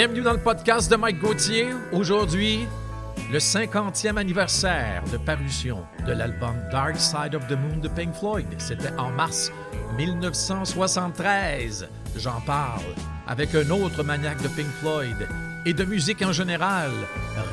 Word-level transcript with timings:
Bienvenue 0.00 0.22
dans 0.22 0.32
le 0.32 0.40
podcast 0.40 0.90
de 0.90 0.96
Mike 0.96 1.18
Gauthier. 1.18 1.66
Aujourd'hui, 1.92 2.60
le 3.30 3.38
50e 3.38 4.16
anniversaire 4.16 5.04
de 5.12 5.18
parution 5.18 5.84
de 6.06 6.12
l'album 6.12 6.54
Dark 6.72 6.96
Side 6.98 7.34
of 7.34 7.46
the 7.48 7.52
Moon 7.52 7.76
de 7.82 7.88
Pink 7.88 8.14
Floyd. 8.14 8.46
C'était 8.56 8.94
en 8.96 9.10
mars 9.10 9.52
1973. 9.98 11.86
J'en 12.16 12.40
parle 12.46 12.80
avec 13.28 13.54
un 13.54 13.68
autre 13.68 14.02
maniaque 14.02 14.40
de 14.40 14.48
Pink 14.48 14.70
Floyd 14.80 15.28
et 15.66 15.74
de 15.74 15.84
musique 15.84 16.22
en 16.22 16.32
général, 16.32 16.92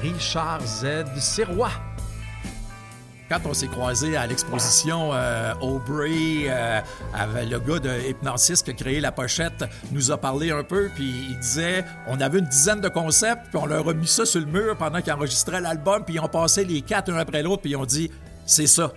Richard 0.02 0.66
Z. 0.66 1.04
Sirois. 1.18 1.74
Quand 3.30 3.40
on 3.46 3.54
s'est 3.54 3.68
croisé 3.68 4.16
à 4.16 4.26
l'exposition 4.26 5.10
euh, 5.14 5.54
Aubrey, 5.60 6.46
euh, 6.48 6.80
le 7.50 7.60
gars 7.60 7.80
de 7.80 8.10
Hypnosis 8.10 8.64
qui 8.64 8.72
a 8.72 8.74
créé 8.74 9.02
la 9.02 9.12
pochette, 9.12 9.66
nous 9.92 10.12
a 10.12 10.18
parlé 10.18 10.52
un 10.52 10.64
peu, 10.64 10.90
puis 10.96 11.28
il 11.30 11.40
disait 11.40 11.84
on 12.08 12.22
avait 12.22 12.40
une 12.40 12.46
dizaine 12.46 12.80
de 12.80 12.88
concepts, 12.88 13.48
puis 13.50 13.58
on 13.62 13.66
leur 13.66 13.90
a 13.90 13.94
mis 13.94 14.08
ça 14.08 14.26
sur 14.26 14.40
le 14.40 14.46
mur 14.46 14.78
pendant 14.78 15.02
qu'ils 15.02 15.12
enregistraient 15.12 15.60
l'album, 15.60 16.06
puis 16.06 16.16
ils 16.16 16.20
ont 16.22 16.30
passé 16.30 16.64
les 16.64 16.82
quatre 16.82 17.12
un 17.12 17.18
après 17.18 17.44
l'autre, 17.44 17.64
puis 17.64 17.72
ils 17.72 17.76
ont 17.76 17.86
dit 17.86 18.10
c'est 18.46 18.68
ça. 18.68 18.94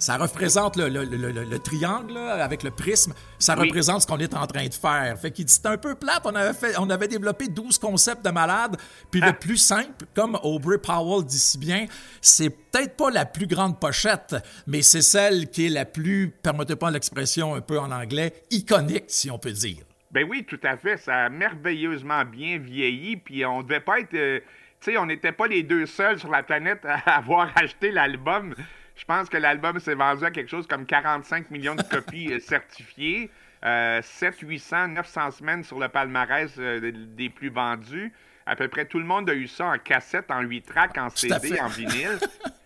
Ça 0.00 0.16
représente 0.16 0.76
le, 0.76 0.88
le- 0.88 1.04
le- 1.04 1.30
le- 1.30 1.44
le 1.44 1.58
triangle 1.60 2.14
là, 2.14 2.42
avec 2.42 2.62
le 2.64 2.70
prisme. 2.72 3.12
Ça 3.38 3.54
Oui. 3.56 3.68
représente 3.68 4.02
ce 4.02 4.06
qu'on 4.08 4.18
est 4.18 4.34
en 4.34 4.46
train 4.46 4.66
de 4.66 4.74
faire. 4.74 5.16
Fait 5.20 5.30
qu'il 5.30 5.44
dit 5.44 5.52
c'était 5.52 5.68
un 5.68 5.76
peu 5.76 5.94
plate. 5.94 6.22
On 6.24 6.34
avait, 6.34 6.54
fait, 6.54 6.74
on 6.78 6.90
avait 6.90 7.06
développé 7.06 7.46
12 7.48 7.78
concepts 7.78 8.24
de 8.24 8.30
malade. 8.30 8.76
Puis 9.12 9.20
Ah. 9.22 9.28
le 9.28 9.32
plus 9.34 9.58
simple, 9.58 10.06
comme 10.14 10.36
Aubrey 10.42 10.78
Powell 10.78 11.24
dit 11.24 11.38
si 11.38 11.58
bien, 11.58 11.86
c'est 12.20 12.50
peut-être 12.50 12.96
pas 12.96 13.10
la 13.10 13.26
plus 13.26 13.46
grande 13.46 13.78
pochette, 13.78 14.34
mais 14.66 14.82
c'est 14.82 15.02
celle 15.02 15.48
qui 15.50 15.66
est 15.66 15.70
la 15.70 15.84
plus, 15.84 16.30
permettez 16.42 16.76
pas 16.76 16.90
l'expression 16.90 17.54
un 17.54 17.60
peu 17.60 17.78
en 17.78 17.90
anglais, 17.92 18.32
iconique, 18.50 19.04
si 19.08 19.30
on 19.30 19.38
peut 19.38 19.52
dire. 19.52 19.84
Ben 20.10 20.26
oui, 20.28 20.44
tout 20.48 20.58
à 20.64 20.76
fait. 20.76 20.96
Ça 20.96 21.26
a 21.26 21.28
merveilleusement 21.28 22.24
bien 22.24 22.58
vieilli. 22.58 23.16
Puis 23.16 23.44
on 23.44 23.62
devait 23.62 23.80
pas 23.80 24.00
être. 24.00 24.14
euh, 24.14 24.40
tu 24.80 24.92
sais, 24.92 24.98
on 24.98 25.04
n'était 25.06 25.30
pas 25.32 25.46
les 25.46 25.62
deux 25.62 25.84
seuls 25.86 26.18
sur 26.18 26.30
la 26.30 26.42
planète 26.42 26.80
à 26.84 26.94
avoir 27.18 27.50
acheté 27.54 27.92
l'album. 27.92 28.54
Je 29.00 29.06
pense 29.06 29.30
que 29.30 29.38
l'album 29.38 29.80
s'est 29.80 29.94
vendu 29.94 30.26
à 30.26 30.30
quelque 30.30 30.50
chose 30.50 30.66
comme 30.66 30.84
45 30.84 31.50
millions 31.50 31.74
de 31.74 31.82
copies 31.82 32.34
euh, 32.34 32.38
certifiées. 32.38 33.30
Euh, 33.64 34.02
7, 34.02 34.40
800, 34.40 34.88
900 34.88 35.30
semaines 35.30 35.64
sur 35.64 35.78
le 35.78 35.88
palmarès 35.88 36.52
euh, 36.58 36.92
des 36.92 37.30
plus 37.30 37.48
vendus. 37.48 38.12
À 38.44 38.56
peu 38.56 38.68
près 38.68 38.84
tout 38.84 38.98
le 38.98 39.06
monde 39.06 39.30
a 39.30 39.34
eu 39.34 39.46
ça 39.46 39.68
en 39.68 39.78
cassette, 39.78 40.30
en 40.30 40.42
8 40.42 40.62
tracks, 40.62 40.98
en 40.98 41.08
CD, 41.08 41.58
en 41.60 41.68
vinyle 41.68 42.18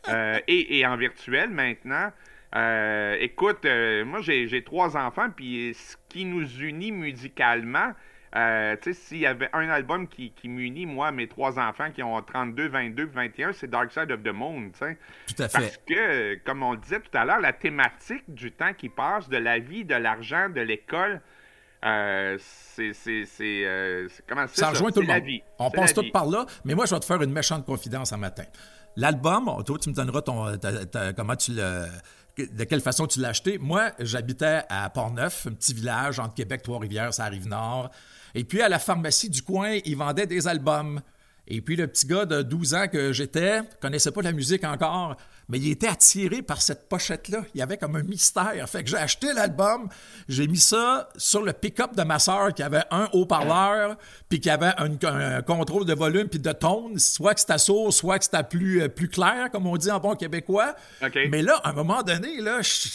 euh, 0.08 0.40
et, 0.48 0.78
et 0.80 0.86
en 0.86 0.96
virtuel 0.96 1.50
maintenant. 1.50 2.10
Écoute, 3.20 3.64
moi 4.05 4.20
j'ai 4.20 4.48
j'ai 4.48 4.62
trois 4.62 4.96
enfants, 4.96 5.28
puis 5.34 5.74
ce 5.74 5.96
qui 6.08 6.24
nous 6.24 6.48
unit 6.60 6.92
musicalement, 6.92 7.92
euh, 8.36 8.77
tu 8.82 8.92
sais, 8.92 9.00
s'il 9.00 9.18
y 9.18 9.27
avait 9.27 9.48
un 9.52 9.68
album 9.68 10.08
qui, 10.08 10.30
qui 10.32 10.48
m'unit, 10.48 10.86
moi, 10.86 11.12
mes 11.12 11.28
trois 11.28 11.58
enfants 11.58 11.90
qui 11.92 12.02
ont 12.02 12.20
32, 12.20 12.68
22, 12.68 13.06
21, 13.06 13.52
c'est 13.52 13.68
Dark 13.70 13.92
Side 13.92 14.10
of 14.10 14.22
the 14.22 14.32
Moon, 14.32 14.70
tu 14.72 14.78
sais. 14.80 14.98
Tout 15.28 15.42
à 15.42 15.48
Parce 15.48 15.64
fait. 15.64 15.80
que, 15.86 16.34
comme 16.44 16.62
on 16.62 16.72
le 16.72 16.78
disait 16.78 17.00
tout 17.00 17.16
à 17.16 17.24
l'heure, 17.24 17.40
la 17.40 17.52
thématique 17.52 18.24
du 18.28 18.50
temps 18.50 18.73
qui 18.74 18.89
passe, 18.89 19.28
de 19.28 19.36
la 19.36 19.58
vie, 19.61 19.84
de 19.84 19.94
l'argent, 19.94 20.48
de 20.48 20.61
l'école, 20.61 21.20
euh, 21.84 22.36
c'est. 22.40 22.92
euh, 23.40 24.08
Comment 24.28 24.46
Ça 24.48 24.70
rejoint 24.70 24.90
tout 24.90 25.00
le 25.00 25.06
monde. 25.06 25.23
vie. 25.23 25.42
On 25.58 25.70
passe 25.70 25.92
tout 25.94 26.00
vie. 26.02 26.11
par 26.11 26.27
là, 26.27 26.46
mais 26.64 26.74
moi, 26.74 26.86
je 26.86 26.94
vais 26.94 27.00
te 27.00 27.05
faire 27.05 27.20
une 27.23 27.33
méchante 27.33 27.64
confidence 27.67 28.12
un 28.12 28.17
matin. 28.17 28.44
L'album, 28.96 29.62
toi, 29.64 29.78
tu 29.78 29.90
me 29.90 29.94
donneras 29.94 30.23
ton, 30.23 30.56
ta- 30.56 30.86
ta- 30.86 31.12
comment 31.12 31.36
tu 31.36 31.52
l'as, 31.52 31.86
de 32.39 32.64
quelle 32.64 32.80
façon 32.80 33.06
tu 33.06 33.20
l'as 33.20 33.28
acheté. 33.28 33.58
Moi, 33.58 33.90
j'habitais 33.98 34.62
à 34.68 34.89
Port-Neuf, 34.90 35.46
un 35.48 35.52
petit 35.52 35.74
village 35.74 36.18
entre 36.18 36.34
Québec, 36.34 36.62
Trois-Rivières, 36.62 37.12
ça 37.12 37.24
arrive 37.24 37.46
nord. 37.48 37.90
Et 38.34 38.45
puis, 38.45 38.61
à 38.62 38.68
la 38.68 38.78
pharmacie 38.78 39.30
du 39.30 39.42
coin, 39.42 39.78
ils 39.84 39.96
vendaient 39.96 40.27
des 40.27 40.48
albums. 40.48 41.00
Et 41.46 41.61
puis, 41.61 41.77
le 41.77 41.86
petit 41.86 42.06
gars 42.06 42.24
de 42.24 42.40
12 42.42 42.72
ans 42.74 42.89
que 42.89 43.12
j'étais, 43.12 43.61
connaissait 43.80 44.11
pas 44.11 44.22
la 44.22 44.33
musique 44.33 44.64
encore, 44.64 45.14
mais 45.50 45.58
il 45.58 45.70
était 45.72 45.89
attiré 45.89 46.40
par 46.40 46.62
cette 46.62 46.89
pochette-là. 46.89 47.44
Il 47.55 47.58
y 47.58 47.62
avait 47.62 47.77
comme 47.77 47.96
un 47.96 48.02
mystère. 48.02 48.67
Fait 48.67 48.83
que 48.83 48.89
j'ai 48.89 48.96
acheté 48.96 49.30
l'album, 49.34 49.90
j'ai 50.27 50.46
mis 50.46 50.56
ça 50.56 51.11
sur 51.18 51.42
le 51.42 51.52
pick-up 51.52 51.94
de 51.94 52.02
ma 52.02 52.18
sœur 52.18 52.55
qui 52.55 52.62
avait 52.62 52.84
un 52.90 53.11
haut-parleur, 53.12 53.98
puis 54.30 54.40
qui 54.40 54.48
avait 54.48 54.73
un, 54.78 54.96
un 55.05 55.42
contrôle 55.42 55.84
de 55.84 55.92
volume 55.92 56.28
puis 56.28 56.39
de 56.40 56.52
tone, 56.52 56.98
soit 56.98 57.34
que 57.34 57.40
c'était 57.40 57.58
sourd, 57.58 57.92
soit 57.92 58.18
que 58.18 58.24
c'était 58.24 58.42
plus, 58.42 58.80
euh, 58.80 58.89
plus 58.89 59.08
clair, 59.08 59.50
comme 59.52 59.67
on 59.67 59.77
dit 59.77 59.90
en 59.90 60.00
bon 60.00 60.14
québécois. 60.17 60.74
Mais 61.30 61.42
là, 61.42 61.61
à 61.62 61.68
un 61.68 61.73
moment 61.74 62.02
donné, 62.02 62.40
là, 62.40 62.62
je- 62.62 62.89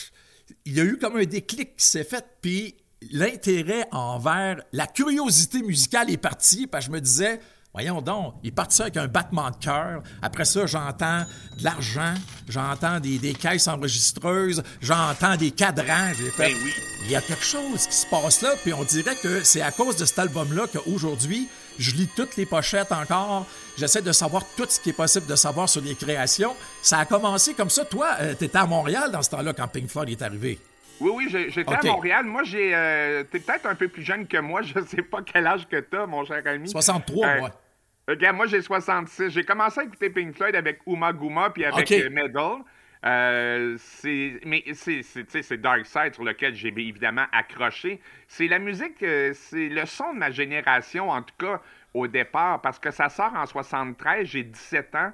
il 0.65 0.73
y 0.75 0.81
a 0.81 0.83
eu 0.85 0.97
comme 0.97 1.17
un 1.17 1.25
déclic 1.25 1.75
qui 1.75 1.85
s'est 1.85 2.03
fait, 2.03 2.25
puis 2.41 2.75
l'intérêt 3.11 3.87
envers 3.91 4.61
la 4.73 4.87
curiosité 4.87 5.61
musicale 5.61 6.09
est 6.11 6.17
parti, 6.17 6.67
parce 6.67 6.85
que 6.85 6.91
je 6.91 6.95
me 6.95 7.01
disais, 7.01 7.39
voyons 7.73 8.01
donc, 8.01 8.35
il 8.43 8.49
est 8.49 8.51
parti 8.51 8.81
avec 8.81 8.97
un 8.97 9.07
battement 9.07 9.49
de 9.51 9.55
cœur. 9.57 10.01
Après 10.21 10.45
ça, 10.45 10.65
j'entends 10.65 11.23
de 11.57 11.63
l'argent, 11.63 12.13
j'entends 12.47 12.99
des, 12.99 13.17
des 13.19 13.33
caisses 13.33 13.67
enregistreuses, 13.67 14.63
j'entends 14.81 15.37
des 15.37 15.51
cadrans. 15.51 16.11
J'ai 16.17 16.29
fait, 16.31 16.53
Ben 16.53 16.57
oui. 16.63 16.73
il 17.05 17.11
y 17.11 17.15
a 17.15 17.21
quelque 17.21 17.43
chose 17.45 17.87
qui 17.87 17.95
se 17.95 18.05
passe 18.07 18.41
là, 18.41 18.53
puis 18.63 18.73
on 18.73 18.83
dirait 18.83 19.15
que 19.15 19.43
c'est 19.43 19.61
à 19.61 19.71
cause 19.71 19.95
de 19.95 20.05
cet 20.05 20.19
album-là 20.19 20.67
qu'aujourd'hui, 20.71 21.47
je 21.77 21.91
lis 21.91 22.09
toutes 22.13 22.35
les 22.35 22.45
pochettes 22.45 22.91
encore. 22.91 23.45
J'essaie 23.77 24.01
de 24.01 24.11
savoir 24.11 24.43
tout 24.57 24.65
ce 24.67 24.81
qui 24.81 24.89
est 24.89 24.93
possible 24.93 25.25
de 25.25 25.35
savoir 25.37 25.69
sur 25.69 25.79
les 25.81 25.95
créations. 25.95 26.53
Ça 26.81 26.97
a 26.99 27.05
commencé 27.05 27.53
comme 27.53 27.69
ça. 27.69 27.85
Toi, 27.85 28.09
tu 28.37 28.43
étais 28.43 28.57
à 28.57 28.65
Montréal 28.65 29.09
dans 29.11 29.21
ce 29.21 29.29
temps-là 29.29 29.53
quand 29.53 29.69
Pink 29.69 29.87
Floyd 29.87 30.09
est 30.09 30.21
arrivé. 30.21 30.59
Oui, 30.99 31.11
oui, 31.15 31.27
j'étais 31.49 31.73
à 31.73 31.81
Montréal. 31.83 32.25
Moi, 32.25 32.43
j'ai. 32.43 32.75
euh, 32.75 33.23
T'es 33.23 33.39
peut-être 33.39 33.65
un 33.65 33.75
peu 33.75 33.87
plus 33.87 34.03
jeune 34.03 34.27
que 34.27 34.37
moi. 34.37 34.61
Je 34.63 34.79
sais 34.81 35.01
pas 35.01 35.21
quel 35.21 35.47
âge 35.47 35.67
que 35.67 35.79
t'as, 35.79 36.05
mon 36.05 36.25
cher 36.25 36.41
ami. 36.45 36.69
63, 36.69 37.27
Euh, 37.27 37.39
moi. 37.39 37.51
Regarde, 38.07 38.35
moi, 38.37 38.47
j'ai 38.47 38.61
66. 38.61 39.29
J'ai 39.29 39.43
commencé 39.43 39.79
à 39.79 39.83
écouter 39.83 40.09
Pink 40.09 40.35
Floyd 40.35 40.55
avec 40.55 40.79
Uma 40.87 41.13
Guma 41.13 41.51
puis 41.51 41.63
avec 41.63 41.91
OK. 41.91 41.91
euh, 41.91 42.09
Medal. 42.09 42.57
Euh, 43.05 43.75
c'est 43.79 44.41
mais 44.45 44.61
c'est 44.73 45.57
Dark 45.61 45.85
Side 45.85 46.15
sur 46.15 46.23
lequel 46.25 46.53
j'ai 46.53 46.67
évidemment 46.67 47.25
accroché. 47.31 48.01
C'est 48.27 48.47
la 48.47 48.59
musique, 48.59 49.01
euh, 49.03 49.31
c'est 49.33 49.69
le 49.69 49.85
son 49.85 50.13
de 50.13 50.19
ma 50.19 50.31
génération 50.31 51.09
en 51.09 51.21
tout 51.21 51.35
cas 51.37 51.61
au 51.93 52.07
départ 52.07 52.59
parce 52.61 52.77
que 52.77 52.91
ça 52.91 53.07
sort 53.07 53.33
en 53.35 53.45
73, 53.45 54.25
j'ai 54.27 54.43
17 54.43 54.95
ans 54.95 55.11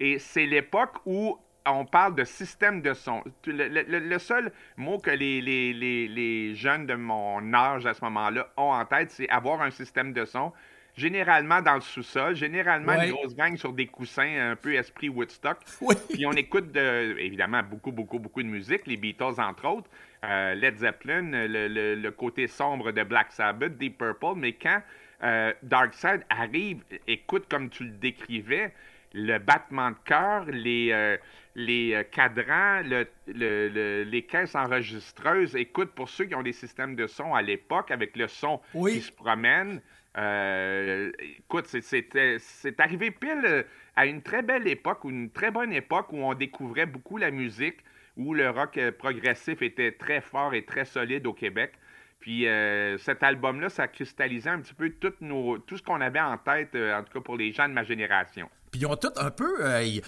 et 0.00 0.18
c'est 0.18 0.46
l'époque 0.46 0.94
où 1.06 1.38
on 1.66 1.84
parle 1.84 2.14
de 2.14 2.24
système 2.24 2.80
de 2.82 2.94
son. 2.94 3.22
Le, 3.46 3.68
le- 3.68 3.82
le- 3.86 3.98
le 3.98 4.18
seul 4.18 4.52
mot 4.76 4.98
que 4.98 5.10
les, 5.10 5.40
les- 5.40 5.72
les- 5.72 6.08
les 6.08 6.54
jeunes 6.54 6.86
de 6.86 6.94
mon 6.94 7.52
âge 7.54 7.86
à 7.86 7.94
ce 7.94 8.02
moment-là 8.04 8.48
ont 8.56 8.72
en 8.72 8.84
tête, 8.84 9.10
c'est 9.10 9.28
avoir 9.28 9.60
un 9.62 9.70
système 9.70 10.12
de 10.12 10.24
son. 10.24 10.52
Généralement 10.96 11.62
dans 11.62 11.74
le 11.76 11.80
sous-sol, 11.80 12.34
généralement 12.34 12.96
Ouais. 12.96 13.06
une 13.08 13.12
grosse 13.14 13.36
gang 13.36 13.56
sur 13.56 13.72
des 13.72 13.86
coussins, 13.86 14.50
un 14.50 14.56
peu 14.56 14.74
esprit 14.74 15.08
Woodstock. 15.08 15.58
Oui. 15.80 15.94
Puis 16.10 16.26
on 16.26 16.32
écoute 16.32 16.72
de- 16.72 17.16
évidemment 17.18 17.62
beaucoup, 17.62 17.92
beaucoup, 17.92 18.18
beaucoup 18.18 18.42
de 18.42 18.48
musique, 18.48 18.84
les 18.86 18.96
Beatles 18.96 19.38
entre 19.40 19.66
autres, 19.68 19.88
euh, 20.24 20.54
Led 20.56 20.76
Zeppelin, 20.78 21.22
le, 21.46 21.68
le- 21.68 21.94
le 21.94 22.10
côté 22.10 22.48
sombre 22.48 22.90
de 22.90 23.04
Black 23.04 23.30
Sabbath, 23.30 23.76
Deep 23.78 23.98
Purple, 23.98 24.34
mais 24.36 24.54
quand 24.54 24.82
euh, 25.22 25.52
Dark 25.62 25.94
Side 25.94 26.24
arrive, 26.30 26.82
écoute 27.06 27.46
comme 27.48 27.68
tu 27.70 27.84
le 27.84 27.90
décrivais, 27.90 28.72
le 29.14 29.38
battement 29.38 29.90
de 29.90 29.96
cœur, 30.04 30.46
les, 30.46 30.90
euh, 30.92 31.16
les 31.58 31.92
euh, 31.94 32.02
cadrans, 32.04 32.82
le- 32.84 33.06
le- 33.26 33.68
le- 33.68 34.04
les 34.04 34.22
caisses 34.22 34.54
enregistreuses. 34.54 35.56
Écoute, 35.56 35.90
pour 35.90 36.08
ceux 36.08 36.24
qui 36.26 36.34
ont 36.36 36.42
des 36.42 36.52
systèmes 36.52 36.94
de 36.94 37.06
son 37.08 37.34
à 37.34 37.42
l'époque, 37.42 37.90
avec 37.90 38.16
le 38.16 38.28
son 38.28 38.60
Oui. 38.74 38.92
qui 38.94 39.00
se 39.00 39.12
promène, 39.12 39.80
euh, 40.16 41.10
écoute, 41.20 41.66
c'est- 41.66 42.80
arrivé 42.80 43.10
pile 43.10 43.42
euh, 43.44 43.62
à 43.96 44.06
une 44.06 44.22
très 44.22 44.42
belle 44.42 44.68
époque, 44.68 45.04
ou 45.04 45.10
une 45.10 45.30
très 45.30 45.50
bonne 45.50 45.72
époque 45.72 46.12
où 46.12 46.18
on 46.18 46.34
découvrait 46.34 46.86
beaucoup 46.86 47.16
la 47.18 47.30
musique, 47.32 47.78
où 48.16 48.34
le 48.34 48.50
rock 48.50 48.78
progressif 48.98 49.60
était 49.62 49.92
très 49.92 50.20
fort 50.20 50.54
et 50.54 50.64
très 50.64 50.84
solide 50.84 51.26
au 51.26 51.32
Québec. 51.32 51.72
Puis 52.20 52.46
euh, 52.48 52.98
cet 52.98 53.22
album-là, 53.22 53.68
ça 53.68 53.86
cristallisait 53.88 54.50
un 54.50 54.60
petit 54.60 54.74
peu 54.74 54.90
tout, 54.90 55.12
nos, 55.20 55.58
tout 55.58 55.76
ce 55.76 55.82
qu'on 55.82 56.00
avait 56.00 56.20
en 56.20 56.36
tête, 56.38 56.74
euh, 56.74 56.96
en 56.98 57.02
tout 57.04 57.12
cas 57.12 57.20
pour 57.20 57.36
les 57.36 57.52
gens 57.52 57.68
de 57.68 57.74
ma 57.74 57.84
génération. 57.84 58.48
Puis 58.72 58.80
ils 58.82 58.86
ont 58.86 58.96
tout 58.96 59.12
un 59.16 59.30
peu. 59.30 59.64
euh, 59.64 59.82
ils- 59.82 60.02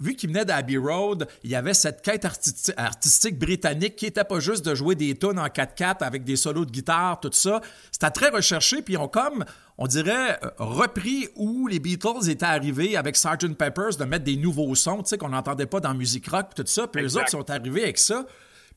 vu 0.00 0.14
qu'ils 0.16 0.30
venaient 0.30 0.44
d'Abbey 0.44 0.76
Road, 0.76 1.26
il 1.42 1.50
y 1.50 1.54
avait 1.54 1.74
cette 1.74 2.02
quête 2.02 2.24
artisti- 2.24 2.72
artistique 2.76 3.38
britannique 3.38 3.96
qui 3.96 4.06
était 4.06 4.24
pas 4.24 4.40
juste 4.40 4.64
de 4.64 4.74
jouer 4.74 4.94
des 4.94 5.16
tunes 5.18 5.38
en 5.38 5.46
4-4 5.48 6.02
avec 6.02 6.24
des 6.24 6.36
solos 6.36 6.64
de 6.64 6.70
guitare, 6.70 7.20
tout 7.20 7.30
ça. 7.32 7.60
C'était 7.92 8.10
très 8.10 8.28
recherché, 8.30 8.82
puis 8.82 8.94
ils 8.94 8.98
ont 8.98 9.08
comme, 9.08 9.44
on 9.78 9.86
dirait, 9.86 10.38
euh, 10.44 10.50
repris 10.58 11.28
où 11.36 11.66
les 11.66 11.78
Beatles 11.78 12.28
étaient 12.30 12.44
arrivés 12.46 12.96
avec 12.96 13.16
Sgt. 13.16 13.54
Peppers 13.56 13.96
de 13.98 14.04
mettre 14.04 14.24
des 14.24 14.36
nouveaux 14.36 14.74
sons, 14.74 15.02
tu 15.02 15.10
sais, 15.10 15.18
qu'on 15.18 15.28
n'entendait 15.30 15.66
pas 15.66 15.80
dans 15.80 15.94
musique 15.94 16.28
rock, 16.28 16.54
tout 16.56 16.64
ça. 16.66 16.86
Puis 16.86 17.02
eux 17.02 17.04
Exact. 17.04 17.20
autres 17.22 17.30
sont 17.30 17.50
arrivés 17.50 17.82
avec 17.84 17.98
ça. 17.98 18.26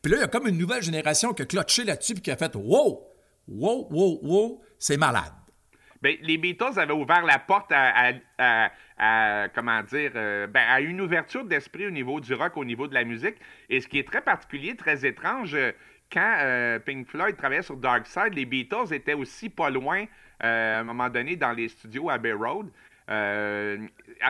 Puis 0.02 0.12
là, 0.12 0.18
il 0.18 0.22
y 0.22 0.24
a 0.24 0.28
comme 0.28 0.48
une 0.48 0.58
nouvelle 0.58 0.84
génération 0.84 1.34
qui 1.34 1.42
a 1.42 1.46
clutché 1.46 1.84
là-dessus, 1.84 2.14
puis 2.14 2.22
qui 2.24 2.32
a 2.32 2.38
fait 2.38 2.56
Wow! 2.56 3.04
Wow, 3.48 3.88
wow, 3.92 4.20
wow, 4.24 4.62
c'est 4.78 4.98
malade. 4.98 5.32
Ben, 6.02 6.16
les 6.22 6.38
Beatles 6.38 6.78
avaient 6.80 6.94
ouvert 6.94 7.24
la 7.26 7.40
porte 7.40 7.72
à, 7.72 8.10
à- 8.10 8.14
à- 8.38 8.72
à- 8.98 9.50
comment 9.50 9.82
dire, 9.84 10.12
euh, 10.16 10.48
ben, 10.48 10.64
à 10.68 10.80
une 10.82 11.02
ouverture 11.02 11.44
d'esprit 11.44 11.88
au 11.88 11.92
niveau 11.92 12.20
du 12.20 12.34
rock, 12.34 12.56
au 12.58 12.66
niveau 12.66 12.88
de 12.88 12.94
la 12.94 13.04
musique. 13.04 13.36
Et 13.70 13.82
ce 13.82 13.88
qui 13.88 14.00
est 14.00 14.08
très 14.08 14.22
particulier, 14.22 14.76
très 14.76 15.06
étrange, 15.06 15.56
euh, 15.56 15.72
quand 16.12 16.38
euh, 16.40 16.80
Pink 16.80 17.08
Floyd 17.08 17.36
travaillait 17.36 17.64
sur 17.64 17.78
Dark 17.78 18.06
Side, 18.08 18.34
les 18.34 18.46
Beatles 18.46 18.94
étaient 18.94 19.14
aussi 19.14 19.50
pas 19.50 19.70
loin, 19.70 20.06
à 20.40 20.80
un 20.80 20.84
moment 20.84 21.10
donné, 21.10 21.36
dans 21.36 21.52
les 21.52 21.68
studios 21.68 22.10
Abbey 22.10 22.32
Road. 22.32 22.70
Euh, 23.10 23.78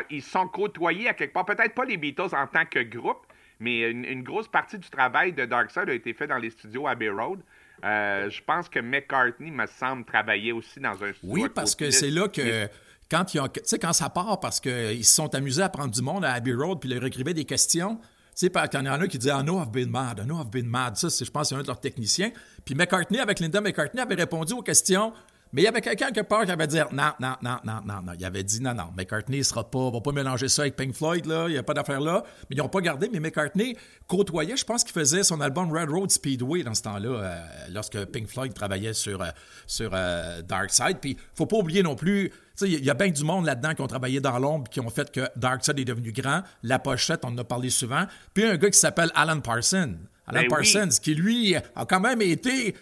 ils 0.09 0.21
sont 0.21 0.47
côtoyés 0.47 1.09
à 1.09 1.13
quelque 1.13 1.33
part. 1.33 1.45
Peut-être 1.45 1.73
pas 1.73 1.85
les 1.85 1.97
Beatles 1.97 2.33
en 2.33 2.47
tant 2.47 2.65
que 2.65 2.79
groupe, 2.79 3.25
mais 3.59 3.89
une, 3.91 4.05
une 4.05 4.23
grosse 4.23 4.47
partie 4.47 4.77
du 4.77 4.89
travail 4.89 5.33
de 5.33 5.45
Dark 5.45 5.69
Side 5.71 5.89
a 5.89 5.93
été 5.93 6.13
fait 6.13 6.27
dans 6.27 6.37
les 6.37 6.51
studios 6.51 6.87
Abbey 6.87 7.09
Road. 7.09 7.41
Euh, 7.83 8.29
je 8.29 8.41
pense 8.43 8.69
que 8.69 8.79
McCartney, 8.79 9.51
me 9.51 9.65
semble, 9.67 10.05
travailler 10.05 10.51
aussi 10.51 10.79
dans 10.79 11.03
un 11.03 11.13
studio. 11.13 11.19
Oui, 11.23 11.49
parce 11.53 11.75
que 11.75 11.91
c'est 11.91 12.09
là 12.09 12.27
que 12.27 12.67
quand 13.09 13.33
ils 13.33 13.39
ont, 13.39 13.47
tu 13.47 13.61
sais, 13.63 13.79
quand 13.79 13.93
ça 13.93 14.09
part, 14.09 14.39
parce 14.39 14.59
qu'ils 14.59 15.05
se 15.05 15.13
sont 15.13 15.33
amusés 15.35 15.61
à 15.61 15.69
prendre 15.69 15.91
du 15.91 16.01
monde 16.01 16.25
à 16.25 16.33
Abbey 16.33 16.53
Road, 16.53 16.79
puis 16.79 16.89
ils 16.89 16.95
leur 16.95 17.05
écrivaient 17.05 17.33
des 17.33 17.45
questions. 17.45 17.97
Tu 18.35 18.45
sais, 18.45 18.49
qu'il 18.49 18.79
y 18.79 18.83
en 18.83 18.85
a 18.85 18.91
un 18.91 19.07
qui 19.07 19.17
disait 19.17 19.31
I 19.31 19.41
know 19.41 19.59
I've 19.59 19.71
been 19.71 19.89
mad, 19.89 20.19
I 20.19 20.25
know 20.25 20.39
I've 20.39 20.51
been 20.51 20.67
mad. 20.67 20.95
Ça, 20.95 21.07
je 21.09 21.29
pense, 21.29 21.49
c'est 21.49 21.55
un 21.55 21.61
de 21.61 21.67
leurs 21.67 21.79
techniciens. 21.79 22.31
Puis 22.65 22.75
McCartney, 22.75 23.19
avec 23.19 23.39
Linda 23.39 23.61
McCartney, 23.61 24.01
avait 24.01 24.15
répondu 24.15 24.53
aux 24.53 24.61
questions. 24.61 25.13
Mais 25.53 25.61
il 25.61 25.65
y 25.65 25.67
avait 25.67 25.81
quelqu'un 25.81 26.11
quelque 26.11 26.27
part 26.27 26.45
qui 26.45 26.51
avait 26.51 26.67
dit 26.67 26.77
non, 26.91 27.11
non, 27.19 27.35
non, 27.41 27.57
non, 27.63 27.81
non, 27.85 28.01
non. 28.03 28.13
Il 28.17 28.25
avait 28.25 28.43
dit 28.43 28.61
non, 28.61 28.73
non, 28.73 28.91
McCartney 28.95 29.39
ne 29.39 29.43
sera 29.43 29.69
pas, 29.69 29.89
va 29.89 30.01
pas 30.01 30.11
mélanger 30.11 30.47
ça 30.47 30.63
avec 30.63 30.75
Pink 30.75 30.93
Floyd, 30.93 31.25
là, 31.25 31.45
il 31.47 31.53
n'y 31.53 31.57
a 31.57 31.63
pas 31.63 31.73
d'affaire 31.73 32.01
là. 32.01 32.23
Mais 32.49 32.55
ils 32.55 32.59
n'ont 32.59 32.69
pas 32.69 32.81
gardé, 32.81 33.09
mais 33.11 33.19
McCartney 33.19 33.75
côtoyait, 34.07 34.57
je 34.57 34.65
pense 34.65 34.83
qu'il 34.83 34.93
faisait 34.93 35.23
son 35.23 35.41
album 35.41 35.71
Red 35.71 35.89
Road 35.89 36.11
Speedway 36.11 36.63
dans 36.63 36.73
ce 36.73 36.83
temps-là, 36.83 37.09
euh, 37.09 37.45
lorsque 37.71 38.03
Pink 38.05 38.27
Floyd 38.27 38.53
travaillait 38.53 38.93
sur, 38.93 39.21
euh, 39.21 39.27
sur 39.65 39.91
euh, 39.93 40.41
Dark 40.41 40.71
Side. 40.71 40.97
Puis 41.01 41.17
faut 41.33 41.45
pas 41.45 41.57
oublier 41.57 41.83
non 41.83 41.95
plus, 41.95 42.29
tu 42.29 42.35
sais, 42.55 42.69
il 42.69 42.83
y 42.83 42.89
a 42.89 42.93
bien 42.93 43.09
du 43.09 43.23
monde 43.23 43.45
là-dedans 43.45 43.73
qui 43.73 43.81
ont 43.81 43.87
travaillé 43.87 44.19
dans 44.19 44.39
l'ombre, 44.39 44.69
qui 44.69 44.79
ont 44.79 44.89
fait 44.89 45.11
que 45.11 45.27
Dark 45.35 45.63
Side 45.63 45.79
est 45.79 45.85
devenu 45.85 46.11
grand. 46.11 46.41
La 46.63 46.79
pochette, 46.79 47.21
on 47.23 47.29
en 47.29 47.37
a 47.37 47.43
parlé 47.43 47.69
souvent. 47.69 48.05
Puis 48.33 48.43
un 48.43 48.57
gars 48.57 48.69
qui 48.69 48.79
s'appelle 48.79 49.11
Alan 49.15 49.39
Parsons. 49.39 49.95
Alan 50.27 50.41
Ben 50.41 50.41
oui. 50.41 50.47
Parsons, 50.49 50.99
qui 51.01 51.15
lui 51.15 51.55
a 51.55 51.85
quand 51.85 52.01
même 52.01 52.21
été 52.21 52.75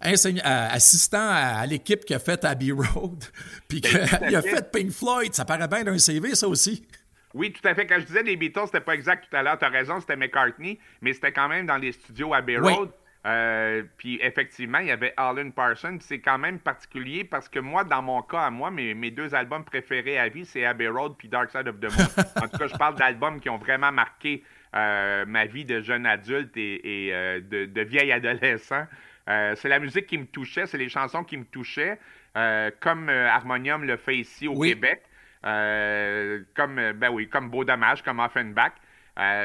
assistant 0.00 1.28
à, 1.30 1.66
l'équipe 1.66 2.04
qui 2.04 2.14
a 2.14 2.18
fait 2.18 2.44
Abbey 2.44 2.72
Road, 2.72 3.24
puis 3.68 3.80
Ben, 3.80 4.06
qu'il 4.06 4.36
a 4.36 4.42
fait. 4.42 4.70
Pink 4.70 4.90
Floyd. 4.90 5.34
Ça 5.34 5.44
paraît 5.44 5.68
bien 5.68 5.84
d'un 5.84 5.98
CV, 5.98 6.34
ça 6.34 6.48
aussi. 6.48 6.86
Oui, 7.34 7.52
tout 7.52 7.66
à 7.66 7.74
fait. 7.74 7.86
Quand 7.86 8.00
je 8.00 8.06
disais 8.06 8.22
les 8.22 8.36
Beatles, 8.36 8.66
c'était 8.66 8.80
pas 8.80 8.94
exact 8.94 9.26
tout 9.30 9.36
à 9.36 9.42
l'heure. 9.42 9.58
Tu 9.58 9.64
as 9.64 9.68
raison, 9.68 10.00
c'était 10.00 10.16
McCartney, 10.16 10.78
mais 11.00 11.12
c'était 11.12 11.32
quand 11.32 11.48
même 11.48 11.66
dans 11.66 11.76
les 11.76 11.92
studios 11.92 12.34
Abbey 12.34 12.58
Oui. 12.58 12.72
Road. 12.72 12.90
Euh, 13.26 13.82
puis 13.98 14.18
effectivement, 14.22 14.78
il 14.78 14.86
y 14.86 14.90
avait 14.90 15.12
Alan 15.16 15.50
Parsons. 15.50 15.98
C'est 16.00 16.20
quand 16.20 16.38
même 16.38 16.58
particulier 16.58 17.22
parce 17.24 17.48
que 17.48 17.58
moi, 17.58 17.84
dans 17.84 18.00
mon 18.00 18.22
cas, 18.22 18.46
à 18.46 18.50
moi, 18.50 18.70
mes, 18.70 18.94
mes 18.94 19.10
deux 19.10 19.34
albums 19.34 19.64
préférés 19.64 20.18
à 20.18 20.28
vie, 20.28 20.46
c'est 20.46 20.64
Abbey 20.64 20.88
Road 20.88 21.14
puis 21.18 21.28
Dark 21.28 21.50
Side 21.50 21.68
of 21.68 21.78
the 21.80 21.94
Moon. 21.94 22.24
en 22.42 22.48
tout 22.48 22.56
cas, 22.58 22.66
je 22.66 22.76
parle 22.76 22.94
d'albums 22.96 23.38
qui 23.38 23.50
ont 23.50 23.58
vraiment 23.58 23.92
marqué 23.92 24.42
euh, 24.74 25.26
ma 25.26 25.44
vie 25.44 25.66
de 25.66 25.80
jeune 25.82 26.06
adulte 26.06 26.56
et, 26.56 27.08
et, 27.08 27.14
euh, 27.14 27.40
de, 27.40 27.66
de 27.66 27.80
vieil 27.82 28.10
adolescent. 28.10 28.86
Euh, 29.30 29.54
c'est 29.56 29.68
la 29.68 29.78
musique 29.78 30.06
qui 30.06 30.18
me 30.18 30.26
touchait, 30.26 30.66
c'est 30.66 30.76
les 30.78 30.88
chansons 30.88 31.22
qui 31.24 31.36
me 31.36 31.44
touchaient, 31.44 31.98
euh, 32.36 32.70
comme 32.80 33.08
euh, 33.08 33.28
Harmonium 33.28 33.84
le 33.84 33.96
fait 33.96 34.16
ici 34.16 34.48
au 34.48 34.54
Oui. 34.56 34.70
Québec. 34.70 35.02
Comme, 35.42 36.92
ben 36.96 37.08
oui, 37.10 37.28
comme 37.28 37.48
Beau 37.48 37.64
Dommage, 37.64 38.02
comme 38.02 38.18
Offenbach. 38.20 38.72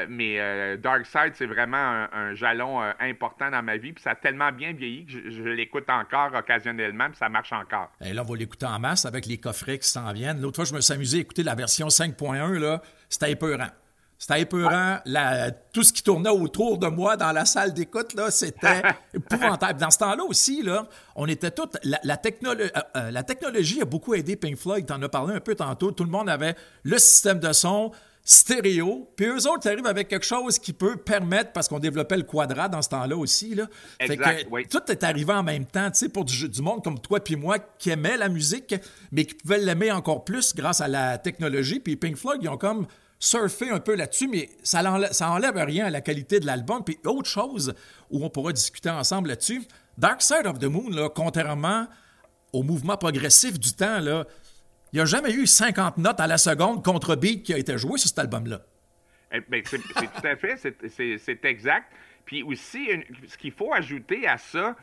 Mais 0.10 0.78
Dark 0.78 1.06
Side, 1.06 1.34
c'est 1.36 1.46
vraiment 1.46 1.78
un, 1.78 2.10
un 2.12 2.34
jalon 2.34 2.82
important 3.00 3.50
dans 3.50 3.62
ma 3.64 3.78
vie. 3.78 3.94
Puis 3.94 4.02
ça 4.04 4.12
a 4.12 4.16
tellement 4.16 4.52
bien 4.52 4.74
vieilli 4.74 5.06
que 5.06 5.12
je, 5.14 5.30
je 5.30 5.44
l'écoute 5.44 5.90
encore 5.90 6.34
occasionnellement, 6.34 7.08
puis 7.08 7.18
ça 7.18 7.30
marche 7.30 7.54
encore. 7.54 7.92
Et 8.02 8.12
là, 8.14 8.24
on 8.24 8.30
va 8.32 8.38
l'écouter 8.38 8.66
en 8.66 8.80
masse 8.80 9.06
avec 9.06 9.26
les 9.26 9.38
coffrets 9.38 9.80
qui 9.80 9.88
s'en 9.88 10.12
viennent. 10.12 10.42
L'autre 10.42 10.58
fois, 10.58 10.66
je 10.66 10.74
me 10.74 10.82
suis 10.82 10.94
amusé 10.94 11.18
à 11.20 11.22
écouter 11.22 11.44
la 11.44 11.56
version 11.56 11.88
5.1, 11.88 12.58
là. 12.60 12.82
C'était 13.08 13.32
épeurant. 13.32 13.70
C'était 14.18 14.42
épeurant. 14.42 15.00
La- 15.06 15.52
tout 15.52 15.84
ce 15.84 15.92
qui 15.92 16.02
tournait 16.02 16.30
autour 16.30 16.78
de 16.78 16.88
moi 16.88 17.18
dans 17.18 17.32
la 17.34 17.44
salle 17.46 17.74
d'écoute, 17.74 18.14
là, 18.14 18.32
c'était 18.32 18.82
épouvantable. 19.14 19.80
Dans 19.80 19.92
ce 19.92 19.98
temps-là 20.00 20.24
aussi, 20.24 20.62
là, 20.64 20.88
on 21.16 21.28
était 21.28 21.52
tous... 21.52 21.68
La, 21.84 22.00
la, 22.04 22.16
technolo- 22.16 22.62
euh, 22.76 22.82
euh, 22.96 23.12
la 23.12 23.24
technologie 23.24 23.82
a 23.82 23.86
beaucoup 23.86 24.14
aidé 24.14 24.36
Pink 24.38 24.56
Floyd. 24.58 24.86
T'en 24.86 25.02
as 25.02 25.10
parlé 25.10 25.36
un 25.36 25.40
peu 25.42 25.54
tantôt. 25.56 25.92
Tout 25.92 26.06
le 26.06 26.10
monde 26.10 26.30
avait 26.30 26.56
le 26.84 26.98
système 26.98 27.40
de 27.40 27.52
son 27.52 27.92
stéréo. 28.24 29.08
Puis 29.16 29.28
eux 29.28 29.48
autres, 29.48 29.68
arrivent 29.70 29.86
avec 29.86 30.08
quelque 30.08 30.26
chose 30.26 30.58
qui 30.60 30.74
peut 30.74 30.96
permettre, 30.96 31.52
parce 31.52 31.68
qu'on 31.68 31.80
développait 31.80 32.18
le 32.18 32.24
quadrat 32.24 32.68
dans 32.70 32.82
ce 32.82 32.90
temps-là 32.90 33.16
aussi, 33.16 33.54
là. 33.54 33.68
Fait 34.02 34.14
Exact, 34.14 34.44
que 34.46 34.50
oui. 34.50 34.66
tout 34.68 34.82
est 34.92 35.04
arrivé 35.04 35.32
en 35.34 35.44
même 35.44 35.66
temps, 35.66 35.92
tu 35.92 36.00
sais, 36.00 36.10
pour 36.10 36.26
du, 36.26 36.50
du 36.50 36.62
monde 36.62 36.84
comme 36.84 37.00
toi 37.00 37.20
puis 37.24 37.36
moi 37.36 37.60
qui 37.60 37.92
aimait 37.92 38.18
la 38.18 38.30
musique, 38.30 38.74
mais 39.12 39.26
qui 39.26 39.36
pouvait 39.36 39.60
l'aimer 39.60 39.92
encore 39.92 40.26
plus 40.26 40.56
grâce 40.56 40.82
à 40.82 40.88
la 40.88 41.18
technologie. 41.20 41.80
Puis 41.80 41.96
Pink 41.98 42.16
Floyd, 42.18 42.40
ils 42.42 42.50
ont 42.50 42.58
comme 42.58 42.88
surfé 43.20 43.70
un 43.70 43.80
peu 43.80 43.96
là-dessus, 43.96 44.28
mais 44.28 44.50
ça 44.64 44.82
n'enlève, 44.84 45.12
enlève 45.22 45.56
rien 45.58 45.86
à 45.86 45.90
la 45.90 46.02
qualité 46.02 46.40
de 46.40 46.46
l'album. 46.46 46.84
Puis 46.84 46.98
autre 47.06 47.30
chose 47.30 47.74
où 48.10 48.24
on 48.24 48.30
pourra 48.30 48.52
discuter 48.54 48.90
ensemble 48.90 49.30
là-dessus, 49.30 49.62
Dark 49.98 50.22
Side 50.22 50.46
of 50.46 50.60
the 50.60 50.66
Moon, 50.66 50.90
là, 50.90 51.10
contrairement 51.10 51.88
au 52.54 52.64
mouvement 52.64 52.98
progressif 52.98 53.60
du 53.60 53.74
temps, 53.74 54.00
il 54.00 54.26
n'y 54.94 55.00
a 55.00 55.06
jamais 55.06 55.32
eu 55.34 55.46
50 55.48 55.98
notes 55.98 56.20
à 56.20 56.28
la 56.28 56.38
seconde 56.38 56.84
contre 56.84 57.16
beat 57.16 57.44
qui 57.44 57.54
a 57.54 57.58
été 57.58 57.78
joué 57.78 57.98
sur 57.98 58.10
cet 58.10 58.20
album-là. 58.20 58.62
Eh 59.32 59.40
ben, 59.50 59.62
c'est 59.66 59.80
tout 59.80 60.28
à 60.28 60.36
fait, 60.36 60.58
c'est- 60.58 61.46
exact. 61.46 61.92
Puis 62.26 62.44
aussi, 62.44 62.88
ce 63.28 63.38
qu'il 63.38 63.52
faut 63.52 63.74
ajouter 63.74 64.28
à 64.28 64.38
ça, 64.38 64.76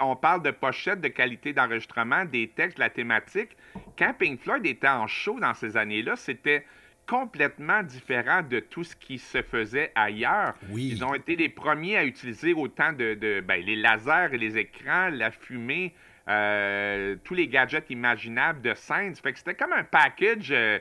on 0.00 0.16
parle 0.16 0.42
de 0.42 0.50
pochette, 0.50 1.00
de 1.00 1.08
qualité 1.08 1.52
d'enregistrement, 1.52 2.24
des 2.24 2.48
textes, 2.48 2.76
de 2.78 2.82
la 2.82 2.90
thématique. 2.90 3.56
Quand 3.98 4.14
Pink 4.18 4.40
Floyd 4.40 4.64
était 4.66 4.88
en 4.88 5.06
show 5.06 5.38
dans 5.40 5.54
ces 5.54 5.76
années-là, 5.76 6.14
c'était 6.16 6.64
complètement 7.06 7.82
différent 7.82 8.42
de 8.42 8.60
tout 8.60 8.84
ce 8.84 8.96
qui 8.96 9.18
se 9.18 9.42
faisait 9.42 9.92
ailleurs. 9.94 10.54
Oui. 10.70 10.88
Ils 10.92 11.04
ont 11.04 11.14
été 11.14 11.36
les 11.36 11.48
premiers 11.48 11.96
à 11.96 12.04
utiliser 12.04 12.52
autant 12.54 12.92
de, 12.92 13.14
de- 13.14 13.40
ben, 13.40 13.62
les 13.64 13.76
lasers 13.76 14.28
et 14.32 14.38
les 14.38 14.56
écrans, 14.58 15.10
la 15.10 15.30
fumée, 15.30 15.94
euh, 16.28 17.16
tous 17.24 17.34
les 17.34 17.48
gadgets 17.48 17.90
imaginables 17.90 18.62
de 18.62 18.72
scène. 18.74 19.14
Fait 19.16 19.32
que 19.32 19.38
c'était 19.38 19.54
comme 19.54 19.72
un 19.72 19.84
package 19.84 20.48
euh, 20.50 20.78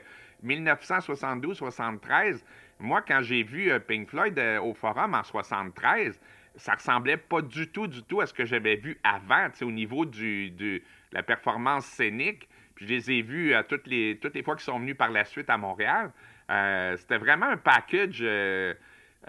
1972-73. 1.21 2.41
Moi, 2.79 3.01
quand 3.07 3.21
j'ai 3.21 3.43
vu 3.43 3.71
euh, 3.71 3.79
Pink 3.79 4.09
Floyd 4.09 4.37
euh, 4.39 4.59
au 4.61 4.73
Forum 4.73 5.13
en 5.15 5.23
73, 5.23 6.19
ça 6.55 6.73
ressemblait 6.73 7.17
pas 7.17 7.41
du 7.41 7.67
tout, 7.69 7.87
du 7.87 8.03
tout 8.03 8.21
à 8.21 8.25
ce 8.27 8.33
que 8.33 8.45
j'avais 8.45 8.75
vu 8.75 8.97
avant, 9.03 9.47
au 9.61 9.71
niveau 9.71 10.05
du, 10.05 10.49
du- 10.51 10.79
de 10.79 10.83
la 11.11 11.23
performance 11.23 11.85
scénique. 11.85 12.47
Puis 12.75 12.87
je 12.87 12.93
les 12.93 13.11
ai 13.11 13.21
vus 13.21 13.53
toutes 13.69 13.87
les, 13.87 14.19
toutes 14.21 14.35
les 14.35 14.43
fois 14.43 14.55
qu'ils 14.55 14.65
sont 14.65 14.79
venus 14.79 14.97
par 14.97 15.11
la 15.11 15.25
suite 15.25 15.49
à 15.49 15.57
Montréal. 15.57 16.11
Euh, 16.49 16.95
C'était 16.97 17.17
vraiment 17.17 17.47
un 17.47 17.57
package. 17.57 18.19
euh, 18.21 18.73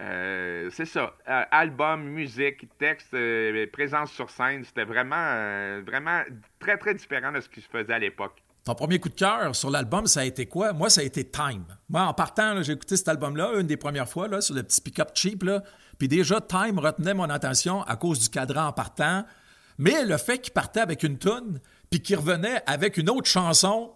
euh, 0.01 0.71
c'est 0.73 0.87
ça. 0.87 1.15
Album, 1.27 2.03
musique, 2.03 2.67
texte, 2.79 3.17
présence 3.73 4.11
sur 4.13 4.29
scène. 4.29 4.65
C'était 4.65 4.85
vraiment, 4.85 5.81
vraiment 5.87 6.23
très, 6.59 6.77
très 6.77 6.95
différent 6.95 7.31
de 7.31 7.41
ce 7.41 7.49
qui 7.49 7.61
se 7.61 7.69
faisait 7.69 7.93
à 7.93 7.99
l'époque. 7.99 8.43
Ton 8.65 8.75
premier 8.75 8.99
coup 8.99 9.11
de 9.11 9.15
cœur 9.15 9.55
sur 9.55 9.71
l'album, 9.71 10.07
ça 10.07 10.21
a 10.21 10.25
été 10.25 10.47
quoi? 10.47 10.73
Moi, 10.73 10.89
ça 10.89 11.03
a 11.03 11.05
été 11.05 11.23
Time. 11.23 11.67
Moi, 11.89 12.01
en 12.03 12.15
partant, 12.15 12.63
j'ai 12.63 12.73
écouté 12.73 12.97
cet 12.97 13.07
album-là, 13.09 13.53
une 13.61 13.67
des 13.67 13.77
premières 13.77 14.09
fois, 14.09 14.27
là, 14.27 14.41
sur 14.41 14.55
le 14.55 14.63
petit 14.63 14.81
pick-up 14.81 15.11
cheap. 15.15 15.43
Là. 15.43 15.63
Puis 15.99 16.09
déjà, 16.09 16.41
Time 16.41 16.79
retenait 16.79 17.15
mon 17.15 17.29
attention 17.31 17.83
à 17.83 17.97
cause 17.97 18.19
du 18.19 18.31
cadran 18.31 18.69
en 18.69 18.73
partant. 18.73 19.25
Mais 19.79 20.05
le 20.05 20.17
fait 20.17 20.39
qu'il 20.39 20.53
partait 20.55 20.81
avec 20.81 21.03
une 21.03 21.19
toune, 21.19 21.61
puis 21.95 22.03
qu'il 22.03 22.17
revenait 22.17 22.61
avec 22.67 22.97
une 22.97 23.09
autre 23.09 23.31
chanson 23.31 23.93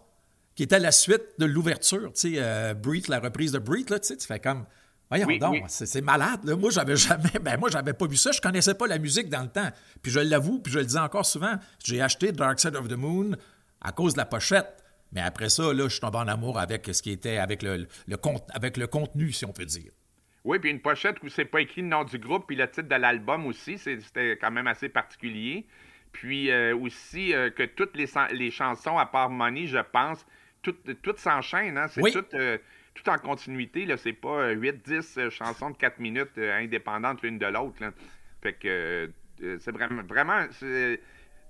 qui 0.54 0.62
était 0.62 0.78
la 0.78 0.92
suite 0.92 1.34
de 1.38 1.46
l'ouverture, 1.46 2.12
tu 2.12 2.32
sais, 2.32 2.34
euh, 2.36 2.72
Breathe, 2.72 3.08
la 3.08 3.18
reprise 3.18 3.50
de 3.50 3.58
Breathe, 3.58 3.90
là, 3.90 3.98
tu 3.98 4.06
sais, 4.06 4.16
tu 4.16 4.24
fais 4.24 4.38
comme... 4.38 4.66
Voyons 5.10 5.26
Oui, 5.26 5.40
donc, 5.40 5.54
oui. 5.54 5.62
c'est 5.66 6.00
malade. 6.00 6.44
Là. 6.44 6.54
Moi, 6.54 6.70
j'avais 6.70 6.94
jamais... 7.08 7.32
Ben, 7.42 7.58
moi, 7.58 7.70
j'avais 7.70 7.94
pas 7.94 8.06
vu 8.06 8.16
ça. 8.16 8.30
Je 8.30 8.40
connaissais 8.40 8.74
pas 8.74 8.86
la 8.86 8.98
musique 8.98 9.28
dans 9.28 9.42
le 9.42 9.48
temps. 9.48 9.68
Puis 10.00 10.12
je 10.12 10.20
l'avoue, 10.20 10.60
puis 10.60 10.72
je 10.72 10.78
le 10.78 10.84
dis 10.84 10.96
encore 10.96 11.26
souvent, 11.26 11.54
j'ai 11.82 12.00
acheté 12.00 12.30
Dark 12.30 12.60
Side 12.60 12.76
of 12.76 12.86
the 12.86 12.96
Moon 12.96 13.32
à 13.80 13.90
cause 13.90 14.12
de 14.12 14.18
la 14.18 14.26
pochette. 14.26 14.84
Mais 15.10 15.20
après 15.20 15.48
ça, 15.48 15.72
là, 15.72 15.84
je 15.84 15.88
suis 15.88 16.00
tombé 16.00 16.18
en 16.18 16.28
amour 16.28 16.56
avec 16.60 16.88
ce 16.92 17.02
qui 17.02 17.10
était, 17.10 17.38
avec 17.38 17.64
le, 17.64 17.88
le, 18.06 18.16
avec 18.50 18.76
le 18.76 18.86
contenu, 18.86 19.32
si 19.32 19.44
on 19.44 19.52
peut 19.52 19.66
dire. 19.66 19.90
Oui, 20.44 20.60
puis 20.60 20.70
une 20.70 20.80
pochette 20.80 21.16
où 21.24 21.28
c'est 21.28 21.46
pas 21.46 21.62
écrit 21.62 21.80
le 21.80 21.88
nom 21.88 22.04
du 22.04 22.18
groupe, 22.18 22.46
puis 22.46 22.54
le 22.54 22.70
titre 22.70 22.88
de 22.88 22.94
l'album 22.94 23.44
aussi, 23.46 23.76
c'était 23.76 24.38
quand 24.40 24.52
même 24.52 24.68
assez 24.68 24.88
particulier. 24.88 25.66
Puis 26.12 26.50
euh, 26.50 26.76
aussi 26.76 27.34
euh, 27.34 27.50
que 27.50 27.62
toutes 27.62 27.96
les, 27.96 28.06
les 28.32 28.50
chansons, 28.50 28.98
à 28.98 29.06
part 29.06 29.30
Money, 29.30 29.66
je 29.66 29.78
pense, 29.78 30.24
toutes, 30.62 31.00
toutes 31.02 31.18
s'enchaînent. 31.18 31.78
Hein? 31.78 31.88
C'est 31.88 32.02
Oui. 32.02 32.12
tout, 32.12 32.24
euh, 32.34 32.58
tout 32.94 33.08
en 33.08 33.18
continuité. 33.18 33.84
Là. 33.86 33.96
C'est 33.96 34.12
pas 34.12 34.54
8-10 34.54 35.30
chansons 35.30 35.70
de 35.70 35.76
4 35.76 35.98
minutes 35.98 36.38
indépendantes 36.38 37.22
l'une 37.22 37.38
de 37.38 37.46
l'autre. 37.46 37.78
Fait 38.42 38.54
que 38.54 39.10
c'est 39.38 39.70
vraiment. 39.72 40.02
vraiment 40.02 40.46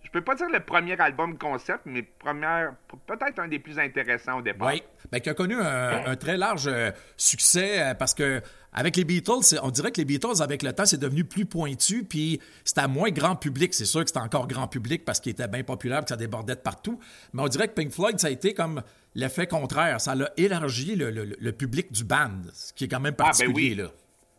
je 0.00 0.10
peux 0.12 0.20
pas 0.20 0.36
dire 0.36 0.48
le 0.48 0.60
premier 0.60 0.98
album 1.00 1.36
concept, 1.36 1.80
mais 1.84 2.02
peut-être 2.02 3.38
un 3.40 3.48
des 3.48 3.58
plus 3.58 3.78
intéressants 3.78 4.38
au 4.38 4.42
départ. 4.42 4.68
Oui, 4.68 4.82
ben, 5.10 5.20
qui 5.20 5.28
a 5.28 5.34
connu 5.34 5.54
un, 5.54 6.06
un 6.06 6.16
très 6.16 6.36
large 6.36 6.70
succès 7.16 7.94
parce 7.98 8.14
que 8.14 8.40
avec 8.72 8.96
les 8.96 9.04
Beatles, 9.04 9.58
on 9.62 9.70
dirait 9.70 9.90
que 9.90 9.96
les 9.96 10.04
Beatles, 10.04 10.42
avec 10.42 10.62
le 10.62 10.72
temps, 10.72 10.84
c'est 10.84 11.00
devenu 11.00 11.24
plus 11.24 11.46
pointu, 11.46 12.04
puis 12.04 12.40
c'était 12.64 12.86
moins 12.86 13.10
grand 13.10 13.34
public. 13.34 13.72
C'est 13.74 13.86
sûr 13.86 14.02
que 14.02 14.08
c'était 14.08 14.20
encore 14.20 14.46
grand 14.46 14.68
public 14.68 15.04
parce 15.04 15.20
qu'il 15.20 15.32
était 15.32 15.48
bien 15.48 15.62
populaire, 15.64 16.02
que 16.02 16.08
ça 16.10 16.16
débordait 16.16 16.54
de 16.54 16.60
partout. 16.60 17.00
Mais 17.32 17.42
on 17.42 17.48
dirait 17.48 17.68
que 17.68 17.72
Pink 17.74 17.90
Floyd, 17.92 18.18
ça 18.20 18.26
a 18.26 18.30
été 18.30 18.52
comme 18.54 18.82
l'effet 19.14 19.46
contraire. 19.46 20.00
Ça 20.00 20.12
a 20.12 20.28
élargi 20.36 20.96
le, 20.96 21.10
le- 21.10 21.34
le 21.38 21.52
public 21.52 21.90
du 21.92 22.04
band, 22.04 22.30
ce 22.52 22.72
qui 22.72 22.84
est 22.84 22.88
quand 22.88 23.00
même 23.00 23.14
Ah, 23.18 23.22
ben 23.22 23.24
particulier. 23.24 23.70
oui. 23.70 23.74
là. 23.74 23.88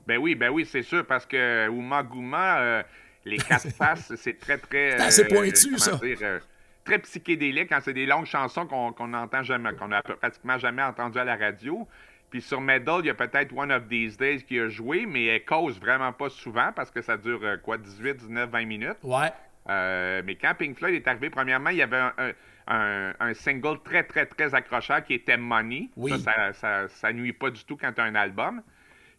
Ben 0.08 0.18
oui, 0.18 0.36
ben 0.36 0.50
oui, 0.50 0.68
c'est 0.72 0.84
sûr, 0.84 1.06
parce 1.06 1.26
que 1.26 1.70
Uma 1.70 2.04
Guma, 2.04 2.60
euh, 2.62 2.84
les 3.26 3.38
quatre 3.38 3.70
faces, 3.78 4.14
c'est 4.16 4.40
très, 4.40 4.58
très. 4.58 4.92
C'est 4.98 5.04
assez 5.04 5.24
euh, 5.24 5.28
pointu, 5.28 5.78
ça. 5.80 5.96
dire, 5.98 6.18
euh, 6.22 6.40
très 6.86 7.00
psychédélique 7.00 7.70
quand 7.70 7.80
c'est 7.84 7.94
des 7.94 8.06
longues 8.08 8.26
chansons 8.26 8.66
qu'on 8.66 9.08
n'entend 9.08 9.44
jamais, 9.44 9.74
qu'on 9.74 9.92
a 9.92 10.02
pratiquement 10.02 10.58
jamais 10.58 10.82
entendues 10.84 11.20
à 11.20 11.26
la 11.26 11.36
radio. 11.36 11.88
Puis 12.30 12.42
sur 12.42 12.62
Medal, 12.62 13.00
il 13.00 13.08
y 13.08 13.10
a 13.10 13.14
peut-être 13.16 13.52
One 13.56 13.72
of 13.72 13.88
These 13.90 14.18
Days 14.18 14.44
qui 14.44 14.60
a 14.60 14.68
joué, 14.70 15.06
mais 15.06 15.26
elle 15.26 15.46
cause 15.46 15.80
vraiment 15.80 16.14
pas 16.14 16.30
souvent 16.30 16.72
parce 16.76 16.92
que 16.92 17.02
ça 17.02 17.18
dure 17.18 17.40
euh, 17.44 17.58
quoi, 17.58 17.78
18, 17.78 18.18
19, 18.18 18.50
20 18.50 18.66
minutes. 18.66 18.98
Ouais. 19.04 19.32
Euh, 19.70 20.22
mais 20.26 20.36
quand 20.36 20.54
Pink 20.58 20.78
Floyd 20.78 20.96
est 20.96 21.08
arrivé, 21.08 21.30
premièrement, 21.30 21.70
il 21.70 21.78
y 21.78 21.82
avait 21.82 21.98
un, 21.98 22.14
un- 22.18 22.32
un- 22.68 23.14
un 23.20 23.34
single 23.34 23.80
très, 23.84 24.04
très, 24.04 24.26
très 24.26 24.54
accrocheur 24.56 25.04
qui 25.04 25.14
était 25.16 25.38
Money. 25.38 25.90
Oui. 25.96 26.12
Ça, 26.20 26.20
ça, 26.34 26.54
ça, 26.54 26.88
ça 26.88 27.14
nuit 27.14 27.34
pas 27.34 27.50
du 27.50 27.64
tout 27.66 27.78
quand 27.78 27.92
tu 27.92 28.02
as 28.02 28.04
un 28.04 28.16
album. 28.16 28.62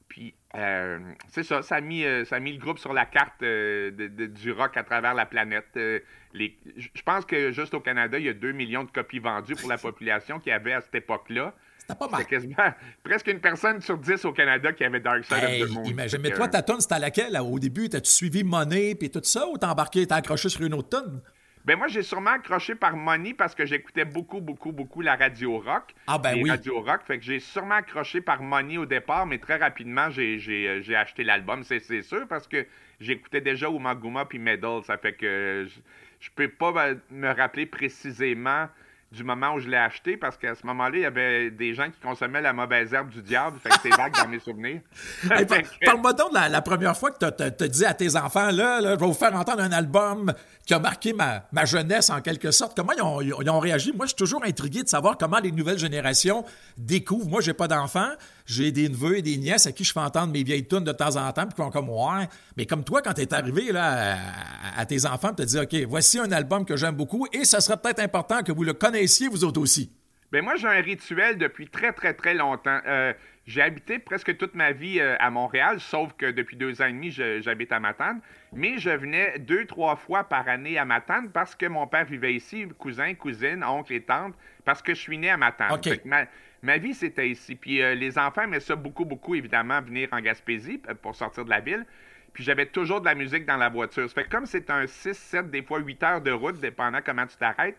Puis, 0.09 0.35
euh, 0.57 0.99
c'est 1.29 1.45
ça, 1.45 1.63
ça 1.63 1.77
a, 1.77 1.81
mis, 1.81 2.05
euh, 2.05 2.25
ça 2.25 2.37
a 2.37 2.41
mis 2.41 2.53
le 2.53 2.59
groupe 2.59 2.79
sur 2.81 2.93
la 2.93 3.07
carte 3.07 3.41
de- 3.41 3.93
de- 4.09 4.27
du 4.27 4.51
rock 4.51 4.77
à 4.77 4.83
travers 4.83 5.15
la 5.15 5.25
planète. 5.27 5.69
Les- 6.33 6.57
je 6.77 7.03
pense 7.03 7.25
que 7.25 7.53
juste 7.53 7.75
au 7.75 7.81
Canada, 7.81 8.19
il 8.19 8.25
y 8.25 8.29
a 8.29 8.33
2 8.35 8.51
millions 8.53 8.83
de 8.85 8.91
copies 8.91 9.21
vendues 9.21 9.55
pour 9.55 9.69
la 9.69 9.79
population 9.79 10.41
qu'il 10.41 10.51
y 10.51 10.53
avait 10.55 10.73
à 10.73 10.81
cette 10.81 10.95
époque-là. 10.97 11.55
C'était 11.81 11.95
pas 11.99 12.09
mal. 12.09 12.25
Quasiment 12.27 12.55
presque 13.03 13.27
une 13.27 13.41
personne 13.41 13.81
sur 13.81 13.99
10 13.99 14.25
au 14.27 14.33
Canada 14.33 14.73
qui 14.73 14.85
avait 14.85 15.01
Dark 15.01 15.25
Side 15.25 15.39
Hey, 15.43 15.63
of 15.63 15.69
the 15.71 15.73
Moon. 15.73 15.85
imagine. 15.85 16.21
Mais 16.23 16.31
toi, 16.31 16.47
ta 16.49 16.63
tonne, 16.63 16.81
c'était 16.81 16.95
à 16.95 16.99
laquelle? 16.99 17.33
là? 17.33 17.43
Au 17.43 17.59
début, 17.59 17.89
t'as-tu 17.89 18.11
suivi 18.11 18.45
Money 18.45 18.95
puis 18.95 19.11
tout 19.11 19.21
ça 19.25 19.47
ou 19.49 19.57
t'as 19.59 19.69
embarqué, 19.71 20.07
t'as 20.07 20.17
accroché 20.17 20.49
sur 20.49 20.63
une 20.63 20.75
autre 20.75 20.89
tonne? 20.91 21.21
Ben 21.65 21.77
moi, 21.77 21.89
j'ai 21.89 22.03
sûrement 22.03 22.31
accroché 22.31 22.75
par 22.75 22.97
Money 22.97 23.35
parce 23.35 23.55
que 23.55 23.67
j'écoutais 23.67 24.07
beaucoup, 24.07 24.41
beaucoup, 24.41 24.73
beaucoup 24.73 25.03
la 25.03 25.15
radio 25.17 25.59
rock. 25.59 25.95
Ah, 26.07 26.17
ben 26.19 26.35
Les 26.35 26.43
oui. 26.43 26.51
radio 26.51 26.81
rock. 26.81 27.01
Fait 27.07 27.19
que 27.19 27.25
j'ai 27.25 27.39
sûrement 27.39 27.75
accroché 27.75 28.23
par 28.23 28.43
Money 28.43 28.79
au 28.79 28.87
départ, 28.87 29.27
mais 29.27 29.37
très 29.39 29.57
rapidement, 29.57 30.09
j'ai, 30.09 30.39
euh, 30.49 30.97
acheté 30.97 31.23
l'album, 31.23 31.63
c'est, 31.63 31.81
sûr, 32.03 32.27
parce 32.29 32.49
que 32.49 32.67
j'écoutais 32.99 33.43
déjà 33.43 33.69
Umaguma 33.69 34.25
puis 34.25 34.39
Medal. 34.39 34.83
Ça 34.85 34.97
fait 34.97 35.13
que 35.13 35.67
je, 35.69 35.81
je 36.21 36.31
peux 36.35 36.49
pas 36.49 36.73
ben, 36.73 36.99
me 37.11 37.29
rappeler 37.31 37.67
précisément 37.67 38.67
du 39.13 39.25
moment 39.25 39.55
où 39.55 39.59
je 39.61 39.69
l'ai 39.69 39.77
acheté 39.77 40.17
parce 40.17 40.37
qu'à 40.37 40.55
ce 40.55 40.65
moment-là, 40.67 40.97
il 40.97 41.03
y 41.03 41.05
avait 41.05 41.51
des 41.51 41.75
gens 41.75 41.87
qui 41.91 41.99
consommaient 42.01 42.41
la 42.41 42.53
mauvaise 42.53 42.93
herbe 42.95 43.09
du 43.09 43.23
diable. 43.23 43.59
Fait 43.61 43.71
que 43.71 43.75
c'est 43.83 43.97
vague 43.97 44.15
dans 44.15 44.29
mes 44.29 44.39
souvenirs. 44.39 44.81
Hey, 45.31 45.45
par- 45.47 45.59
Parle-moi 45.85 46.13
donc 46.13 46.31
de 46.31 46.35
la, 46.35 46.49
la 46.49 46.63
première 46.63 46.97
fois 46.97 47.11
que 47.11 47.19
tu 47.19 47.45
as 47.45 47.69
dit 47.69 47.85
à 47.85 47.93
tes 47.95 48.15
enfants, 48.17 48.51
là, 48.53 48.81
là, 48.81 48.95
je 48.95 49.01
vais 49.01 49.07
vous 49.07 49.13
faire 49.13 49.35
entendre 49.35 49.63
un 49.63 49.73
album 49.73 50.33
qui 50.65 50.75
a 50.75 50.79
marqué 50.79 51.13
ma, 51.13 51.45
ma 51.51 51.65
jeunesse 51.65 52.09
en 52.11 52.21
quelque 52.21 52.51
sorte. 52.53 52.77
Comment 52.77 52.93
ils 52.93 53.03
ont, 53.03 53.21
ils 53.21 53.51
ont 53.51 53.59
réagi? 53.59 53.93
Moi, 53.93 54.07
je 54.07 54.11
suis 54.11 54.17
toujours 54.17 54.45
intrigué 54.45 54.83
de 54.85 54.89
savoir 54.89 55.19
comment 55.19 55.39
les 55.41 55.51
nouvelles 55.51 55.79
générations 55.79 56.45
découvrent. 56.79 57.29
Moi, 57.29 57.41
j'ai 57.41 57.53
pas 57.55 57.67
d'enfants, 57.69 58.11
j'ai 58.51 58.73
des 58.73 58.89
neveux 58.89 59.19
et 59.19 59.23
des 59.23 59.37
nièces 59.37 59.67
à 59.67 59.73
qui 59.73 59.85
je 59.85 59.93
fais 59.93 60.01
entendre 60.01 60.33
mes 60.33 60.43
vieilles 60.43 60.67
tunes 60.67 60.85
de 60.85 60.93
temps 60.93 61.17
en 61.17 61.33
temps, 61.33 61.43
puis 61.43 61.55
qui 61.55 61.63
font 61.63 61.71
comme 61.71 61.89
ouais. 61.89 62.27
Mais 62.57 62.67
comme 62.67 62.85
toi, 62.85 63.03
quand 63.03 63.15
tu 63.15 63.23
es 63.23 63.35
arrivé 63.35 63.73
là, 63.73 64.17
à, 64.75 64.81
à 64.81 64.87
tes 64.87 65.07
enfants, 65.07 65.33
tu 65.35 65.43
as 65.43 65.47
dit, 65.47 65.59
OK, 65.59 65.75
voici 65.89 66.19
un 66.19 66.31
album 66.33 66.65
que 66.65 66.77
j'aime 66.77 66.95
beaucoup 66.95 67.27
et 67.33 67.45
ça 67.45 67.61
serait 67.61 67.77
peut-être 67.77 68.01
important 68.01 68.43
que 68.43 68.53
vous 68.53 68.65
le 68.65 68.73
connaissiez, 68.73 69.29
vous 69.29 69.45
autres 69.45 69.61
aussi. 69.61 69.93
Ben 70.33 70.45
moi, 70.45 70.55
j'ai 70.57 70.69
un 70.69 70.81
rituel 70.81 71.39
depuis 71.39 71.69
très, 71.69 71.93
très, 71.93 72.15
très 72.15 72.35
longtemps. 72.35 72.79
Euh, 72.87 73.13
j'ai 73.47 73.63
habité 73.63 73.99
presque 73.99 74.37
toute 74.37 74.55
ma 74.55 74.71
vie 74.71 75.01
euh, 75.01 75.17
à 75.19 75.29
Montréal, 75.31 75.81
sauf 75.81 76.13
que 76.13 76.31
depuis 76.31 76.57
deux 76.57 76.81
ans 76.81 76.87
et 76.87 76.93
demi, 76.93 77.11
j'habite 77.11 77.73
à 77.73 77.81
Matane. 77.81 78.21
Mais 78.53 78.79
je 78.79 78.91
venais 78.91 79.41
deux, 79.41 79.67
trois 79.67 79.97
fois 79.97 80.23
par 80.25 80.49
année 80.49 80.79
à 80.79 80.85
Matane 80.85 81.31
parce 81.33 81.57
que 81.57 81.67
mon 81.67 81.89
père 81.89 82.05
vivait 82.05 82.35
ici, 82.35 82.67
cousin, 82.79 83.15
cousine, 83.15 83.65
oncle 83.65 83.93
et 83.93 84.03
tante, 84.03 84.35
parce 84.65 84.83
que 84.83 84.95
je 84.95 85.01
suis 85.01 85.19
né 85.19 85.31
à 85.31 85.37
Matane. 85.37 85.81
Ma, 86.63 86.79
vie, 86.79 86.95
c'était 86.95 87.29
ici. 87.29 87.55
Puis 87.55 87.83
euh, 87.83 87.95
les 87.95 88.19
enfants 88.19 88.43
aimaient 88.43 88.61
ça 88.61 88.77
beaucoup, 88.77 89.05
beaucoup, 89.05 89.35
évidemment, 89.35 89.81
venir 89.81 90.09
en 90.13 90.21
Gaspésie 90.21 90.81
euh, 90.89 90.95
pour 90.95 91.15
sortir 91.15 91.45
de 91.45 91.51
la 91.51 91.61
ville. 91.61 91.85
Puis 92.33 92.45
j'avais 92.45 92.67
toujours 92.67 93.01
de 93.01 93.07
la 93.07 93.15
musique 93.15 93.47
dans 93.47 93.57
la 93.57 93.69
voiture. 93.69 94.09
Ça 94.09 94.15
fait 94.15 94.25
que 94.25 94.31
comme 94.31 94.47
c'est 94.47 94.71
un 94.71 94.87
6, 94.87 95.17
7, 95.17 95.51
des 95.51 95.63
fois 95.63 95.81
8 95.81 96.03
heures 96.03 96.21
de 96.21 96.31
route, 96.31 96.61
dépendant 96.61 97.01
comment 97.05 97.27
tu 97.27 97.37
t'arrêtes, 97.37 97.79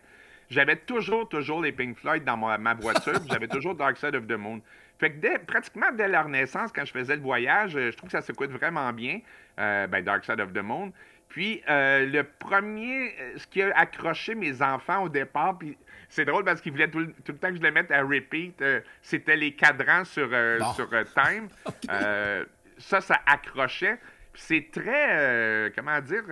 j'avais 0.50 0.76
toujours, 0.76 1.28
toujours 1.28 1.62
les 1.62 1.72
Pink 1.72 1.96
Floyd 1.96 2.24
dans 2.24 2.36
ma, 2.36 2.74
voiture, 2.74 3.18
j'avais 3.30 3.48
toujours 3.48 3.74
Dark 3.74 3.96
Side 3.96 4.14
of 4.14 4.26
the 4.26 4.32
Moon. 4.32 4.60
Fait 4.98 5.10
que 5.10 5.18
dès, 5.18 5.38
pratiquement 5.38 5.90
dès 5.96 6.08
leur 6.08 6.28
naissance, 6.28 6.70
quand 6.72 6.84
je 6.84 6.92
faisais 6.92 7.16
le 7.16 7.22
voyage, 7.22 7.74
euh, 7.74 7.90
je 7.90 7.96
trouve 7.96 8.08
que 8.08 8.12
ça 8.12 8.20
s'écoute 8.20 8.50
vraiment 8.50 8.92
bien, 8.92 9.20
ben, 9.56 10.02
Dark 10.02 10.24
Side 10.24 10.40
of 10.40 10.52
the 10.52 10.62
Moon. 10.62 10.92
Puis 11.28 11.62
le 11.66 12.22
premier, 12.22 13.14
ce 13.36 13.46
qui 13.46 13.62
a 13.62 13.74
accroché 13.74 14.34
mes 14.34 14.60
enfants 14.60 15.04
au 15.04 15.08
départ, 15.08 15.56
puis 15.56 15.78
c'est 16.14 16.24
drôle 16.26 16.44
parce 16.44 16.60
qu'ils 16.60 16.72
voulaient 16.72 16.90
tout, 16.90 16.98
le- 16.98 17.12
tout 17.24 17.32
le 17.32 17.38
temps 17.38 17.48
que 17.48 17.56
je 17.56 17.62
les 17.62 17.70
mette 17.70 17.90
à 17.90 18.02
repeat, 18.02 18.60
euh, 18.60 18.80
c'était 19.00 19.36
les 19.36 19.52
cadrans 19.54 20.04
sur, 20.04 20.28
euh, 20.30 20.58
Bon. 20.58 20.72
sur 20.74 20.88
euh, 20.92 21.04
Time. 21.14 21.48
Ça, 22.78 23.00
ça 23.00 23.20
accrochait. 23.26 23.98
Puis 24.32 24.42
C'est 24.44 24.68
très, 24.72 25.70
comment 25.76 26.00
dire, 26.00 26.22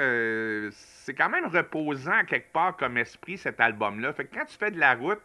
c'est 0.73 1.15
quand 1.15 1.29
même 1.29 1.47
reposant 1.47 2.25
quelque 2.27 2.53
part 2.53 2.77
comme 2.77 2.97
esprit 2.97 3.39
cet 3.39 3.61
album-là. 3.61 4.13
Fait 4.15 4.25
que 4.25 4.35
quand 4.35 4.47
tu 4.47 4.57
fais 4.57 4.71
de 4.71 4.79
la 4.81 4.95
route, 4.95 5.21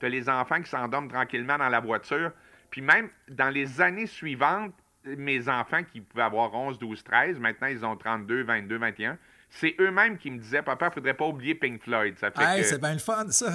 tu 0.00 0.06
as 0.06 0.08
les 0.08 0.28
enfants 0.28 0.60
qui 0.60 0.68
s'endorment 0.68 1.08
tranquillement 1.08 1.58
dans 1.58 1.68
la 1.68 1.80
voiture. 1.80 2.32
Puis 2.70 2.80
même 2.80 3.08
dans 3.28 3.50
les 3.50 3.80
années 3.80 4.06
suivantes, 4.06 4.72
mes 5.04 5.48
enfants 5.48 5.82
qui 5.84 6.00
pouvaient 6.00 6.24
avoir 6.24 6.52
11, 6.54 6.78
12, 6.78 7.04
13, 7.04 7.38
maintenant 7.38 7.68
ils 7.68 7.84
ont 7.84 7.94
32, 7.96 8.42
22, 8.42 8.78
21, 8.78 9.18
c'est 9.50 9.76
eux-mêmes 9.78 10.16
qui 10.18 10.30
me 10.30 10.38
disaient, 10.38 10.62
papa, 10.62 10.90
faudrait 10.90 11.14
pas 11.14 11.26
oublier 11.26 11.54
Pink 11.54 11.82
Floyd. 11.82 12.18
Ça 12.18 12.30
fait 12.32 12.42
Hey, 12.42 12.64
c'est 12.64 12.80
bien 12.80 12.94
le 12.94 12.98
fun, 12.98 13.28
ça. 13.30 13.52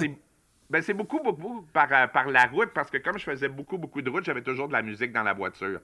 Ben, 0.70 0.82
c'est 0.82 0.94
beaucoup, 0.94 1.20
beaucoup 1.20 1.62
par, 1.72 1.88
euh, 1.92 2.06
par 2.06 2.28
la 2.28 2.46
route, 2.46 2.70
parce 2.72 2.90
que 2.90 2.98
comme 2.98 3.18
je 3.18 3.24
faisais 3.24 3.48
beaucoup, 3.48 3.76
beaucoup 3.76 4.00
de 4.00 4.08
route, 4.08 4.24
j'avais 4.24 4.42
toujours 4.42 4.68
de 4.68 4.72
la 4.72 4.82
musique 4.82 5.12
dans 5.12 5.24
la 5.24 5.34
voiture. 5.34 5.80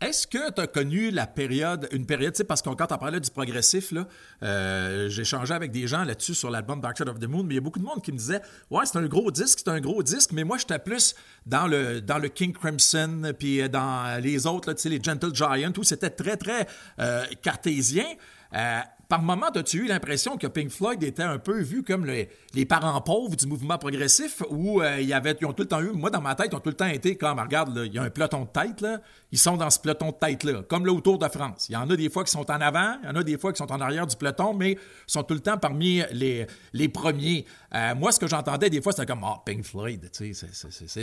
Est-ce 0.00 0.26
que 0.26 0.50
tu 0.50 0.60
as 0.60 0.66
connu 0.66 1.10
la 1.10 1.28
période, 1.28 1.88
une 1.92 2.06
période, 2.06 2.32
tu 2.32 2.38
sais, 2.38 2.44
parce 2.44 2.60
qu'on 2.60 2.74
quand 2.74 2.90
on 2.90 2.98
parlait 2.98 3.20
du 3.20 3.30
progressif, 3.30 3.92
là, 3.92 4.08
euh, 4.42 5.08
j'ai 5.08 5.24
avec 5.52 5.70
des 5.70 5.86
gens 5.86 6.02
là-dessus 6.02 6.34
sur 6.34 6.50
l'album 6.50 6.80
Dark 6.80 6.96
Side 6.96 7.08
of 7.08 7.20
the 7.20 7.28
Moon, 7.28 7.44
mais 7.44 7.54
il 7.54 7.56
y 7.56 7.58
a 7.58 7.60
beaucoup 7.60 7.78
de 7.78 7.84
monde 7.84 8.02
qui 8.02 8.10
me 8.10 8.16
disait 8.16 8.40
Ouais, 8.68 8.84
c'est 8.84 8.98
un 8.98 9.06
gros 9.06 9.30
disque, 9.30 9.60
c'est 9.64 9.70
un 9.70 9.80
gros 9.80 10.02
disque, 10.02 10.32
mais 10.32 10.42
moi, 10.42 10.58
j'étais 10.58 10.80
plus 10.80 11.14
dans 11.46 11.68
le, 11.68 12.00
dans 12.00 12.18
le 12.18 12.28
King 12.28 12.52
Crimson, 12.52 13.32
puis 13.38 13.68
dans 13.68 14.20
les 14.20 14.46
autres, 14.46 14.72
tu 14.72 14.82
sais, 14.82 14.88
les 14.88 15.00
Gentle 15.00 15.32
Giant, 15.34 15.72
où 15.76 15.84
c'était 15.84 16.10
très, 16.10 16.36
très 16.36 16.66
euh, 16.98 17.24
cartésien. 17.40 18.06
Euh, 18.54 18.80
par 19.12 19.20
moment, 19.20 19.48
as-tu 19.54 19.84
eu 19.84 19.86
l'impression 19.88 20.38
que 20.38 20.46
Pink 20.46 20.70
Floyd 20.70 21.02
était 21.02 21.22
un 21.22 21.38
peu 21.38 21.60
vu 21.60 21.82
comme 21.82 22.06
le- 22.06 22.24
les 22.54 22.64
parents 22.64 22.98
pauvres 23.02 23.36
du 23.36 23.46
mouvement 23.46 23.76
progressif 23.76 24.42
où 24.48 24.80
euh, 24.80 25.02
il 25.02 25.08
ils 25.10 25.46
ont 25.46 25.52
tout 25.52 25.64
le 25.64 25.68
temps 25.68 25.82
eu, 25.82 25.90
moi 25.92 26.08
dans 26.08 26.22
ma 26.22 26.34
tête, 26.34 26.48
ils 26.50 26.56
ont 26.56 26.60
tout 26.60 26.70
le 26.70 26.76
temps 26.76 26.86
été 26.86 27.16
comme, 27.16 27.38
regarde, 27.38 27.76
là, 27.76 27.84
il 27.84 27.92
y 27.92 27.98
a 27.98 28.02
un 28.04 28.08
peloton 28.08 28.44
de 28.44 28.48
tête, 28.48 28.80
là, 28.80 29.02
ils 29.30 29.38
sont 29.38 29.58
dans 29.58 29.68
ce 29.68 29.78
peloton 29.78 30.12
de 30.12 30.14
tête-là, 30.14 30.62
comme 30.66 30.86
le 30.86 30.92
Autour 30.92 31.18
de 31.18 31.28
France. 31.28 31.66
Il 31.68 31.72
y 31.72 31.76
en 31.76 31.90
a 31.90 31.94
des 31.96 32.08
fois 32.08 32.24
qui 32.24 32.30
sont 32.30 32.50
en 32.50 32.60
avant, 32.62 32.96
il 33.02 33.06
y 33.06 33.12
en 33.12 33.16
a 33.16 33.22
des 33.22 33.36
fois 33.36 33.52
qui 33.52 33.58
sont 33.58 33.70
en 33.70 33.80
arrière 33.82 34.06
du 34.06 34.16
peloton, 34.16 34.54
mais 34.54 34.78
sont 35.06 35.22
tout 35.24 35.34
le 35.34 35.40
temps 35.40 35.58
parmi 35.58 36.02
les, 36.12 36.46
premiers. 36.88 37.44
Euh, 37.74 37.94
moi, 37.94 38.12
ce 38.12 38.18
que 38.18 38.26
j'entendais 38.26 38.70
des 38.70 38.80
fois, 38.80 38.92
c'était 38.92 39.04
comme, 39.04 39.24
ah, 39.24 39.42
Pink 39.44 39.62
Floyd, 39.62 40.08
c'est- 40.12 40.32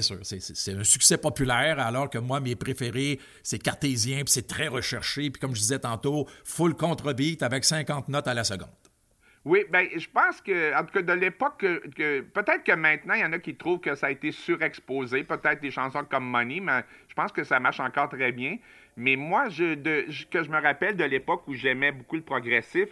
sûr, 0.01 0.17
c'est 0.23 0.73
un 0.73 0.83
succès 0.83 1.17
populaire, 1.17 1.79
alors 1.79 2.09
que 2.09 2.17
moi, 2.17 2.39
mes 2.39 2.55
préférés, 2.55 3.19
c'est 3.43 3.59
cartésien, 3.59 4.17
puis 4.23 4.29
c'est 4.33 4.47
très 4.47 4.67
recherché, 4.67 5.29
puis 5.29 5.39
comme 5.39 5.53
je 5.53 5.61
disais 5.61 5.79
tantôt, 5.79 6.27
full 6.43 6.73
contre-beat 6.75 7.43
avec 7.43 7.65
50 7.65 7.98
notes 8.07 8.27
à 8.27 8.33
la 8.33 8.43
seconde. 8.43 8.69
Oui, 9.45 9.63
ben, 9.69 9.87
je 9.95 10.07
pense 10.13 10.41
que, 10.41 10.75
en 10.77 10.83
tout 10.83 10.93
cas, 10.93 11.01
de 11.01 11.13
l'époque, 11.13 11.59
que, 11.59 11.87
que- 11.89 12.21
peut-être 12.21 12.63
que 12.63 12.73
maintenant, 12.73 13.13
il 13.13 13.21
y 13.21 13.25
en 13.25 13.31
a 13.33 13.39
qui 13.39 13.55
trouvent 13.55 13.79
que 13.79 13.95
ça 13.95 14.07
a 14.07 14.11
été 14.11 14.31
surexposé, 14.31 15.23
peut-être 15.23 15.61
des 15.61 15.71
chansons 15.71 16.03
comme 16.03 16.25
Money, 16.25 16.59
mais 16.59 16.83
je 17.07 17.13
pense 17.13 17.31
que 17.31 17.43
ça 17.43 17.59
marche 17.59 17.79
encore 17.79 18.09
très 18.09 18.31
bien. 18.33 18.57
Mais 18.97 19.15
moi, 19.15 19.47
je, 19.47 19.75
que 20.25 20.43
je 20.43 20.49
me 20.49 20.61
rappelle 20.61 20.97
de 20.97 21.05
l'époque 21.05 21.43
où 21.47 21.53
j'aimais 21.53 21.93
beaucoup 21.93 22.17
le 22.17 22.21
progressif, 22.21 22.89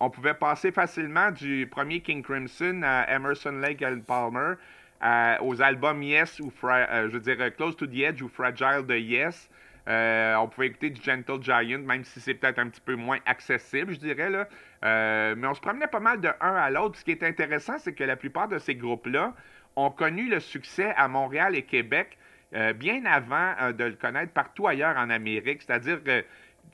on 0.00 0.08
pouvait 0.08 0.32
passer 0.34 0.72
facilement 0.72 1.30
du 1.30 1.68
premier 1.70 2.00
King 2.00 2.22
Crimson 2.22 2.80
à 2.82 3.14
Emerson, 3.14 3.52
Lake 3.60 3.82
and 3.82 4.00
Palmer, 4.06 4.54
à- 5.02 5.38
aux 5.42 5.60
albums 5.60 6.02
Yes 6.02 6.40
ou, 6.40 6.50
Fra- 6.50 6.88
euh, 6.90 7.08
je 7.08 7.14
veux 7.14 7.20
dire, 7.20 7.36
euh, 7.40 7.50
Close 7.50 7.76
to 7.76 7.86
the 7.86 7.98
Edge 7.98 8.22
ou 8.22 8.28
Fragile 8.28 8.86
de 8.88 8.96
Yes. 8.96 9.50
Euh, 9.90 10.36
on 10.36 10.46
pouvait 10.46 10.68
écouter 10.68 10.90
du 10.90 11.02
Gentle 11.02 11.42
Giant, 11.42 11.80
même 11.80 12.04
si 12.04 12.20
c'est 12.20 12.34
peut-être 12.34 12.60
un 12.60 12.68
petit 12.68 12.80
peu 12.80 12.94
moins 12.94 13.18
accessible, 13.26 13.92
je 13.92 13.98
dirais. 13.98 14.30
Là. 14.30 14.46
Euh, 14.84 15.34
mais 15.36 15.48
on 15.48 15.54
se 15.54 15.60
promenait 15.60 15.88
pas 15.88 15.98
mal 16.00 16.20
de 16.20 16.28
un 16.40 16.54
à 16.54 16.70
l'autre. 16.70 16.96
Ce 16.98 17.04
qui 17.04 17.10
est 17.10 17.24
intéressant, 17.24 17.76
c'est 17.78 17.92
que 17.92 18.04
la 18.04 18.14
plupart 18.16 18.46
de 18.46 18.58
ces 18.58 18.76
groupes-là 18.76 19.34
ont 19.74 19.90
connu 19.90 20.28
le 20.28 20.38
succès 20.38 20.94
à 20.96 21.08
Montréal 21.08 21.56
et 21.56 21.62
Québec 21.62 22.16
euh, 22.54 22.72
bien 22.72 23.04
avant 23.04 23.72
de 23.72 23.84
le 23.84 23.94
connaître 23.94 24.32
partout 24.32 24.68
ailleurs 24.68 24.96
en 24.96 25.10
Amérique. 25.10 25.62
C'est-à-dire 25.62 26.02
que, 26.04 26.24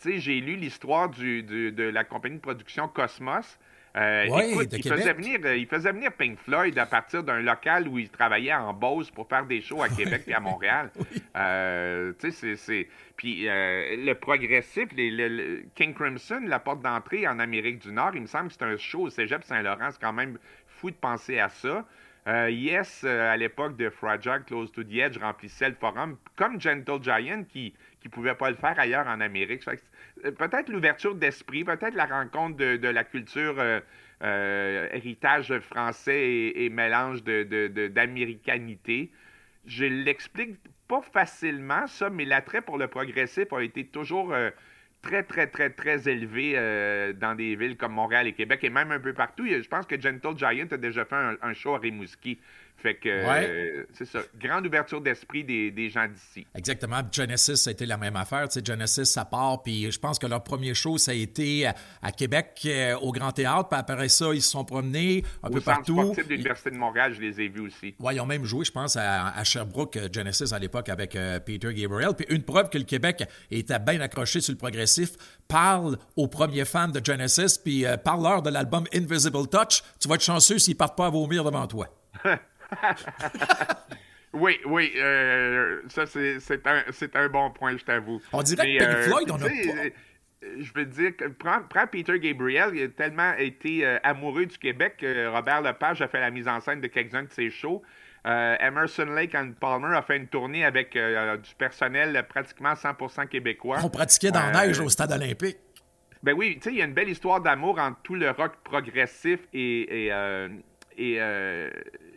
j'ai 0.04 0.40
lu 0.40 0.56
l'histoire 0.56 1.08
du- 1.08 1.42
de 1.42 1.82
la 1.84 2.04
compagnie 2.04 2.36
de 2.36 2.40
production 2.42 2.86
Cosmos. 2.86 3.58
Euh, 3.96 4.28
Ouais, 4.28 4.50
écoute, 4.50 4.68
de 4.68 4.76
il, 4.76 4.82
faisait 4.82 5.12
venir, 5.14 5.40
euh, 5.44 5.56
il 5.56 5.66
faisait 5.66 5.92
venir 5.92 6.12
Pink 6.12 6.38
Floyd 6.40 6.78
à 6.78 6.84
partir 6.86 7.22
d'un 7.22 7.40
local 7.40 7.88
où 7.88 7.98
il 7.98 8.10
travaillait 8.10 8.52
en 8.54 8.72
Beauce 8.74 9.10
pour 9.10 9.26
faire 9.28 9.46
des 9.46 9.60
shows 9.62 9.82
à 9.82 9.88
Québec 9.88 10.22
et 10.26 10.34
à 10.34 10.40
Montréal. 10.40 10.90
Euh, 11.36 12.12
c'est- 12.18 12.56
c'est... 12.56 12.88
Puis 13.16 13.46
euh, 13.48 13.96
le 13.98 14.14
progressif, 14.14 14.88
les- 14.96 15.10
le, 15.10 15.28
le- 15.28 15.62
King 15.74 15.92
Crimson, 15.94 16.40
la 16.46 16.58
porte 16.58 16.80
d'entrée 16.82 17.26
en 17.28 17.38
Amérique 17.38 17.78
du 17.80 17.92
Nord, 17.92 18.12
il 18.14 18.22
me 18.22 18.26
semble 18.26 18.48
que 18.48 18.54
c'est 18.54 18.62
un 18.64 18.76
show 18.78 19.02
au 19.02 19.10
Cégep 19.10 19.44
Saint-Laurent. 19.44 19.88
C'est 19.90 20.00
quand 20.00 20.12
même 20.14 20.38
fou 20.66 20.90
de 20.90 20.96
penser 20.96 21.38
à 21.38 21.48
ça. 21.50 21.84
Euh, 22.26 22.50
yes, 22.50 23.02
euh, 23.04 23.30
à 23.32 23.36
l'époque 23.36 23.76
de 23.76 23.88
Fragile, 23.88 24.42
Close 24.46 24.72
to 24.72 24.82
the 24.82 24.94
Edge, 24.96 25.16
remplissait 25.18 25.68
le 25.68 25.76
forum, 25.76 26.16
comme 26.34 26.60
Gentle 26.60 27.00
Giant, 27.00 27.44
qui 27.48 27.72
ne 28.04 28.10
pouvait 28.10 28.34
pas 28.34 28.50
le 28.50 28.56
faire 28.56 28.78
ailleurs 28.78 29.06
en 29.06 29.20
Amérique. 29.20 29.62
Euh, 29.68 30.32
peut-être 30.32 30.68
l'ouverture 30.68 31.14
d'esprit, 31.14 31.62
peut-être 31.62 31.94
la 31.94 32.06
rencontre 32.06 32.56
de, 32.56 32.88
la 32.88 33.04
culture 33.04 33.56
héritage 34.22 35.56
français 35.60 36.52
et, 36.56 36.68
mélange 36.70 37.22
de- 37.22 37.44
de- 37.44 37.68
de- 37.68 37.86
d'américanité. 37.88 39.12
Je 39.66 39.84
l'explique 39.84 40.56
pas 40.88 41.02
facilement, 41.02 41.86
ça, 41.86 42.10
mais 42.10 42.24
l'attrait 42.24 42.62
pour 42.62 42.78
le 42.78 42.88
progressif 42.88 43.52
a 43.52 43.62
été 43.62 43.84
toujours 43.86 44.32
très, 45.02 45.22
très, 45.22 45.46
très, 45.46 45.70
très 45.70 46.08
élevé 46.08 46.54
euh, 46.56 47.12
dans 47.12 47.34
des 47.34 47.56
villes 47.56 47.76
comme 47.76 47.92
Montréal 47.92 48.26
et 48.26 48.32
Québec, 48.32 48.64
et 48.64 48.70
même 48.70 48.90
un 48.90 49.00
peu 49.00 49.12
partout. 49.12 49.46
Je 49.46 49.68
pense 49.68 49.86
que 49.86 50.00
Gentle 50.00 50.36
Giant 50.36 50.66
a 50.70 50.76
déjà 50.76 51.04
fait 51.04 51.16
un, 51.16 51.36
un 51.42 51.54
show 51.54 51.74
à 51.74 51.78
Rimouski. 51.78 52.38
Fait 52.78 52.94
que, 52.94 53.08
Ouais. 53.08 53.48
euh, 53.48 53.86
c'est 53.94 54.04
ça, 54.04 54.20
grande 54.38 54.66
ouverture 54.66 55.00
d'esprit 55.00 55.42
des, 55.44 55.70
des 55.70 55.88
gens 55.88 56.06
d'ici. 56.06 56.46
Exactement. 56.54 57.00
Genesis, 57.10 57.56
ça 57.56 57.70
a 57.70 57.72
été 57.72 57.86
la 57.86 57.96
même 57.96 58.16
affaire. 58.16 58.46
Tu 58.48 58.60
sais, 58.60 58.64
Genesis, 58.64 59.06
ça 59.06 59.24
part, 59.24 59.62
puis 59.62 59.90
je 59.90 59.98
pense 59.98 60.18
que 60.18 60.26
leur 60.26 60.44
premier 60.44 60.74
show, 60.74 60.98
ça 60.98 61.12
a 61.12 61.14
été 61.14 61.66
à, 61.66 61.74
à 62.02 62.12
Québec, 62.12 62.60
euh, 62.66 62.94
au 62.98 63.12
Grand 63.12 63.32
Théâtre, 63.32 63.68
puis 63.70 63.78
après 63.80 64.08
ça, 64.10 64.26
ils 64.34 64.42
se 64.42 64.50
sont 64.50 64.64
promenés 64.64 65.24
un 65.42 65.48
Au 65.48 65.52
peu 65.52 65.60
centre 65.60 65.76
partout. 65.78 65.96
sportif 66.02 66.26
de 66.28 66.32
l'Université 66.34 66.70
de 66.70 66.76
Montréal, 66.76 67.14
je 67.14 67.20
les 67.20 67.40
ai 67.40 67.48
vus 67.48 67.60
aussi. 67.62 67.94
Ouais, 67.98 68.14
ils 68.14 68.20
ont 68.20 68.26
même 68.26 68.44
joué, 68.44 68.64
je 68.64 68.72
pense, 68.72 68.94
à, 68.96 69.28
à 69.28 69.42
Sherbrooke, 69.42 69.96
euh, 69.96 70.08
Genesis 70.12 70.52
à 70.52 70.58
l'époque 70.58 70.88
avec 70.90 71.16
euh, 71.16 71.40
Peter 71.40 71.72
Gabriel. 71.72 72.10
Puis 72.16 72.26
une 72.28 72.42
preuve 72.42 72.68
que 72.68 72.78
le 72.78 72.84
Québec 72.84 73.24
était 73.50 73.78
bien 73.78 74.00
accroché 74.02 74.40
sur 74.42 74.52
le 74.52 74.58
progressif, 74.58 75.12
parle 75.48 75.96
aux 76.14 76.28
premiers 76.28 76.64
fans 76.66 76.88
de 76.88 77.00
Genesis, 77.04 77.58
puis 77.62 77.84
parle-leur 78.04 78.42
de 78.42 78.50
l'album 78.50 78.84
Invisible 78.94 79.48
Touch. 79.48 79.82
Tu 79.98 80.08
vas 80.08 80.16
être 80.16 80.22
chanceux 80.22 80.58
s'ils 80.58 80.76
partent 80.76 80.96
pas 80.96 81.06
à 81.06 81.10
vomir 81.10 81.42
devant 81.42 81.66
toi. 81.66 81.88
Oui, 84.32 84.58
oui, 84.66 84.92
euh, 84.96 85.80
ça 85.88 86.04
c'est 86.04 86.66
un, 86.66 86.82
un 87.14 87.28
bon 87.28 87.50
point, 87.52 87.76
je 87.78 87.84
t'avoue. 87.84 88.20
On 88.34 88.42
dirait 88.42 88.64
Mais, 88.66 88.76
que 88.76 88.84
Pink 88.84 89.02
Floyd, 89.04 89.30
on 89.30 89.40
a 89.42 89.46
euh, 89.46 89.90
Je 90.58 90.72
veux 90.74 90.84
dire, 90.84 91.16
que 91.16 91.24
prends, 91.28 91.62
prends 91.62 91.86
Peter 91.86 92.18
Gabriel, 92.18 92.70
il 92.74 92.82
a 92.82 92.88
tellement 92.88 93.32
été 93.38 93.86
euh, 93.86 93.98
amoureux 94.02 94.44
du 94.44 94.58
Québec 94.58 94.96
que 95.00 95.28
Robert 95.28 95.62
Lepage 95.62 96.02
a 96.02 96.08
fait 96.08 96.20
la 96.20 96.30
mise 96.30 96.48
en 96.48 96.60
scène 96.60 96.82
de 96.82 96.86
quelques-uns 96.88 97.22
de 97.22 97.30
ses 97.32 97.48
shows. 97.48 97.82
Euh, 98.26 98.56
Emerson 98.60 99.06
Lake 99.06 99.34
and 99.34 99.52
Palmer 99.58 99.96
a 99.96 100.02
fait 100.02 100.18
une 100.18 100.26
tournée 100.26 100.66
avec 100.66 100.94
euh, 100.96 101.38
du 101.38 101.54
personnel 101.54 102.26
pratiquement 102.28 102.74
100% 102.74 103.28
québécois. 103.28 103.78
On 103.82 103.88
pratiquait 103.88 104.32
dans 104.32 104.40
la 104.40 104.60
Euh, 104.64 104.66
neige 104.66 104.80
au 104.80 104.88
stade 104.90 105.12
olympique. 105.12 105.56
ben 106.22 106.34
oui, 106.36 106.56
tu 106.56 106.62
sais, 106.64 106.70
il 106.74 106.78
y 106.78 106.82
a 106.82 106.84
une 106.84 106.92
belle 106.92 107.08
histoire 107.08 107.40
d'amour 107.40 107.78
entre 107.78 108.00
tout 108.02 108.16
le 108.16 108.30
rock 108.32 108.52
progressif 108.64 109.38
et, 109.54 110.06
et, 110.06 110.12
euh, 110.12 110.48
et, 110.98 111.16
euh, 111.20 111.70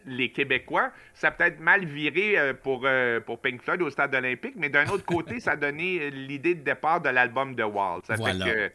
les 0.06 0.32
Québécois. 0.32 0.92
Ça 1.14 1.28
a 1.28 1.32
peut-être 1.32 1.60
mal 1.60 1.86
viré 1.86 2.38
euh, 2.38 2.54
pour, 2.54 2.84
euh, 2.86 3.20
pour 3.20 3.40
Pink 3.40 3.62
Floyd 3.62 3.82
au 3.82 3.90
stade 3.90 4.14
olympique, 4.16 4.54
mais 4.58 4.70
d'un 4.70 4.88
autre 4.90 5.06
côté, 5.06 5.40
ça 5.40 5.52
a 5.52 5.56
donné 5.56 6.00
euh, 6.02 6.10
l'idée 6.10 6.56
de 6.56 6.62
départ 6.64 7.02
de 7.02 7.10
l'album 7.10 7.56
de 7.56 7.64
Wall. 7.64 8.02
Ça 8.06 8.16
Voilà. 8.16 8.46
fait 8.46 8.52
que, 8.52 8.68
tu 8.68 8.74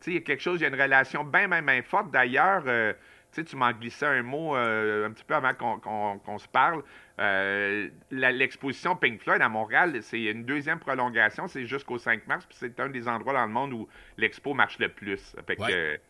sais, 0.00 0.10
il 0.10 0.14
y 0.14 0.18
a 0.18 0.20
quelque 0.20 0.42
chose, 0.42 0.60
il 0.60 0.62
y 0.62 0.64
a 0.66 0.68
une 0.68 0.80
relation 0.80 1.24
bien, 1.24 1.48
bien, 1.48 1.62
bien 1.62 1.82
forte. 1.82 2.10
D'ailleurs, 2.10 2.62
euh, 2.66 2.92
tu 3.32 3.42
sais, 3.42 3.44
tu 3.44 3.56
m'en 3.56 3.72
glissais 3.72 4.06
un 4.06 4.22
mot 4.22 4.56
euh, 4.56 5.06
un 5.06 5.10
petit 5.10 5.24
peu 5.24 5.34
avant 5.34 5.52
qu'on 5.54 6.38
se 6.38 6.48
parle. 6.48 6.82
Euh, 7.18 7.88
L'exposition 8.10 8.94
Pink 8.96 9.20
Floyd 9.22 9.40
à 9.42 9.48
Montréal, 9.48 9.98
c'est 10.02 10.22
une 10.22 10.44
deuxième 10.44 10.78
prolongation, 10.78 11.46
c'est 11.48 11.66
jusqu'au 11.66 11.98
5 11.98 12.26
mars, 12.26 12.44
puis 12.46 12.56
c'est 12.60 12.78
un 12.80 12.88
des 12.88 13.08
endroits 13.08 13.32
dans 13.32 13.46
le 13.46 13.52
monde 13.52 13.72
où 13.72 13.88
l'expo 14.18 14.54
marche 14.54 14.78
le 14.78 14.88
plus. 14.88 15.34
Fait 15.46 15.56
que, 15.56 15.62
Ouais. 15.62 16.00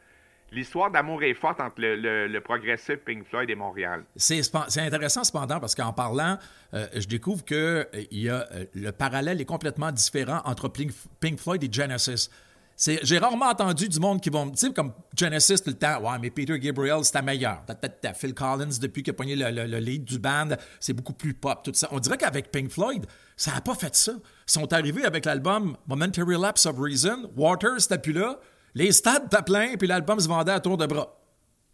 L'histoire 0.52 0.90
d'amour 0.90 1.22
est 1.24 1.35
forte 1.35 1.61
entre 1.61 1.74
le, 1.78 2.38
progressif 2.38 2.96
Pink 3.04 3.26
Floyd 3.26 3.50
et 3.50 3.54
Montréal. 3.54 4.04
C'est 4.14 4.40
intéressant 4.78 5.24
cependant 5.24 5.59
parce 5.59 5.74
qu'en 5.74 5.92
parlant, 5.92 6.38
euh, 6.72 6.87
je 6.94 7.06
découvre 7.06 7.44
que 7.44 7.88
euh, 7.92 8.04
y 8.12 8.28
a, 8.28 8.46
euh, 8.52 8.64
le 8.74 8.92
parallèle 8.92 9.40
est 9.40 9.44
complètement 9.44 9.90
différent 9.90 10.40
entre 10.44 10.68
Pink, 10.68 11.38
Floyd 11.38 11.64
et 11.64 11.72
Genesis. 11.72 12.30
J'ai 12.78 13.18
rarement 13.18 13.46
entendu 13.46 13.88
du 13.88 13.98
monde 13.98 14.20
qui 14.20 14.28
vont 14.28 14.46
me 14.46 14.50
dire, 14.50 14.72
comme 14.74 14.92
Genesis 15.18 15.62
tout 15.62 15.70
le 15.70 15.78
temps, 15.78 15.98
ouais, 16.02 16.18
mais 16.20 16.30
Peter 16.30 16.59
Gabriel, 16.59 17.02
c'était 17.04 17.22
meilleur. 17.22 17.64
Ta, 17.64 17.74
ta, 17.74 17.88
ta. 17.88 18.12
Phil 18.12 18.35
Collins, 18.35 18.78
depuis 18.80 19.02
qu'il 19.02 19.12
a 19.12 19.14
pogné 19.14 19.35
le 19.35 19.78
lead 19.78 20.04
du 20.04 20.18
band, 20.18 20.50
c'est 20.78 20.92
beaucoup 20.92 21.14
plus 21.14 21.32
pop, 21.32 21.62
tout 21.64 21.72
ça. 21.74 21.88
On 21.90 21.98
dirait 21.98 22.18
qu'avec 22.18 22.52
Pink 22.52 22.70
Floyd, 22.70 23.06
ça 23.35 23.54
n'a 23.54 23.62
pas 23.62 23.74
fait 23.74 23.94
ça. 23.96 24.12
Ils 24.12 24.52
sont 24.52 24.70
arrivés 24.74 25.06
avec 25.06 25.24
l'album 25.24 25.76
Momentary 25.87 26.38
Lapse 26.38 26.66
of 26.66 26.76
Reason, 26.78 27.30
Waters, 27.35 27.80
c'était 27.80 27.98
plus 27.98 28.12
là, 28.12 28.38
les 28.77 28.93
stades 28.93 29.25
étaient 29.25 29.43
pleins, 29.43 29.77
puis 29.79 29.89
l'album 29.89 30.21
se 30.21 30.29
vendait 30.29 30.53
à 30.53 30.61
tour 30.61 30.77
de 30.77 30.85
bras. 30.85 31.09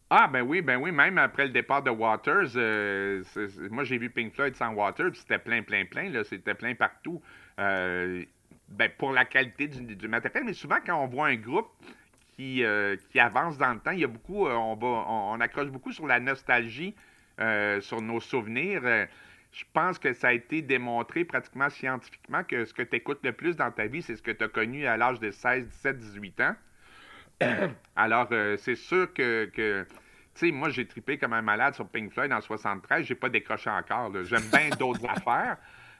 Ah, 0.09 0.29
ben 0.33 0.43
oui, 0.43 0.62
ben 0.62 0.77
oui, 0.77 0.93
même 0.93 1.19
après 1.19 1.47
le 1.47 1.51
départ 1.51 1.83
de 1.83 1.91
Waters, 1.91 2.51
euh, 2.55 3.25
moi 3.71 3.83
j'ai 3.83 3.99
vu 3.99 4.09
Pink 4.09 4.33
Floyd 4.35 4.55
sans 4.55 4.73
Waters, 4.73 5.11
puis 5.11 5.21
c'était 5.21 5.41
plein, 5.41 5.62
plein, 5.62 5.85
plein, 5.85 6.11
là, 6.11 6.23
c'était 6.23 6.55
plein 6.55 6.77
partout. 6.77 7.21
Euh, 7.59 8.23
ben, 8.69 8.88
pour 8.99 9.12
la 9.12 9.25
qualité 9.25 9.67
du, 9.67 10.07
matériel, 10.07 10.45
mais 10.45 10.53
souvent 10.53 10.77
quand 10.87 11.03
on 11.03 11.09
voit 11.09 11.27
un 11.27 11.35
groupe 11.35 11.69
qui, 12.37 12.62
euh, 12.62 12.95
qui 13.11 13.19
avance 13.19 13.59
dans 13.59 13.73
le 13.73 13.81
temps, 13.81 13.91
il 13.91 14.01
y 14.01 14.05
a 14.05 14.09
beaucoup, 14.09 14.47
on, 14.47 14.77
va, 14.77 14.87
on, 14.87 15.41
accroche 15.41 15.71
beaucoup 15.71 15.93
sur 15.93 16.07
la 16.07 16.21
nostalgie, 16.21 16.95
sur 17.81 18.01
nos 18.01 18.21
souvenirs. 18.21 19.09
Je 19.51 19.65
pense 19.73 19.99
que 19.99 20.12
ça 20.12 20.29
a 20.29 20.33
été 20.33 20.62
démontré 20.62 21.25
pratiquement 21.25 21.69
scientifiquement 21.69 22.45
que 22.45 22.65
ce 22.65 22.73
que 22.73 22.83
tu 22.83 22.95
écoutes 22.95 23.25
le 23.25 23.33
plus 23.33 23.57
dans 23.57 23.73
ta 23.73 23.87
vie, 23.87 24.03
c'est 24.03 24.15
ce 24.15 24.23
que 24.23 24.31
tu 24.31 24.45
as 24.45 24.49
connu 24.49 24.87
à 24.87 24.97
l'âge 24.97 25.19
de 25.19 25.33
16, 25.33 25.67
17, 25.67 25.99
18 25.99 26.41
ans. 26.43 26.55
Alors, 27.96 28.28
euh, 28.33 28.57
c'est 28.59 28.76
sûr 28.76 29.12
que, 29.12 29.50
que 29.55 29.87
tu 30.35 30.46
sais, 30.46 30.52
moi, 30.52 30.70
j'ai 30.70 30.87
tripé 30.87 31.18
comme 31.18 31.33
un 31.33 31.42
malade 31.42 31.74
sur 31.74 31.87
Pink 31.88 32.12
Floyd 32.12 32.33
en 32.33 32.40
73. 32.40 33.05
J'ai 33.05 33.14
pas 33.14 33.28
décroché 33.28 33.70
encore. 33.70 34.12
J'aime 34.24 34.48
bien 34.50 34.70
d'autres 34.78 35.07
affaires. 35.09 35.57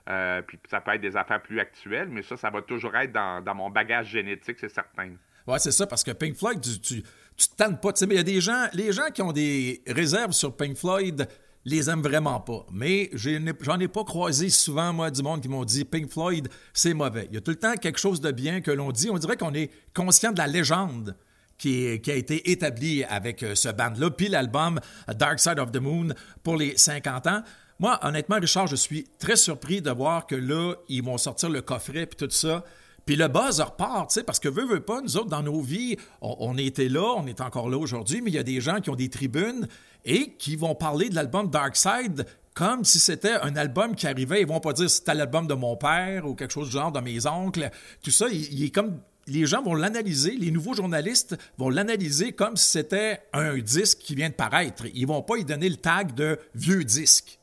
Euh, 0.09 0.43
puis 0.43 0.59
ça 0.69 0.81
peut 0.81 0.93
être 0.93 1.01
des 1.01 1.17
affaires 1.17 1.41
plus 1.41 1.61
actuelles, 1.61 2.09
mais 2.09 2.23
ça, 2.23 2.37
ça 2.37 2.51
va 2.51 2.63
toujours 2.63 2.97
être 2.97 3.13
dans, 3.13 3.41
dans 3.41 3.55
mon 3.55 3.71
bagage 3.71 4.09
génétique, 4.09 4.57
c'est 4.59 4.69
certain. 4.69 5.11
Ouais, 5.47 5.59
c'est 5.59 5.71
ça, 5.71 5.87
parce 5.87 6.03
que 6.03 6.11
Pink 6.11 6.37
Floyd, 6.37 6.61
tu, 6.61 6.81
tu, 6.81 7.03
tu 7.37 7.49
te 7.49 7.57
tannes 7.57 7.79
pas. 7.79 7.93
Tu 7.93 8.01
sais, 8.01 8.07
mais 8.07 8.15
il 8.15 8.19
y 8.19 8.21
a 8.21 8.25
des 8.25 8.41
gens, 8.41 8.67
les 8.73 8.93
gens 8.93 9.11
qui 9.15 9.23
ont 9.23 9.33
des 9.33 9.83
réserves 9.87 10.33
sur 10.33 10.57
Pink 10.57 10.77
Floyd 10.77 11.29
les 11.65 11.89
aiment 11.91 12.03
vraiment 12.03 12.41
pas. 12.41 12.67
Mais 12.73 13.11
j'en 13.13 13.79
ai, 13.79 13.89
pas 13.89 14.05
croisé 14.05 14.51
souvent, 14.51 14.93
moi, 14.93 15.11
du 15.11 15.23
monde 15.23 15.41
qui 15.41 15.49
m'ont 15.49 15.65
dit 15.65 15.85
Pink 15.85 16.11
Floyd, 16.11 16.49
c'est 16.73 16.95
mauvais. 16.95 17.27
Il 17.31 17.35
y 17.35 17.39
a 17.39 17.41
tout 17.41 17.53
le 17.53 17.57
temps 17.57 17.75
quelque 17.75 17.99
chose 17.99 18.21
de 18.21 18.33
bien 18.33 18.61
que 18.61 18.71
l'on 18.71 18.91
dit. 18.91 19.09
On 19.11 19.19
dirait 19.19 19.37
qu'on 19.37 19.55
est 19.55 19.71
conscient 19.95 20.33
de 20.33 20.39
la 20.39 20.47
légende 20.47 21.17
qui, 21.63 22.11
a 22.11 22.15
été 22.15 22.51
établie 22.51 23.05
avec 23.05 23.43
euh, 23.43 23.55
ce 23.55 23.69
band-là, 23.69 24.11
puis 24.11 24.29
l'album 24.29 24.81
Dark 25.17 25.39
Side 25.39 25.61
of 25.61 25.71
the 25.71 25.81
Moon 25.81 26.09
pour 26.43 26.57
les 26.57 26.77
50 26.77 27.27
ans. 27.29 27.43
Moi, 27.79 27.99
honnêtement, 28.03 28.37
Richard, 28.41 28.67
je 28.67 28.77
suis 28.77 29.05
très 29.19 29.37
surpris 29.37 29.81
de 29.81 29.91
voir 29.91 30.27
que 30.27 30.35
là, 30.35 30.75
ils 30.89 31.03
vont 31.03 31.19
sortir 31.19 31.51
le 31.51 31.63
coffret 31.63 32.07
puis 32.07 32.17
tout 32.17 32.31
ça. 32.31 32.65
Puis 33.07 33.17
le 33.17 33.29
buzz 33.29 33.61
repart, 33.61 34.11
tu 34.11 34.15
sais, 34.15 34.25
parce 34.25 34.39
que 34.39 34.49
veut, 34.49 34.67
veut 34.67 34.81
pas, 34.81 35.01
nous 35.01 35.17
autres, 35.17 35.29
dans 35.29 35.43
nos 35.43 35.61
vies, 35.61 35.97
on, 36.21 36.57
était 36.57 36.89
là, 36.89 37.15
on 37.17 37.27
est 37.27 37.41
encore 37.41 37.69
là 37.69 37.79
aujourd'hui, 37.79 38.21
mais 38.23 38.31
il 38.31 38.35
y 38.35 38.39
a 38.39 38.45
des 38.45 38.61
gens 38.61 38.81
qui 38.81 38.91
ont 38.91 38.97
des 38.97 39.09
tribunes 39.09 39.67
et 40.05 40.35
qui 40.35 40.57
vont 40.57 40.75
parler 40.75 41.09
de 41.09 41.15
l'album 41.15 41.49
Dark 41.49 41.77
Side 41.77 42.27
comme 42.55 42.85
si 42.85 42.99
c'était 42.99 43.35
un 43.43 43.57
album 43.57 43.95
qui 43.95 44.07
arrivait. 44.07 44.43
Ils 44.43 44.47
vont 44.47 44.61
pas 44.61 44.73
dire 44.73 44.91
c'était 44.91 45.15
l'album 45.15 45.47
de 45.47 45.55
mon 45.55 45.77
père 45.77 46.27
ou 46.27 46.35
quelque 46.35 46.53
chose 46.53 46.69
du 46.69 46.75
genre 46.75 46.93
de 46.93 47.01
mes 47.01 47.27
oncles. 47.27 47.71
Tout 48.03 48.11
ça, 48.11 48.27
il 48.31 48.65
est 48.65 48.71
comme. 48.71 49.01
Les 49.29 49.47
gens 49.47 49.63
vont 49.63 49.75
l'analyser, 49.75 50.33
les 50.33 50.51
nouveaux 50.51 50.75
journalistes 50.75 51.37
vont 51.57 51.71
l'analyser 51.71 52.33
comme 52.33 52.57
si 52.57 52.71
c'était 52.71 53.21
un 53.33 53.57
disque 53.59 53.99
qui 53.99 54.15
vient 54.17 54.29
de 54.31 54.35
paraître. 54.35 54.85
Ils 54.95 55.07
vont 55.07 55.23
pas 55.23 55.37
y 55.37 55.45
donner 55.45 55.69
le 55.69 55.77
tag 55.77 56.13
de 56.15 56.39
vieux 56.55 56.83
disque. 56.83 57.39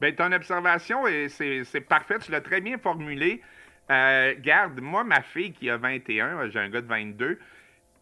Bien, 0.00 0.12
ton 0.12 0.30
observation, 0.32 1.06
est- 1.06 1.28
c'est 1.30 1.80
parfait. 1.80 2.18
Tu 2.18 2.30
l'as 2.30 2.42
très 2.42 2.60
bien 2.60 2.76
formulé. 2.76 3.40
Euh, 3.90 4.34
garde, 4.42 4.80
moi, 4.80 5.04
ma 5.04 5.22
fille 5.22 5.52
qui 5.52 5.70
a 5.70 5.78
21, 5.78 6.50
j'ai 6.50 6.58
un 6.58 6.68
gars 6.68 6.82
de 6.82 6.86
22, 6.86 7.38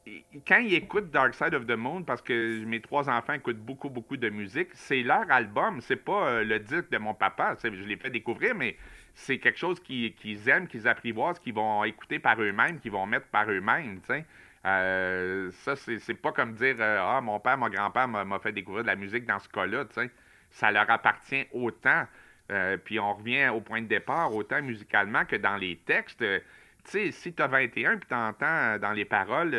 il- 0.07 0.25
quand 0.47 0.59
ils 0.59 0.75
écoutent 0.75 1.11
Dark 1.13 1.35
Side 1.35 1.55
of 1.55 1.67
the 1.67 1.77
Moon, 1.77 2.03
parce 2.03 2.21
que 2.23 2.65
mes 2.65 2.81
trois 2.81 3.09
enfants 3.09 3.35
écoutent 3.35 3.59
beaucoup, 3.65 3.91
beaucoup 3.91 4.17
de 4.17 4.29
musique, 4.29 4.69
c'est 4.75 5.03
leur 5.03 5.31
album. 5.31 5.81
C'est 5.83 5.97
pas 6.05 6.31
euh, 6.31 6.43
le 6.45 6.59
disque 6.59 6.91
de 6.91 6.99
mon 6.99 7.15
papa. 7.15 7.57
Je 7.63 7.69
l'ai 7.69 7.97
fait 7.97 8.11
découvrir, 8.11 8.55
mais 8.57 8.77
c'est 9.15 9.39
quelque 9.39 9.59
chose 9.59 9.81
qu'ils 9.81 10.49
aiment, 10.49 10.67
qu'ils 10.67 10.89
apprivoisent, 10.89 11.39
qu'ils 11.39 11.55
vont 11.55 11.85
écouter 11.85 12.19
par 12.19 12.41
eux-mêmes, 12.41 12.79
qu'ils 12.81 12.93
vont 12.93 13.07
mettre 13.07 13.27
par 13.27 13.49
eux-mêmes. 13.51 14.01
tu 14.01 14.07
sais. 14.09 14.25
Euh, 14.67 15.51
ça, 15.53 15.77
c'est 15.77 15.99
c'est 15.99 16.15
pas 16.15 16.33
comme 16.33 16.55
dire 16.55 16.77
euh, 16.81 16.99
Ah, 17.01 17.21
mon 17.21 17.39
père, 17.39 17.59
mon 17.59 17.69
grand-père 17.69 18.09
m'a 18.09 18.25
m'a 18.25 18.39
fait 18.39 18.53
découvrir 18.53 18.83
de 18.83 18.89
la 18.89 18.97
musique 18.97 19.27
dans 19.27 19.39
ce 19.39 19.49
cas-là. 19.49 19.85
Ça 20.51 20.71
leur 20.71 20.89
appartient 20.91 21.47
autant. 21.53 22.07
Euh, 22.51 22.77
puis 22.77 22.99
on 22.99 23.15
revient 23.15 23.49
au 23.49 23.61
point 23.61 23.83
de 23.83 23.87
départ, 23.87 24.35
autant 24.35 24.61
musicalement 24.63 25.25
que 25.25 25.37
dans 25.37 25.57
les 25.57 25.77
textes. 25.77 26.25
Sais, 26.85 27.11
si 27.13 27.33
tu 27.33 27.43
as 27.43 27.47
21 27.47 27.97
puis 27.99 28.09
tu 28.09 28.15
entends 28.15 28.79
dans 28.79 28.93
les 28.93 29.07
paroles, 29.07 29.51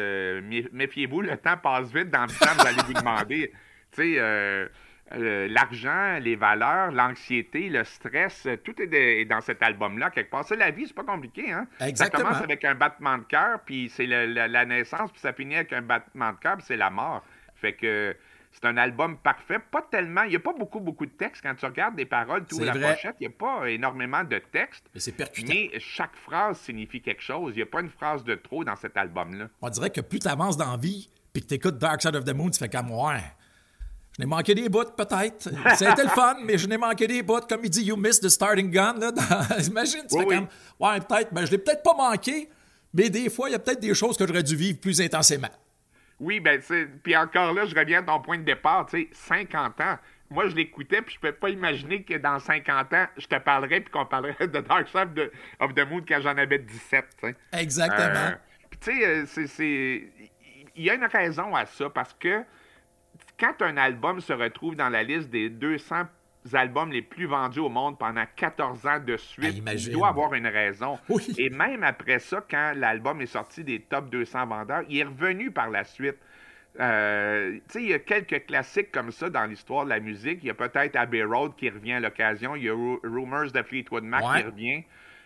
mé- 0.43 0.67
méfiez-vous, 0.71 1.21
le 1.21 1.35
temps 1.37 1.57
passe 1.57 1.91
vite 1.91 2.09
dans 2.11 2.23
le 2.25 2.27
temps, 2.39 2.53
vous 2.55 2.67
allez 2.67 2.81
vous 2.85 2.93
demander. 2.93 3.51
Tu 3.95 4.15
sais, 4.15 4.69
euh, 5.13 5.47
l'argent, 5.49 6.17
les 6.19 6.35
valeurs, 6.35 6.91
l'anxiété, 6.91 7.69
le 7.69 7.83
stress, 7.83 8.47
tout 8.63 8.81
est, 8.81 8.87
de- 8.87 8.95
est 8.95 9.25
dans 9.25 9.41
cet 9.41 9.61
album-là 9.61 10.09
quelque 10.09 10.31
part. 10.31 10.43
C'est 10.45 10.55
la 10.55 10.71
vie, 10.71 10.87
c'est 10.87 10.95
pas 10.95 11.03
compliqué, 11.03 11.51
hein? 11.51 11.67
Exactement. 11.79 12.23
Ça 12.23 12.29
commence 12.29 12.43
avec 12.43 12.65
un 12.65 12.75
battement 12.75 13.17
de 13.19 13.23
cœur, 13.23 13.59
puis 13.65 13.89
c'est 13.89 14.07
la, 14.07 14.47
la 14.47 14.65
naissance, 14.65 15.11
puis 15.11 15.21
ça 15.21 15.31
finit 15.33 15.55
avec 15.55 15.73
un 15.73 15.81
battement 15.83 16.31
de 16.31 16.37
cœur, 16.37 16.57
puis 16.57 16.65
c'est 16.67 16.77
la 16.77 16.89
mort. 16.89 17.23
Fait 17.55 17.73
que 17.73 18.15
c'est 18.51 18.65
un 18.65 18.77
album 18.77 19.17
parfait. 19.17 19.59
Pas 19.59 19.81
tellement, 19.91 20.23
il 20.23 20.29
n'y 20.31 20.35
a 20.37 20.39
pas 20.39 20.53
beaucoup, 20.53 20.79
beaucoup 20.79 21.05
de 21.05 21.11
texte. 21.11 21.41
Quand 21.43 21.53
tu 21.55 21.65
regardes 21.65 21.95
des 21.95 22.05
paroles, 22.05 22.45
tout 22.45 22.59
la 22.59 22.71
vrai. 22.71 22.93
pochette, 22.95 23.15
il 23.19 23.27
n'y 23.27 23.33
a 23.33 23.37
pas 23.37 23.69
énormément 23.69 24.23
de 24.23 24.39
texte. 24.39 24.89
Mais 24.93 24.99
c'est 25.01 25.11
percutant. 25.11 25.51
Mais 25.53 25.71
chaque 25.79 26.15
phrase 26.15 26.57
signifie 26.59 27.01
quelque 27.01 27.21
chose. 27.21 27.53
Il 27.53 27.57
n'y 27.57 27.63
a 27.63 27.65
pas 27.67 27.81
une 27.81 27.89
phrase 27.89 28.23
de 28.23 28.33
trop 28.35 28.63
dans 28.63 28.75
cet 28.77 28.95
album-là. 28.97 29.49
On 29.61 29.69
dirait 29.69 29.89
que 29.89 30.01
plus 30.01 30.19
tu 30.19 30.27
avances 30.29 30.55
dans 30.57 30.71
la 30.71 30.77
vie, 30.77 31.09
puis 31.33 31.43
que 31.43 31.47
tu 31.49 31.53
écoutes 31.55 31.77
Dark 31.77 32.01
Side 32.01 32.15
of 32.15 32.23
the 32.23 32.33
Moon, 32.33 32.49
tu 32.49 32.57
fais 32.59 32.69
comme 32.69 32.91
ouais. 32.91 33.19
Je 34.17 34.23
n'ai 34.23 34.27
manqué 34.29 34.55
des 34.55 34.69
bouts, 34.69 34.85
peut-être. 34.95 35.47
Été 35.49 36.03
le 36.03 36.09
fun, 36.09 36.37
mais 36.43 36.57
je 36.57 36.67
n'ai 36.67 36.77
manqué 36.77 37.05
des 37.05 37.21
bouts. 37.21 37.41
Comme 37.49 37.61
il 37.65 37.69
dit, 37.69 37.83
you 37.83 37.97
missed 37.97 38.23
the 38.23 38.29
starting 38.29 38.71
gun. 38.71 38.93
Là, 38.97 39.11
dans- 39.11 39.57
Imagine, 39.67 40.03
tu 40.09 40.15
Oui, 40.15 40.21
fais 40.21 40.27
oui. 40.27 40.35
comme 40.35 40.47
ouais, 40.79 40.99
peut-être, 41.01 41.33
ben, 41.33 41.45
je 41.45 41.51
l'ai 41.51 41.57
peut-être 41.57 41.83
pas 41.83 41.93
manqué, 41.93 42.49
mais 42.93 43.09
des 43.09 43.29
fois, 43.29 43.49
il 43.49 43.51
y 43.51 43.55
a 43.55 43.59
peut-être 43.59 43.81
des 43.81 43.93
choses 43.93 44.17
que 44.17 44.25
j'aurais 44.25 44.43
dû 44.43 44.55
vivre 44.55 44.79
plus 44.79 45.01
intensément. 45.01 45.49
Oui, 46.19 46.39
ben, 46.39 46.61
puis 47.03 47.17
encore 47.17 47.51
là, 47.53 47.65
je 47.65 47.75
reviens 47.75 47.99
à 47.99 48.03
ton 48.03 48.21
point 48.21 48.37
de 48.37 48.43
départ, 48.43 48.85
tu 48.85 49.01
sais, 49.01 49.09
50 49.11 49.81
ans. 49.81 49.97
Moi, 50.29 50.47
je 50.47 50.55
l'écoutais, 50.55 51.01
puis 51.01 51.15
je 51.15 51.19
peux 51.19 51.33
pas 51.33 51.49
imaginer 51.49 52.03
que 52.03 52.13
dans 52.17 52.39
50 52.39 52.93
ans, 52.93 53.05
je 53.17 53.27
te 53.27 53.37
parlerais, 53.37 53.81
puis 53.81 53.91
qu'on 53.91 54.05
parlerait 54.05 54.47
de 54.47 54.59
Dark 54.61 54.87
Side 54.87 55.13
de- 55.13 55.29
of 55.59 55.75
the 55.75 55.81
Moon 55.87 56.01
quand 56.07 56.21
j'en 56.21 56.37
avais 56.37 56.57
17, 56.59 57.05
tu 57.21 57.27
sais. 57.27 57.35
Exactement. 57.51 57.99
Euh, 58.15 58.31
puis 58.69 58.79
tu 58.79 58.97
sais, 58.97 59.05
euh, 59.05 59.25
c'est... 59.47 60.03
Il 60.77 60.83
y 60.83 60.89
a 60.89 60.93
une 60.95 61.05
raison 61.05 61.53
à 61.53 61.65
ça, 61.65 61.89
parce 61.89 62.13
que 62.17 62.43
quand 63.39 63.61
un 63.61 63.77
album 63.77 64.19
se 64.21 64.33
retrouve 64.33 64.75
dans 64.75 64.89
la 64.89 65.03
liste 65.03 65.29
des 65.29 65.49
200 65.49 66.03
albums 66.53 66.91
les 66.91 67.01
plus 67.01 67.25
vendus 67.25 67.59
au 67.59 67.69
monde 67.69 67.97
pendant 67.97 68.23
14 68.35 68.85
ans 68.85 68.99
de 68.99 69.13
Ah, 69.13 69.17
suite, 69.17 69.57
imagine. 69.57 69.91
il 69.91 69.93
doit 69.97 70.09
avoir 70.09 70.33
une 70.35 70.47
raison. 70.47 70.99
Oui. 71.09 71.27
Et 71.37 71.49
même 71.49 71.83
après 71.83 72.19
ça, 72.19 72.43
quand 72.49 72.73
l'album 72.75 73.19
est 73.21 73.25
sorti 73.25 73.63
des 73.63 73.79
top 73.81 74.09
200 74.09 74.45
vendeurs, 74.47 74.83
il 74.89 74.97
est 74.99 75.03
revenu 75.03 75.49
par 75.51 75.69
la 75.69 75.83
suite. 75.83 76.17
Euh, 76.79 77.53
tu 77.53 77.61
sais, 77.69 77.83
il 77.83 77.89
y 77.89 77.93
a 77.93 77.99
quelques 77.99 78.45
classiques 78.45 78.91
comme 78.91 79.11
ça 79.11 79.29
dans 79.29 79.45
l'histoire 79.45 79.85
de 79.85 79.89
la 79.89 79.99
musique. 79.99 80.39
Il 80.43 80.47
y 80.47 80.49
a 80.49 80.53
peut-être 80.53 80.95
Abbey 80.97 81.23
Road 81.23 81.53
qui 81.55 81.69
revient 81.69 81.93
à 81.93 81.99
l'occasion. 82.01 82.55
Il 82.55 82.63
y 82.63 82.69
a 82.69 82.73
Ru- 82.73 82.99
Rumors 83.03 83.51
de 83.51 83.61
Fleetwood 83.63 84.03
Mac 84.03 84.23
Ouais. 84.25 84.41
qui 84.41 84.45
revient. 84.45 84.83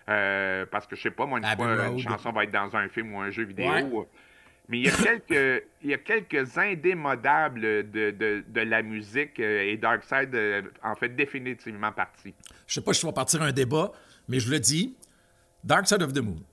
Euh, 0.09 0.65
parce 0.71 0.85
que 0.87 0.95
je 0.95 1.01
sais 1.01 1.11
pas, 1.11 1.25
moi, 1.25 1.39
une 1.39 1.45
Abbey 1.45 1.63
fois, 1.63 1.75
Road. 1.87 1.93
une 1.93 1.99
chanson 1.99 2.31
va 2.31 2.43
être 2.43 2.51
dans 2.51 2.75
un 2.75 2.87
film 2.87 3.13
ou 3.15 3.19
un 3.19 3.29
jeu 3.31 3.43
vidéo. 3.43 3.67
Ouais. 3.69 4.05
Mais 4.69 4.77
il 4.77 4.85
y 5.83 5.93
a 5.93 5.97
quelques, 5.97 6.57
indémodables 6.57 7.61
de, 7.89 8.11
de, 8.47 8.61
la 8.61 8.83
musique 8.83 9.39
euh, 9.39 9.63
et 9.63 9.77
Dark 9.77 10.03
Side 10.03 10.35
euh, 10.35 10.61
en 10.83 10.95
fait 10.95 11.09
définitivement 11.09 11.91
partie. 11.91 12.35
Je 12.67 12.75
sais 12.75 12.81
pas 12.81 12.93
si 12.93 13.01
je 13.01 13.07
vais 13.07 13.13
partir 13.13 13.41
un 13.41 13.51
débat, 13.51 13.91
mais 14.27 14.39
je 14.39 14.51
le 14.51 14.59
dis. 14.59 14.95
Dark 15.63 15.87
Side 15.87 16.03
of 16.03 16.13
the 16.13 16.19
Moon. 16.19 16.43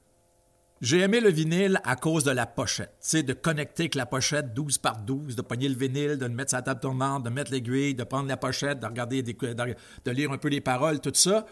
J'ai 0.80 1.00
aimé 1.00 1.20
le 1.20 1.30
vinyle 1.30 1.78
à 1.84 1.96
cause 1.96 2.24
de 2.24 2.30
la 2.30 2.46
pochette. 2.46 2.92
Tu 3.06 3.22
de 3.22 3.34
connecter 3.34 3.84
avec 3.84 3.94
la 3.94 4.06
pochette 4.06 4.54
12 4.54 4.78
par 4.78 4.98
12, 4.98 5.36
de 5.36 5.42
pogner 5.42 5.68
le 5.68 5.74
vinyle, 5.74 6.16
de 6.16 6.24
le 6.24 6.32
mettre 6.32 6.50
sur 6.50 6.58
la 6.58 6.62
table 6.62 6.80
tournante, 6.80 7.22
de 7.22 7.30
mettre 7.30 7.52
l'aiguille, 7.52 7.94
de 7.94 8.04
prendre 8.04 8.28
la 8.28 8.36
pochette, 8.38 8.80
de 8.80 8.86
regarder, 8.86 9.22
des, 9.22 9.34
de, 9.34 9.54
de 10.04 10.10
lire 10.10 10.32
un 10.32 10.38
peu 10.38 10.48
les 10.48 10.62
paroles, 10.62 11.00
tout 11.00 11.12
ça. 11.14 11.46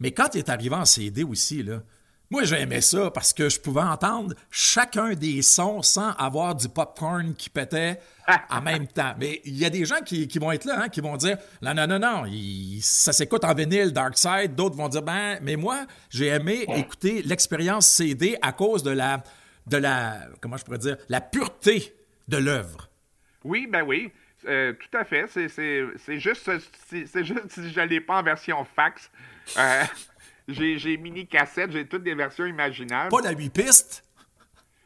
Mais 0.00 0.10
quand 0.10 0.34
il 0.34 0.38
est 0.38 0.48
arrivé 0.48 0.74
en 0.74 0.84
CD 0.84 1.22
aussi, 1.22 1.62
là, 1.62 1.82
moi 2.30 2.44
j'aimais 2.44 2.80
ça 2.80 3.10
parce 3.10 3.32
que 3.32 3.48
je 3.48 3.58
pouvais 3.58 3.80
entendre 3.82 4.34
chacun 4.50 5.14
des 5.14 5.40
sons 5.42 5.82
sans 5.82 6.10
avoir 6.12 6.54
du 6.54 6.68
popcorn 6.68 7.34
qui 7.34 7.48
pétait 7.50 7.98
en 8.50 8.60
même 8.60 8.86
temps. 8.86 9.14
Mais 9.18 9.40
il 9.44 9.56
y 9.56 9.64
a 9.64 9.70
des 9.70 9.84
gens 9.86 10.00
qui, 10.04 10.28
qui 10.28 10.38
vont 10.38 10.52
être 10.52 10.66
là, 10.66 10.82
hein, 10.82 10.88
qui 10.90 11.00
vont 11.00 11.16
dire 11.16 11.38
non, 11.62 11.72
non, 11.74 11.86
non, 11.86 11.98
non, 11.98 12.24
il- 12.26 12.80
ça 12.82 13.12
s'écoute 13.14 13.44
en 13.44 13.54
vinyle, 13.54 13.92
Dark 13.92 14.18
Side. 14.18 14.54
D'autres 14.54 14.76
vont 14.76 14.88
dire 14.88 15.02
ben, 15.02 15.38
mais 15.42 15.56
moi, 15.56 15.86
j'ai 16.10 16.26
aimé 16.26 16.66
écouter 16.76 17.22
l'expérience 17.22 17.86
CD 17.86 18.36
à 18.42 18.52
cause 18.52 18.82
de 18.82 18.90
la, 18.90 19.22
de 19.66 19.78
la, 19.78 20.18
comment 20.42 20.56
je 20.58 20.64
pourrais 20.64 20.78
dire, 20.78 20.96
la 21.08 21.20
pureté 21.22 21.94
de 22.28 22.36
l'œuvre. 22.36 22.88
Oui, 23.44 23.66
ben 23.70 23.82
oui, 23.82 24.10
euh, 24.46 24.74
tout 24.74 24.96
à 24.98 25.04
fait. 25.04 25.24
C'est, 25.28 26.20
juste, 26.20 26.50
c'est 26.90 27.24
juste 27.24 27.48
si 27.48 27.70
je 27.72 27.80
l'ai 27.80 28.00
pas 28.02 28.18
en 28.18 28.22
version 28.22 28.66
fax. 28.76 29.10
Euh, 29.56 29.82
j'ai, 30.48 30.96
mini 30.96 31.26
cassette, 31.26 31.70
j'ai 31.72 31.86
toutes 31.86 32.02
des 32.02 32.14
versions 32.14 32.46
imaginables. 32.46 33.10
Pas 33.10 33.20
la 33.22 33.32
8 33.32 33.50
pistes? 33.50 34.04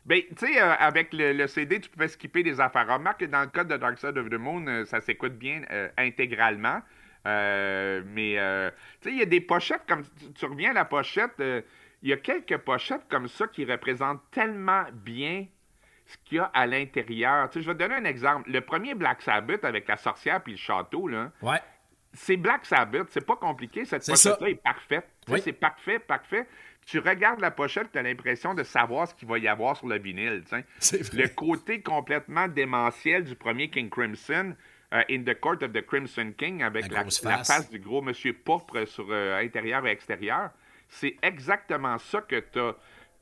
Ben, 0.04 0.20
tu 0.36 0.46
sais, 0.46 0.60
euh, 0.60 0.74
avec 0.78 1.12
le, 1.12 1.32
le 1.32 1.46
CD, 1.46 1.80
tu 1.80 1.88
pouvais 1.88 2.08
skipper 2.08 2.42
des 2.42 2.60
affaires. 2.60 2.88
Remarque 2.88 3.20
que 3.20 3.24
dans 3.26 3.42
le 3.42 3.46
cas 3.46 3.62
de 3.62 3.76
Dark 3.76 3.98
Side 3.98 4.18
of 4.18 4.28
the 4.28 4.34
Moon, 4.34 4.66
euh, 4.66 4.84
ça 4.84 5.00
s'écoute 5.00 5.34
bien 5.34 5.62
euh, 5.70 5.88
intégralement. 5.96 6.80
Mais, 7.24 8.34
euh, 8.38 8.70
tu 9.00 9.08
sais, 9.08 9.14
il 9.14 9.18
y 9.18 9.22
a 9.22 9.26
des 9.26 9.40
pochettes, 9.40 9.82
comme 9.86 10.02
tu, 10.02 10.32
tu 10.32 10.44
reviens 10.44 10.70
à 10.70 10.74
la 10.74 10.84
pochette, 10.84 11.34
il 11.38 12.08
y 12.08 12.12
a 12.12 12.16
quelques 12.16 12.56
pochettes 12.58 13.06
comme 13.08 13.28
ça 13.28 13.46
qui 13.46 13.64
représentent 13.64 14.22
tellement 14.32 14.84
bien 14.92 15.46
ce 16.06 16.16
qu'il 16.24 16.38
y 16.38 16.40
a 16.40 16.50
à 16.52 16.66
l'intérieur. 16.66 17.48
Tu 17.50 17.60
sais, 17.60 17.62
je 17.62 17.68
vais 17.70 17.74
te 17.74 17.78
donner 17.78 17.94
un 17.94 18.04
exemple. 18.04 18.50
Le 18.50 18.60
premier 18.60 18.94
Black 18.94 19.22
Sabbath 19.22 19.64
avec 19.64 19.86
la 19.86 19.96
sorcière 19.96 20.42
puis 20.42 20.54
le 20.54 20.58
château, 20.58 21.06
là, 21.06 21.30
Ouais. 21.42 21.60
c'est 22.12 22.36
Black 22.36 22.66
Sabbath, 22.66 23.06
c'est 23.10 23.24
pas 23.24 23.36
compliqué, 23.36 23.84
cette 23.84 24.04
pochette-là 24.04 24.48
est 24.48 24.56
parfaite. 24.56 25.08
Oui. 25.28 25.40
C'est 25.42 25.52
parfait, 25.52 25.98
parfait. 25.98 26.46
Tu 26.86 26.98
regardes 26.98 27.40
la 27.40 27.52
pochette, 27.52 27.92
tu 27.92 27.98
as 27.98 28.02
l'impression 28.02 28.54
de 28.54 28.64
savoir 28.64 29.06
ce 29.06 29.14
qu'il 29.14 29.28
va 29.28 29.38
y 29.38 29.46
avoir 29.46 29.76
sur 29.76 29.86
le 29.86 29.98
vinyle. 29.98 30.42
Le 31.12 31.28
côté 31.28 31.80
complètement 31.80 32.48
démentiel 32.48 33.22
du 33.24 33.36
premier 33.36 33.70
King 33.70 33.88
Crimson, 33.88 34.54
euh, 34.92 35.02
In 35.08 35.22
the 35.22 35.38
Court 35.38 35.62
of 35.62 35.72
the 35.72 35.86
Crimson 35.86 36.32
King, 36.36 36.62
avec 36.64 36.88
La 36.88 36.96
la, 36.96 37.00
grosse 37.02 37.22
la 37.22 37.38
face. 37.44 37.70
du 37.70 37.78
gros 37.78 38.02
monsieur 38.02 38.32
pourpre 38.32 38.84
sur 38.86 39.06
euh, 39.10 39.38
intérieur 39.40 39.86
et 39.86 39.90
extérieur, 39.92 40.50
c'est 40.88 41.16
exactement 41.22 41.98
ça 41.98 42.20
que 42.22 42.40
tu 42.52 42.58
as 42.58 42.74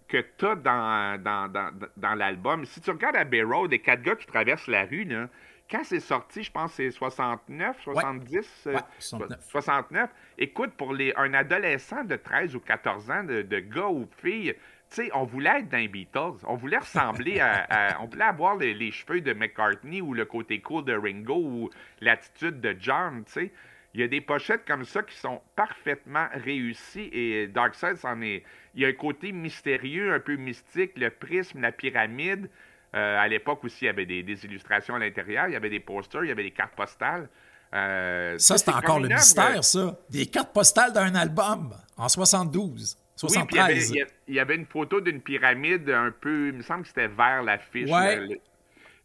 que 0.09 0.25
t'as 0.37 0.57
dans, 0.57 1.23
dans, 1.23 1.47
dans, 1.47 1.71
dans 1.97 2.15
l'album. 2.17 2.65
Si 2.65 2.81
tu 2.81 2.91
regardes 2.91 3.15
Abbey 3.15 3.43
Road, 3.45 3.71
les 3.71 3.79
quatre 3.79 4.03
gars 4.03 4.17
qui 4.17 4.27
traversent 4.27 4.67
la 4.67 4.85
rue, 4.85 5.05
là, 5.05 5.29
quand 5.71 5.85
c'est 5.85 6.01
sorti, 6.01 6.43
je 6.43 6.51
pense 6.51 6.71
que 6.73 6.77
c'est 6.77 6.91
69, 6.91 7.81
70, 7.83 8.65
euh, 8.67 8.75
Ouais, 8.75 8.81
69. 8.99 9.39
69. 9.45 10.11
Écoute, 10.39 10.73
pour 10.77 10.93
les, 10.93 11.13
un 11.17 11.33
adolescent 11.35 12.05
de 12.05 12.17
13 12.17 12.57
ou 12.57 12.61
14 12.61 13.11
ans, 13.11 13.25
de, 13.25 13.43
de 13.43 13.59
gars 13.61 13.89
ou 13.89 14.05
de 14.07 14.15
filles, 14.17 14.55
tu 14.91 14.97
sais, 15.05 15.11
on 15.15 15.25
voulait 15.25 15.61
être 15.61 15.69
dans 15.69 15.79
les 15.79 15.87
Beatles. 15.89 16.45
On 16.47 16.57
voulait 16.57 16.79
ressembler 16.79 17.39
à, 17.41 17.67
à- 17.71 18.01
On 18.03 18.07
voulait 18.07 18.25
avoir 18.25 18.57
les, 18.57 18.75
les 18.75 18.91
cheveux 18.91 19.21
de 19.21 19.33
McCartney 19.33 20.01
ou 20.01 20.15
le 20.15 20.25
côté 20.25 20.61
cool 20.61 20.85
de 20.85 20.95
Ringo 20.95 21.37
ou 21.37 21.71
l'attitude 22.01 22.61
de 22.61 22.75
John, 22.79 23.25
tu 23.25 23.33
sais. 23.33 23.53
Il 23.95 24.01
y 24.01 24.05
a 24.05 24.09
des 24.09 24.21
pochettes 24.21 24.65
comme 24.67 24.85
ça 24.85 25.03
qui 25.03 25.17
sont 25.17 25.41
parfaitement 25.57 26.29
réussies 26.35 27.11
et 27.13 27.49
Darkseid, 27.49 27.97
c'en 27.97 28.21
est. 28.23 28.45
Il 28.75 28.83
y 28.83 28.85
a 28.85 28.89
un 28.89 28.93
côté 28.93 29.33
mystérieux, 29.33 30.13
un 30.15 30.21
peu 30.21 30.37
mystique, 30.37 30.93
le 30.97 31.11
prisme, 31.11 31.61
la 31.61 31.73
pyramide. 31.73 32.49
Euh, 32.95 33.19
à 33.19 33.29
l'époque 33.29 33.63
aussi, 33.65 33.85
il 33.85 33.87
y 33.87 33.89
avait 33.89 34.07
des, 34.07 34.23
des 34.23 34.45
illustrations 34.45 34.95
à 34.95 34.99
l'intérieur, 34.99 35.47
il 35.49 35.53
y 35.53 35.57
avait 35.57 35.71
des 35.71 35.81
posters, 35.81 36.25
il 36.25 36.29
y 36.29 36.33
avait 36.33 36.43
des 36.43 36.51
cartes 36.51 36.75
postales. 36.75 37.29
Euh, 37.73 38.37
Ça, 38.39 38.59
c'est 38.59 38.71
encore 38.73 38.99
le 38.99 39.09
mystère, 39.09 39.63
ça. 39.63 39.97
Des 40.11 40.27
cartes 40.27 40.53
postales 40.53 40.93
d'un 40.93 41.15
album 41.15 41.73
en 41.97 42.09
72, 42.09 42.97
Oui, 43.23 43.29
puis 43.47 43.47
il 43.53 43.57
y 43.57 43.61
avait- 43.61 43.75
73. 43.81 43.93
il 44.27 44.35
y, 44.35 44.41
avait 44.41 44.57
une 44.57 44.67
photo 44.67 45.01
d'une 45.01 45.21
pyramide 45.21 45.89
un 45.91 46.11
peu, 46.11 46.49
il 46.49 46.55
me 46.55 46.63
semble 46.63 46.83
que 46.83 46.89
c'était 46.89 47.07
vers 47.09 47.43
l'affiche. 47.45 47.89
Ouais. 47.91 48.41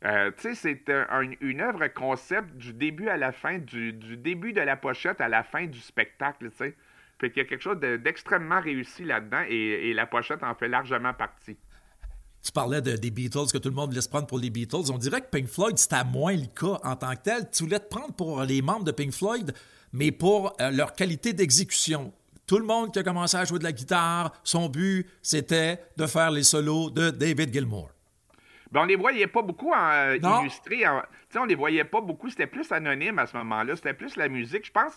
euh, 0.04 0.32
tu 0.38 0.54
sais, 0.54 0.56
c'est 0.56 0.90
un- 0.94 1.08
un- 1.10 1.32
une 1.42 1.62
œuvre 1.62 1.88
concept 1.88 2.56
du 2.58 2.74
début 2.74 3.08
à 3.10 3.18
la 3.18 3.32
fin, 3.32 3.58
du, 3.60 3.94
du 3.94 4.18
début 4.18 4.54
de 4.54 4.62
la 4.62 4.76
pochette 4.76 5.20
à 5.22 5.28
la 5.28 5.44
fin 5.44 5.66
du 5.66 5.80
spectacle, 5.80 6.50
tu 6.52 6.58
sais. 6.58 6.76
Fait 7.20 7.30
qu'il 7.32 7.42
y 7.44 7.46
a 7.46 7.50
quelque 7.50 7.62
chose 7.62 7.80
de- 7.80 7.98
d'extrêmement 7.98 8.60
réussi 8.62 9.04
là-dedans 9.06 9.44
et, 9.48 9.90
et 9.90 9.94
la 9.94 10.06
pochette 10.06 10.44
en 10.44 10.54
fait 10.56 10.68
largement 10.68 11.14
partie. 11.14 11.58
Tu 12.46 12.52
parlais 12.52 12.80
de- 12.80 12.96
des 12.96 13.10
Beatles, 13.10 13.48
que 13.52 13.58
tout 13.58 13.70
le 13.70 13.76
monde 13.76 13.90
voulait 13.90 14.02
se 14.02 14.08
prendre 14.10 14.28
pour 14.28 14.38
les 14.38 14.52
Beatles. 14.52 14.92
On 14.94 15.00
dirait 15.00 15.22
que 15.22 15.30
Pink 15.32 15.48
Floyd, 15.48 15.80
c'était 15.80 16.04
moins 16.04 16.34
le 16.36 16.46
cas 16.46 16.80
en 16.84 16.96
tant 16.96 17.10
que 17.16 17.24
tel. 17.24 17.50
Tu 17.52 17.64
voulais 17.64 17.80
te 17.80 17.88
prendre 17.90 18.14
pour 18.14 18.44
les 18.44 18.62
membres 18.62 18.84
de 18.84 18.92
Pink 18.92 19.12
Floyd, 19.12 19.52
mais 19.92 20.12
pour 20.12 20.56
euh, 20.62 20.70
leur 20.70 20.94
qualité 20.94 21.34
d'exécution. 21.34 22.14
Tout 22.46 22.60
le 22.60 22.66
monde 22.66 22.94
qui 22.94 23.00
a 23.00 23.04
commencé 23.04 23.36
à 23.36 23.46
jouer 23.46 23.58
de 23.58 23.64
la 23.64 23.72
guitare, 23.72 24.32
son 24.44 24.70
but, 24.70 25.08
c'était 25.24 25.80
de 25.98 26.06
faire 26.06 26.30
les 26.30 26.44
solos 26.44 26.92
de 26.92 27.10
David 27.10 27.52
Gilmour. 27.52 27.90
Ben, 28.72 28.82
on 28.82 28.86
les 28.86 28.96
voyait 28.96 29.26
pas 29.26 29.42
beaucoup 29.42 29.72
en, 29.74 29.92
euh, 29.92 30.18
Non. 30.22 30.42
illustrés. 30.42 30.86
en- 30.88 31.02
on 31.38 31.46
les 31.46 31.56
voyait 31.56 31.84
pas 31.84 32.02
beaucoup. 32.02 32.30
C'était 32.30 32.46
plus 32.48 32.72
anonyme 32.72 33.18
à 33.18 33.26
ce 33.26 33.36
moment-là. 33.38 33.76
C'était 33.76 33.94
plus 33.96 34.16
la 34.18 34.30
musique. 34.30 34.68
Je 34.68 34.72
pense, 34.72 34.94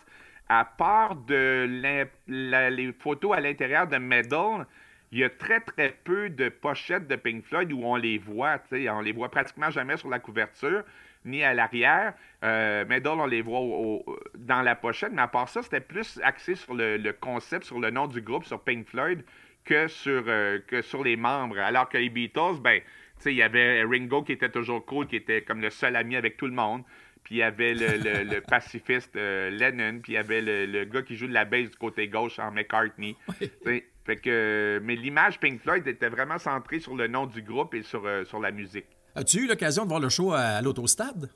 à 0.51 0.67
part 0.67 1.17
de 1.17 1.67
l'im- 1.67 2.09
la- 2.27 2.69
les 2.69 2.93
photos 2.93 3.35
à 3.37 3.41
l'intérieur 3.41 3.87
de 3.87 3.97
Medal, 3.97 4.67
il 5.13 5.19
y 5.21 5.25
a 5.25 5.31
très, 5.31 5.61
très 5.61 5.97
peu 6.05 6.29
de 6.31 6.49
pochettes 6.49 7.09
de 7.09 7.17
Pink 7.17 7.45
Floyd 7.45 7.73
où 7.73 7.83
on 7.85 7.97
les 7.97 8.19
voit. 8.19 8.59
On 8.73 9.01
les 9.01 9.13
voit 9.13 9.31
pratiquement 9.31 9.71
jamais 9.71 9.97
sur 9.97 10.09
la 10.11 10.19
couverture, 10.19 10.83
ni 11.25 11.43
à 11.43 11.55
l'arrière. 11.55 12.15
Euh, 12.45 12.85
Medal, 12.87 13.19
on 13.19 13.27
les 13.27 13.43
voit 13.43 13.61
au- 13.61 14.03
au- 14.07 14.19
dans 14.37 14.63
la 14.63 14.75
pochette. 14.75 15.13
Mais 15.13 15.23
à 15.23 15.29
part 15.29 15.49
ça, 15.49 15.63
c'était 15.63 15.81
plus 15.81 16.21
axé 16.23 16.55
sur 16.55 16.75
le, 16.75 16.97
le 16.99 17.13
concept, 17.13 17.65
sur 17.65 17.81
le 17.81 17.91
nom 17.91 18.07
du 18.07 18.21
groupe, 18.21 18.45
sur 18.45 18.61
Pink 18.63 18.87
Floyd, 18.87 19.25
que 19.65 19.89
sur, 19.89 20.25
euh, 20.27 20.59
que 20.67 20.83
sur 20.83 21.03
les 21.03 21.17
membres. 21.17 21.59
Alors 21.59 21.89
que 21.89 21.99
les 21.99 22.11
Beatles, 22.11 22.61
ben, 22.61 22.81
il 23.27 23.33
y 23.33 23.43
avait 23.43 23.83
Ringo 23.85 24.23
qui 24.23 24.33
était 24.33 24.49
toujours 24.51 24.85
cool, 24.87 25.07
qui 25.07 25.17
était 25.17 25.43
comme 25.43 25.61
le 25.61 25.71
seul 25.71 25.97
ami 25.97 26.17
avec 26.17 26.37
tout 26.37 26.47
le 26.47 26.53
monde. 26.53 26.83
Puis 27.25 27.35
il 27.35 27.39
y 27.39 27.43
avait 27.43 27.75
le, 27.75 27.97
le- 27.99 28.25
le 28.25 28.41
pacifiste 28.49 29.17
euh, 29.17 29.51
Lennon, 29.51 29.99
puis 30.03 30.13
il 30.13 30.15
y 30.15 30.19
avait 30.19 30.41
le, 30.41 30.85
gars 30.85 31.03
qui 31.03 31.17
joue 31.17 31.27
de 31.27 31.35
la 31.35 31.45
bass 31.45 31.69
du 31.71 31.77
côté 31.77 32.09
gauche 32.09 32.39
en 32.39 32.53
McCartney. 32.53 33.17
Sais, 33.65 33.85
Fait 34.09 34.17
que, 34.17 34.81
mais 34.83 34.97
l'image 34.97 35.39
Pink 35.39 35.61
Floyd 35.61 35.87
était 35.87 36.09
vraiment 36.09 36.39
centrée 36.39 36.81
sur 36.81 36.97
le 36.97 37.09
nom 37.09 37.27
du 37.27 37.43
groupe 37.43 37.75
et 37.75 37.83
sur, 37.83 38.07
euh, 38.07 38.25
sur 38.25 38.41
la 38.41 38.51
musique. 38.51 38.87
As-tu 39.15 39.41
eu 39.41 39.47
l'occasion 39.47 39.83
de 39.85 39.89
voir 39.91 40.01
le 40.01 40.09
show 40.09 40.33
à, 40.33 40.39
à 40.41 40.63
l'autostade? 40.63 41.29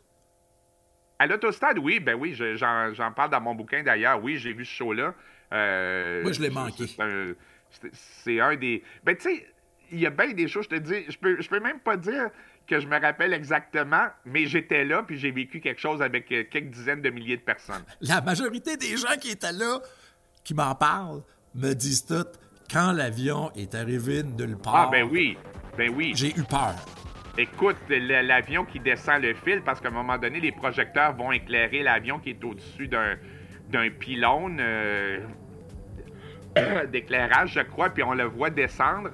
À 1.18 1.26
l'autostade, 1.26 1.78
oui, 1.78 2.00
ben 2.00 2.14
oui, 2.14 2.34
je- 2.34 2.56
j'en 2.56 3.12
parle 3.12 3.28
dans 3.30 3.42
mon 3.42 3.54
bouquin 3.54 3.82
d'ailleurs. 3.82 4.22
Oui, 4.24 4.38
j'ai 4.38 4.54
vu 4.54 4.64
ce 4.64 4.72
show-là. 4.72 5.14
Euh, 5.52 6.22
Moi, 6.22 6.32
je 6.32 6.40
l'ai 6.40 6.48
manqué. 6.48 6.86
C'est 7.92 8.40
un, 8.40 8.56
des. 8.56 8.82
Ben, 9.04 9.16
tu 9.16 9.22
sais, 9.24 9.46
il 9.90 10.00
y 10.00 10.06
a 10.06 10.10
bien 10.10 10.32
des 10.32 10.48
choses, 10.48 10.64
je 10.64 10.70
te 10.70 10.80
dis, 10.80 11.04
je 11.10 11.18
peux, 11.18 11.42
je 11.42 11.48
peux 11.50 11.60
même 11.60 11.78
pas 11.80 11.98
dire 11.98 12.30
que 12.66 12.80
je 12.80 12.86
me 12.86 12.98
rappelle 12.98 13.34
exactement, 13.34 14.06
mais 14.24 14.46
j'étais 14.46 14.86
là, 14.86 15.02
puis 15.02 15.18
j'ai 15.18 15.30
vécu 15.30 15.60
quelque 15.60 15.80
chose 15.80 16.00
avec 16.00 16.32
euh, 16.32 16.44
quelques 16.50 16.70
dizaines 16.70 17.02
de 17.02 17.10
milliers 17.10 17.36
de 17.36 17.42
personnes. 17.42 17.84
La 18.00 18.22
majorité 18.22 18.78
des 18.78 18.96
gens 18.96 19.16
qui 19.20 19.30
étaient 19.30 19.52
là, 19.52 19.80
qui 20.42 20.54
m'en 20.54 20.74
parlent, 20.74 21.20
me 21.54 21.74
disent 21.74 22.06
tout 22.06 22.24
quand 22.72 22.92
l'avion 22.92 23.50
est 23.54 23.74
arrivé 23.74 24.22
de 24.22 24.46
nulle 24.46 24.56
part. 24.56 24.74
Ah, 24.74 24.88
ben 24.90 25.06
oui, 25.10 25.36
ben 25.76 25.92
oui. 25.94 26.12
J'ai 26.14 26.30
eu 26.30 26.42
peur. 26.42 26.74
Écoute, 27.36 27.76
l'avion 27.88 28.64
qui 28.64 28.80
descend 28.80 29.22
le 29.22 29.34
fil, 29.34 29.62
parce 29.62 29.80
qu'à 29.80 29.88
un 29.88 29.92
moment 29.92 30.18
donné, 30.18 30.40
les 30.40 30.52
projecteurs 30.52 31.14
vont 31.14 31.32
éclairer 31.32 31.82
l'avion 31.82 32.18
qui 32.18 32.30
est 32.30 32.44
au-dessus 32.44 32.88
d'un 32.88 33.16
d'un 33.70 33.88
pylône 33.88 34.58
euh, 34.60 35.20
d'éclairage, 36.92 37.54
je 37.54 37.60
crois, 37.60 37.88
puis 37.88 38.02
on 38.02 38.12
le 38.12 38.24
voit 38.24 38.50
descendre. 38.50 39.10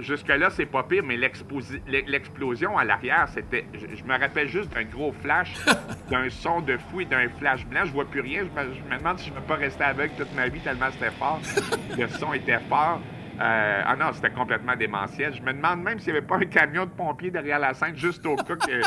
Jusque-là, 0.00 0.50
c'est 0.50 0.66
pas 0.66 0.82
pire, 0.82 1.04
mais 1.04 1.16
l'explosion 1.16 2.76
à 2.76 2.84
l'arrière, 2.84 3.28
c'était. 3.32 3.64
Je, 3.74 3.94
je 3.96 4.04
me 4.04 4.18
rappelle 4.18 4.48
juste 4.48 4.72
d'un 4.74 4.84
gros 4.84 5.12
flash, 5.12 5.54
d'un 6.10 6.28
son 6.30 6.60
de 6.60 6.76
fou 6.76 7.00
et 7.02 7.04
d'un 7.04 7.28
flash 7.38 7.64
blanc. 7.66 7.82
Je 7.84 7.92
vois 7.92 8.04
plus 8.04 8.20
rien. 8.20 8.40
Je 8.44 8.60
me, 8.60 8.74
je 8.74 8.80
me 8.82 8.98
demande 8.98 9.18
si 9.18 9.26
je 9.28 9.34
ne 9.34 9.38
vais 9.38 9.46
pas 9.46 9.54
rester 9.54 9.84
aveugle 9.84 10.12
toute 10.16 10.34
ma 10.34 10.48
vie 10.48 10.60
tellement 10.60 10.90
c'était 10.92 11.10
fort. 11.12 11.40
Le 11.98 12.08
son 12.08 12.32
était 12.32 12.58
fort. 12.68 13.00
Euh, 13.40 13.82
ah 13.84 13.96
non, 13.96 14.12
c'était 14.12 14.30
complètement 14.30 14.76
démentiel. 14.76 15.34
Je 15.34 15.42
me 15.42 15.52
demande 15.52 15.82
même 15.82 15.98
s'il 15.98 16.12
n'y 16.12 16.18
avait 16.18 16.26
pas 16.26 16.36
un 16.36 16.44
camion 16.46 16.86
de 16.86 16.90
pompiers 16.90 17.30
derrière 17.30 17.58
la 17.58 17.74
scène, 17.74 17.96
juste 17.96 18.24
au 18.26 18.36
cas 18.36 18.54
que, 18.56 18.80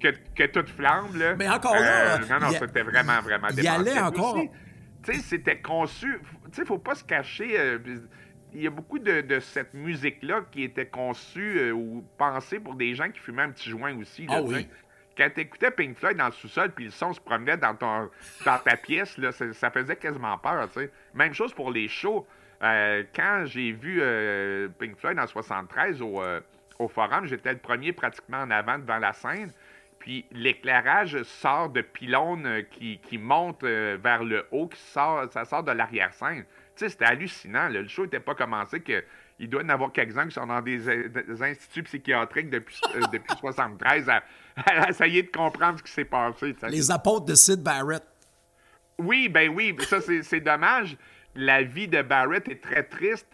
que, 0.00 0.14
que 0.34 0.46
tout 0.60 0.66
flambe. 0.76 1.14
Là. 1.16 1.34
Mais 1.38 1.48
encore 1.48 1.74
là, 1.74 2.16
Euh, 2.16 2.18
non, 2.30 2.40
non, 2.40 2.46
il 2.52 2.58
c'était 2.58 2.82
vraiment, 2.82 3.20
vraiment 3.22 3.48
il 3.50 3.58
y 3.58 3.62
démentiel. 3.62 3.88
allait 3.96 4.00
encore- 4.00 4.38
tu 5.04 5.12
sais, 5.14 5.20
c'était 5.20 5.58
conçu. 5.60 6.20
Tu 6.52 6.60
sais, 6.60 6.64
faut 6.66 6.78
pas 6.78 6.94
se 6.94 7.02
cacher. 7.04 7.58
euh, 7.58 7.78
il 8.54 8.62
y 8.62 8.66
a 8.66 8.70
beaucoup 8.70 8.98
de, 8.98 9.20
de 9.20 9.40
cette 9.40 9.74
musique-là 9.74 10.42
qui 10.50 10.64
était 10.64 10.86
conçue 10.86 11.58
euh, 11.58 11.72
ou 11.72 12.04
pensée 12.18 12.60
pour 12.60 12.74
des 12.74 12.94
gens 12.94 13.10
qui 13.10 13.18
fumaient 13.18 13.42
un 13.42 13.50
petit 13.50 13.70
joint 13.70 13.96
aussi. 13.98 14.26
là, 14.26 14.36
Ah 14.38 14.42
oui. 14.42 14.66
Quand 15.16 15.28
t'écoutais 15.34 15.70
Pink 15.70 15.96
Floyd 15.98 16.16
dans 16.16 16.26
le 16.26 16.32
sous-sol, 16.32 16.72
puis 16.74 16.86
le 16.86 16.90
son 16.90 17.12
se 17.12 17.20
promenait 17.20 17.58
dans, 17.58 17.74
ton, 17.74 18.08
dans 18.46 18.58
ta 18.58 18.76
pièce, 18.76 19.18
là, 19.18 19.30
ça, 19.30 19.52
ça 19.52 19.70
faisait 19.70 19.96
quasiment 19.96 20.38
peur, 20.38 20.68
tu 20.72 20.80
sais. 20.80 20.90
Même 21.12 21.34
chose 21.34 21.52
pour 21.52 21.70
les 21.70 21.86
shows. 21.88 22.26
Euh, 22.62 23.02
quand 23.14 23.44
j'ai 23.46 23.72
vu 23.72 23.98
euh, 24.00 24.68
Pink 24.78 24.96
Floyd 24.96 25.18
en 25.18 25.26
73 25.26 26.00
au, 26.00 26.22
euh, 26.22 26.40
au 26.78 26.88
Forum, 26.88 27.26
j'étais 27.26 27.52
le 27.52 27.58
premier 27.58 27.92
pratiquement 27.92 28.38
en 28.38 28.50
avant 28.50 28.78
devant 28.78 28.98
la 28.98 29.12
scène. 29.12 29.52
Puis 30.02 30.24
l'éclairage 30.32 31.22
sort 31.22 31.68
de 31.68 31.80
pylônes 31.80 32.44
euh, 32.44 32.62
qui, 32.62 32.98
qui 32.98 33.18
montent 33.18 33.62
euh, 33.62 33.96
vers 34.02 34.24
le 34.24 34.44
haut, 34.50 34.66
qui 34.66 34.80
sort, 34.80 35.32
ça 35.32 35.44
sort 35.44 35.62
de 35.62 35.70
l'arrière-scène. 35.70 36.42
Tu 36.42 36.84
sais, 36.84 36.88
c'était 36.88 37.04
hallucinant. 37.04 37.68
là. 37.68 37.82
Le 37.82 37.86
show 37.86 38.02
n'était 38.02 38.18
pas 38.18 38.34
commencé 38.34 38.80
que. 38.80 39.04
Il 39.38 39.48
doit 39.48 39.62
y 39.62 39.64
en 39.64 39.68
avoir 39.68 39.92
quelques-uns 39.92 40.26
qui 40.26 40.34
sont 40.34 40.46
dans 40.46 40.60
des, 40.60 40.88
euh, 40.88 41.08
des 41.08 41.40
instituts 41.40 41.84
psychiatriques 41.84 42.50
depuis, 42.50 42.80
euh, 42.96 43.00
depuis 43.12 43.36
73 43.38 44.08
à, 44.08 44.24
à 44.56 44.88
essayer 44.88 45.22
de 45.22 45.30
comprendre 45.30 45.78
ce 45.78 45.84
qui 45.84 45.92
s'est 45.92 46.04
passé. 46.04 46.56
Les 46.68 46.90
apôtres 46.90 47.26
de 47.26 47.34
Sid 47.36 47.62
Barrett. 47.62 48.02
Oui, 48.98 49.28
ben 49.28 49.48
oui, 49.50 49.76
ça 49.82 50.00
c'est 50.00 50.40
dommage. 50.40 50.96
La 51.36 51.62
vie 51.62 51.86
de 51.86 52.02
Barrett 52.02 52.48
est 52.48 52.60
très 52.60 52.82
triste, 52.82 53.28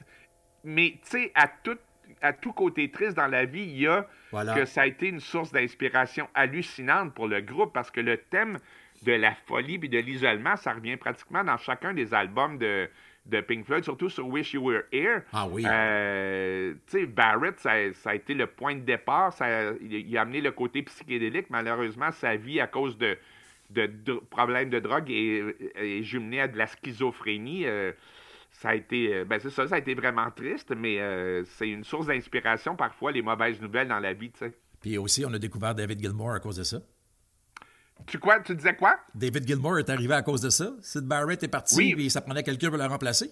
mais 0.64 0.98
tu 1.02 1.10
sais, 1.10 1.32
à 1.34 1.48
tout, 1.48 1.78
à 2.22 2.32
tout 2.32 2.52
côté 2.52 2.90
triste 2.90 3.16
dans 3.16 3.26
la 3.26 3.44
vie, 3.44 3.62
il 3.62 3.80
y 3.80 3.86
a 3.86 4.06
Voilà. 4.30 4.54
que 4.54 4.64
ça 4.64 4.82
a 4.82 4.86
été 4.86 5.08
une 5.08 5.20
source 5.20 5.52
d'inspiration 5.52 6.28
hallucinante 6.34 7.14
pour 7.14 7.28
le 7.28 7.40
groupe 7.40 7.72
parce 7.72 7.90
que 7.90 8.00
le 8.00 8.16
thème 8.16 8.58
de 9.02 9.12
la 9.12 9.34
folie 9.46 9.78
et 9.82 9.88
de 9.88 9.98
l'isolement, 9.98 10.56
ça 10.56 10.72
revient 10.72 10.96
pratiquement 10.96 11.44
dans 11.44 11.56
chacun 11.56 11.94
des 11.94 12.12
albums 12.12 12.58
de, 12.58 12.88
de 13.26 13.40
Pink 13.40 13.64
Floyd, 13.64 13.84
surtout 13.84 14.08
sur 14.08 14.26
Wish 14.26 14.54
You 14.54 14.62
Were 14.68 14.82
Here. 14.90 15.20
Ah 15.32 15.46
oui. 15.48 15.64
Euh, 15.66 16.74
tu 16.88 16.98
sais, 16.98 17.06
Barrett, 17.06 17.58
ça, 17.60 17.74
ça 17.94 18.10
a 18.10 18.14
été 18.16 18.34
le 18.34 18.46
point 18.48 18.74
de 18.74 18.80
départ. 18.80 19.32
Ça, 19.32 19.70
il, 19.80 19.92
il 19.92 20.18
a 20.18 20.22
amené 20.22 20.40
le 20.40 20.50
côté 20.50 20.82
psychédélique. 20.82 21.46
Malheureusement, 21.50 22.10
sa 22.10 22.34
vie, 22.36 22.60
à 22.60 22.66
cause 22.66 22.98
de, 22.98 23.16
de, 23.70 24.14
problèmes 24.30 24.70
de 24.70 24.80
drogue, 24.80 25.10
est, 25.10 25.44
est 25.76 26.02
jumelée 26.02 26.40
à 26.40 26.48
de 26.48 26.58
la 26.58 26.66
schizophrénie. 26.66 27.66
Euh, 27.66 27.92
ça 28.60 28.70
a 28.70 28.74
été, 28.74 29.14
euh, 29.14 29.24
ben 29.24 29.38
c'est 29.40 29.50
ça, 29.50 29.66
ça 29.68 29.76
a 29.76 29.78
été 29.78 29.94
vraiment 29.94 30.30
triste, 30.30 30.72
mais 30.76 31.00
euh, 31.00 31.44
c'est 31.44 31.68
une 31.68 31.84
source 31.84 32.06
d'inspiration 32.06 32.74
parfois 32.76 33.12
les 33.12 33.22
mauvaises 33.22 33.60
nouvelles 33.60 33.88
dans 33.88 34.00
la 34.00 34.12
vie, 34.12 34.30
tu 34.32 34.38
sais. 34.40 34.52
Puis 34.80 34.98
aussi, 34.98 35.24
on 35.26 35.32
a 35.32 35.38
découvert 35.38 35.74
David 35.74 36.00
Gilmour 36.00 36.32
à 36.32 36.40
cause 36.40 36.56
de 36.56 36.62
ça. 36.64 36.78
Tu 38.06 38.18
quoi, 38.18 38.40
tu 38.40 38.54
disais 38.54 38.74
quoi? 38.76 38.96
David 39.14 39.46
Gilmour 39.46 39.78
est 39.78 39.90
arrivé 39.90 40.14
à 40.14 40.22
cause 40.22 40.40
de 40.40 40.50
ça. 40.50 40.72
Sid 40.80 41.02
Barrett 41.04 41.42
est 41.42 41.48
parti, 41.48 41.76
Oui. 41.76 41.94
puis 41.94 42.10
ça 42.10 42.20
prenait 42.20 42.42
quelqu'un 42.44 42.68
pour 42.68 42.78
le 42.78 42.84
remplacer. 42.86 43.30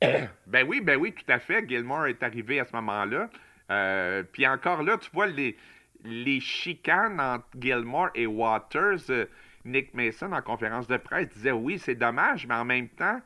Ben 0.46 0.66
oui, 0.66 0.80
ben 0.80 0.98
oui, 0.98 1.12
tout 1.12 1.30
à 1.30 1.38
fait. 1.38 1.68
Gilmore 1.68 2.06
est 2.06 2.22
arrivé 2.22 2.58
à 2.60 2.64
ce 2.64 2.72
moment-là. 2.76 3.28
Euh, 3.70 4.22
Puis 4.32 4.46
encore 4.46 4.82
là, 4.82 4.96
tu 4.98 5.10
vois, 5.12 5.26
les, 5.26 5.56
les 6.04 6.40
chicanes 6.40 7.20
entre 7.20 7.44
Gilmore 7.60 8.08
et 8.14 8.26
Waters, 8.26 8.98
euh, 9.10 9.26
Nick 9.66 9.92
Mason, 9.94 10.32
en 10.32 10.40
conférence 10.42 10.86
de 10.88 10.96
presse, 10.96 11.28
disait 11.28 11.52
oui, 11.52 11.78
c'est 11.78 11.94
dommage, 11.94 12.46
mais 12.46 12.54
en 12.54 12.64
même 12.64 12.88
temps, 12.88 13.20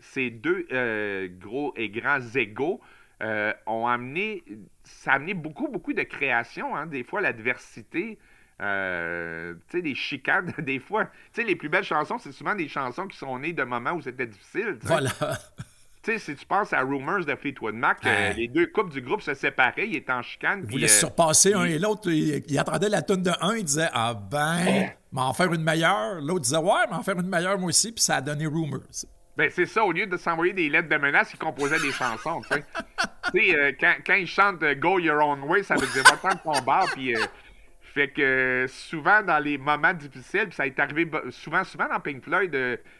ces 0.00 0.30
deux 0.30 0.66
euh, 0.72 1.28
gros 1.38 1.72
et 1.76 1.88
grands 1.88 2.20
égaux 2.34 2.80
euh, 3.22 3.52
ont 3.66 3.86
amené, 3.86 4.42
ça 4.84 5.12
a 5.12 5.14
amené 5.16 5.34
beaucoup, 5.34 5.68
beaucoup 5.68 5.92
de 5.92 6.02
création. 6.02 6.74
hein. 6.76 6.86
Des 6.86 7.04
fois, 7.04 7.20
l'adversité, 7.20 8.18
euh, 8.62 9.54
tu 9.68 9.76
sais, 9.78 9.82
des 9.82 9.94
chicanes, 9.94 10.52
des 10.58 10.78
fois. 10.78 11.04
Tu 11.04 11.10
sais, 11.40 11.44
les 11.44 11.56
plus 11.56 11.68
belles 11.68 11.84
chansons, 11.84 12.18
c'est 12.18 12.32
souvent 12.32 12.54
des 12.54 12.68
chansons 12.68 13.06
qui 13.06 13.16
sont 13.16 13.38
nées 13.38 13.52
de 13.52 13.62
moments 13.62 13.92
où 13.92 14.00
c'était 14.02 14.26
difficile. 14.26 14.78
Voilà. 14.82 15.10
Tu 16.02 16.12
sais, 16.12 16.18
si 16.18 16.34
tu 16.34 16.46
penses 16.46 16.72
à 16.72 16.80
Rumors 16.80 17.26
de 17.26 17.34
Fleetwood 17.34 17.74
Mac, 17.74 17.98
euh, 18.06 18.32
les 18.32 18.48
deux 18.48 18.68
couples 18.68 18.90
du 18.90 19.02
groupe 19.02 19.20
se 19.20 19.34
séparaient, 19.34 19.86
ils 19.86 19.96
étaient 19.96 20.12
en 20.12 20.22
chicane. 20.22 20.62
Ils 20.64 20.70
voulaient 20.70 20.88
se 20.88 21.00
surpasser 21.00 21.52
un 21.52 21.64
et 21.64 21.78
l'autre. 21.78 22.10
Il, 22.10 22.42
il 22.48 22.58
attendait 22.58 22.88
la 22.88 23.02
tonne 23.02 23.22
de 23.22 23.30
un, 23.42 23.54
il 23.56 23.64
disait 23.64 23.90
Ah 23.92 24.14
ben, 24.14 24.88
m'en 25.12 25.34
faire 25.34 25.52
une 25.52 25.62
meilleure. 25.62 26.22
L'autre 26.22 26.40
disait 26.40 26.56
Ouais, 26.56 26.86
m'en 26.90 27.02
faire 27.02 27.18
une 27.20 27.28
meilleure 27.28 27.58
moi 27.58 27.68
aussi, 27.68 27.92
puis 27.92 28.02
ça 28.02 28.16
a 28.16 28.20
donné 28.22 28.46
Rumors. 28.46 28.80
Ben, 29.40 29.50
c'est 29.50 29.64
ça, 29.64 29.82
au 29.82 29.90
lieu 29.90 30.06
de 30.06 30.18
s'envoyer 30.18 30.52
des 30.52 30.68
lettres 30.68 30.90
de 30.90 30.96
menace, 30.98 31.32
ils 31.32 31.38
composaient 31.38 31.80
des 31.80 31.92
chansons, 31.92 32.42
tu 32.42 32.48
sais. 32.48 32.64
Tu 33.32 33.38
sais, 33.38 33.58
euh, 33.58 33.72
quand, 33.78 33.94
quand 34.04 34.14
ils 34.14 34.26
chantent 34.26 34.62
euh, 34.62 34.74
Go 34.74 34.98
Your 34.98 35.24
Own 35.24 35.42
Way, 35.44 35.62
ça 35.62 35.76
veut 35.76 35.86
dire 35.86 36.02
va-t'en 36.02 36.34
de 36.34 36.42
ton 36.42 36.64
bar, 36.64 36.86
puis... 36.92 37.14
euh, 37.14 37.20
fait 37.94 38.08
que 38.08 38.66
souvent 38.68 39.22
dans 39.22 39.38
les 39.38 39.58
moments 39.58 39.94
difficiles, 39.94 40.52
ça 40.52 40.64
est 40.64 40.78
arrivé 40.78 41.10
souvent, 41.30 41.64
souvent 41.64 41.88
dans 41.88 41.98
Pink 41.98 42.22
Floyd, 42.22 42.52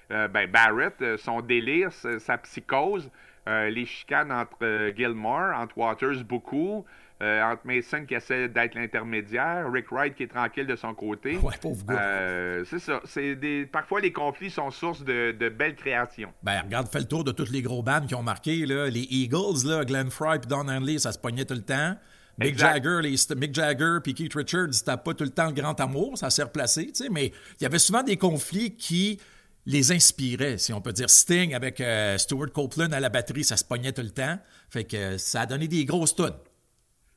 ben 0.09 0.50
Barrett, 0.50 1.16
son 1.16 1.42
délire, 1.42 1.92
sa, 1.92 2.18
sa 2.18 2.38
psychose, 2.38 3.09
les 3.46 3.87
chicanes 3.87 4.33
entre 4.33 4.90
Gilmore, 4.96 5.55
entre 5.55 5.79
Waters 5.79 6.24
beaucoup, 6.24 6.85
euh, 7.23 7.43
entre 7.43 7.67
Mason 7.67 8.07
qui 8.07 8.15
essaie 8.15 8.49
d'être 8.49 8.75
l'intermédiaire, 8.75 9.71
Rick 9.71 9.91
Wright 9.91 10.15
qui 10.15 10.23
est 10.23 10.29
tranquille 10.29 10.67
de 10.67 10.77
son 10.77 10.95
côté. 10.95 11.37
Ouais, 11.37 11.55
pauvre 11.61 11.85
gars. 11.85 12.01
Euh, 12.01 12.65
c'est 12.65 12.79
ça. 12.79 13.01
C'est 13.05 13.37
des... 13.37 13.67
Parfois, 13.67 14.01
les 14.01 14.13
conflits 14.13 14.51
sont 14.51 14.71
source 14.71 15.05
de, 15.05 15.33
de 15.39 15.49
belles 15.49 15.77
créations. 15.77 16.33
Ben, 16.43 16.63
regarde, 16.63 16.89
fais 16.89 17.01
le 17.01 17.05
tour 17.05 17.25
de 17.25 17.33
toutes 17.33 17.51
les 17.51 17.63
gros 17.63 17.83
bands 17.83 18.01
qui 18.07 18.15
ont 18.15 18.23
marqué. 18.23 18.65
Là. 18.65 18.89
Les 18.89 19.07
Eagles, 19.11 19.67
là, 19.67 19.85
Glenn 19.85 20.11
Fry 20.11 20.37
et 20.37 20.47
Don 20.47 20.69
Henley, 20.69 20.99
ça 20.99 21.13
se 21.13 21.19
pognait 21.19 21.45
tout 21.45 21.55
le 21.55 21.63
temps. 21.63 21.95
Mick. 22.39 22.59
Jagger, 22.59 23.01
les, 23.03 23.17
Mick 23.37 23.55
Jagger 23.55 23.99
puis 24.03 24.15
Keith 24.15 24.35
Richards, 24.35 24.73
c'était 24.73 24.97
pas 24.97 25.13
tout 25.13 25.25
le 25.25 25.31
temps 25.31 25.47
le 25.47 25.53
grand 25.53 25.79
amour, 25.79 26.17
ça 26.17 26.31
s'est 26.31 26.43
replacé, 26.43 26.87
tu 26.87 27.05
sais, 27.05 27.09
mais 27.11 27.27
il 27.27 27.63
y 27.63 27.67
avait 27.67 27.79
souvent 27.79 28.03
des 28.03 28.17
conflits 28.17 28.77
qui 28.77 29.21
les 29.67 29.93
inspiraient, 29.93 30.57
si 30.57 30.73
on 30.73 30.81
peut 30.81 30.93
dire. 30.93 31.11
Sting 31.11 31.55
avec 31.55 31.81
euh, 31.81 32.17
Stuart 32.17 32.51
Copeland 32.53 32.93
à 32.93 33.01
la 33.01 33.11
batterie, 33.11 33.45
ça 33.45 33.59
se 33.59 33.65
pognait 33.65 33.93
tout 33.93 34.03
le 34.03 34.11
temps. 34.11 34.39
Fait 34.71 34.85
que 34.85 34.97
euh, 34.97 35.19
ça 35.19 35.43
a 35.43 35.47
donné 35.47 35.69
des 35.69 35.85
grosses 35.85 36.15
tunes. 36.15 36.33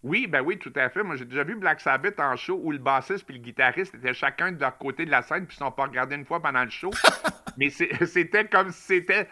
Oui, 0.04 0.28
ben 0.28 0.42
oui, 0.42 0.60
tout 0.60 0.74
à 0.76 0.90
fait. 0.90 1.02
Moi, 1.02 1.16
j'ai 1.16 1.26
déjà 1.26 1.44
vu 1.44 1.56
Black 1.56 1.80
Sabbath 1.80 2.20
en 2.20 2.36
show 2.36 2.60
où 2.62 2.72
le 2.72 2.78
bassiste 2.78 3.26
puis 3.26 3.38
le 3.38 3.42
guitariste 3.42 3.96
étaient 3.96 4.14
chacun 4.14 4.52
de 4.52 4.60
leur 4.60 4.78
côté 4.78 5.06
de 5.06 5.12
la 5.12 5.22
scène 5.22 5.46
puis 5.46 5.56
ils 5.58 5.64
ne 5.64 5.68
sont 5.70 5.72
pas 5.72 5.84
regardés 5.84 6.16
une 6.16 6.26
fois 6.26 6.42
pendant 6.42 6.64
le 6.64 6.70
show. 6.70 6.92
Mais 7.58 7.70
c'était 8.06 8.46
comme 8.46 8.72
si 8.72 8.82
c'était 8.82 9.28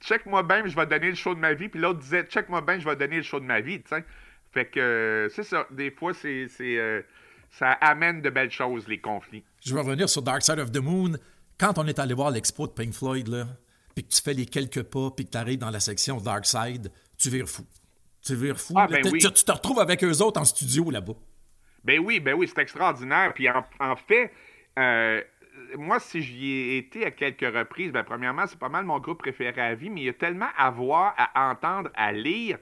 check-moi 0.00 0.42
bien, 0.42 0.66
je 0.66 0.76
vais 0.76 0.86
donner 0.86 1.08
le 1.08 1.14
show 1.14 1.34
de 1.34 1.40
ma 1.40 1.54
vie. 1.54 1.68
Puis 1.68 1.80
l'autre 1.80 2.00
disait, 2.00 2.24
check-moi 2.24 2.60
bien, 2.60 2.78
je 2.78 2.84
vais 2.84 2.96
donner 2.96 3.16
le 3.16 3.22
show 3.22 3.40
de 3.40 3.44
ma 3.44 3.60
vie. 3.60 3.80
Fait 4.52 4.66
que 4.66 4.80
euh, 4.80 5.28
c'est 5.30 5.44
ça. 5.44 5.66
Des 5.70 5.90
fois, 5.90 6.12
c'est, 6.12 6.48
euh, 6.60 7.02
ça 7.50 7.72
amène 7.72 8.20
de 8.20 8.30
belles 8.30 8.50
choses, 8.50 8.86
les 8.88 9.00
conflits. 9.00 9.44
Je 9.64 9.74
vais 9.74 9.80
revenir 9.80 10.08
sur 10.08 10.22
Dark 10.22 10.42
Side 10.42 10.58
of 10.58 10.70
the 10.72 10.78
Moon. 10.78 11.12
Quand 11.58 11.78
on 11.78 11.86
est 11.86 11.98
allé 11.98 12.14
voir 12.14 12.30
l'expo 12.30 12.66
de 12.66 12.72
Pink 12.72 12.92
Floyd, 12.92 13.28
là, 13.28 13.46
puis 13.94 14.04
que 14.04 14.10
tu 14.10 14.22
fais 14.22 14.34
les 14.34 14.46
quelques 14.46 14.82
pas, 14.82 15.10
puis 15.10 15.26
que 15.26 15.30
tu 15.30 15.38
arrives 15.38 15.58
dans 15.58 15.70
la 15.70 15.80
section 15.80 16.18
Dark 16.18 16.46
Side, 16.46 16.90
tu 17.18 17.30
vires 17.30 17.48
fou. 17.48 17.64
Tu 18.22 18.34
vires 18.34 18.60
fou. 18.60 18.74
Ah, 18.76 18.86
ben 18.86 19.02
Tu- 19.02 19.10
oui. 19.10 19.18
tu, 19.18 19.30
tu 19.32 19.44
te 19.44 19.52
retrouves 19.52 19.80
avec 19.80 20.02
eux 20.04 20.20
autres 20.22 20.40
en 20.40 20.44
studio 20.44 20.90
là-bas. 20.90 21.14
Ben 21.84 21.98
oui, 21.98 22.20
ben 22.20 22.34
oui, 22.34 22.46
c'est 22.48 22.60
extraordinaire. 22.60 23.32
Puis 23.34 23.48
en, 23.48 23.64
en 23.78 23.96
fait, 23.96 24.30
euh, 24.78 25.22
moi, 25.78 25.98
si 26.00 26.20
j'y 26.22 26.46
ai 26.46 26.76
été 26.78 27.06
à 27.06 27.10
quelques 27.10 27.40
reprises, 27.54 27.92
ben 27.92 28.04
premièrement, 28.04 28.46
c'est 28.46 28.58
pas 28.58 28.68
mal 28.68 28.84
mon 28.84 28.98
groupe 28.98 29.18
préféré 29.18 29.60
à 29.60 29.74
vie, 29.74 29.88
mais 29.90 30.02
il 30.02 30.04
y 30.04 30.08
a 30.10 30.12
tellement 30.14 30.48
à 30.58 30.70
voir, 30.70 31.14
à 31.16 31.50
entendre, 31.50 31.90
à 31.94 32.12
lire. 32.12 32.58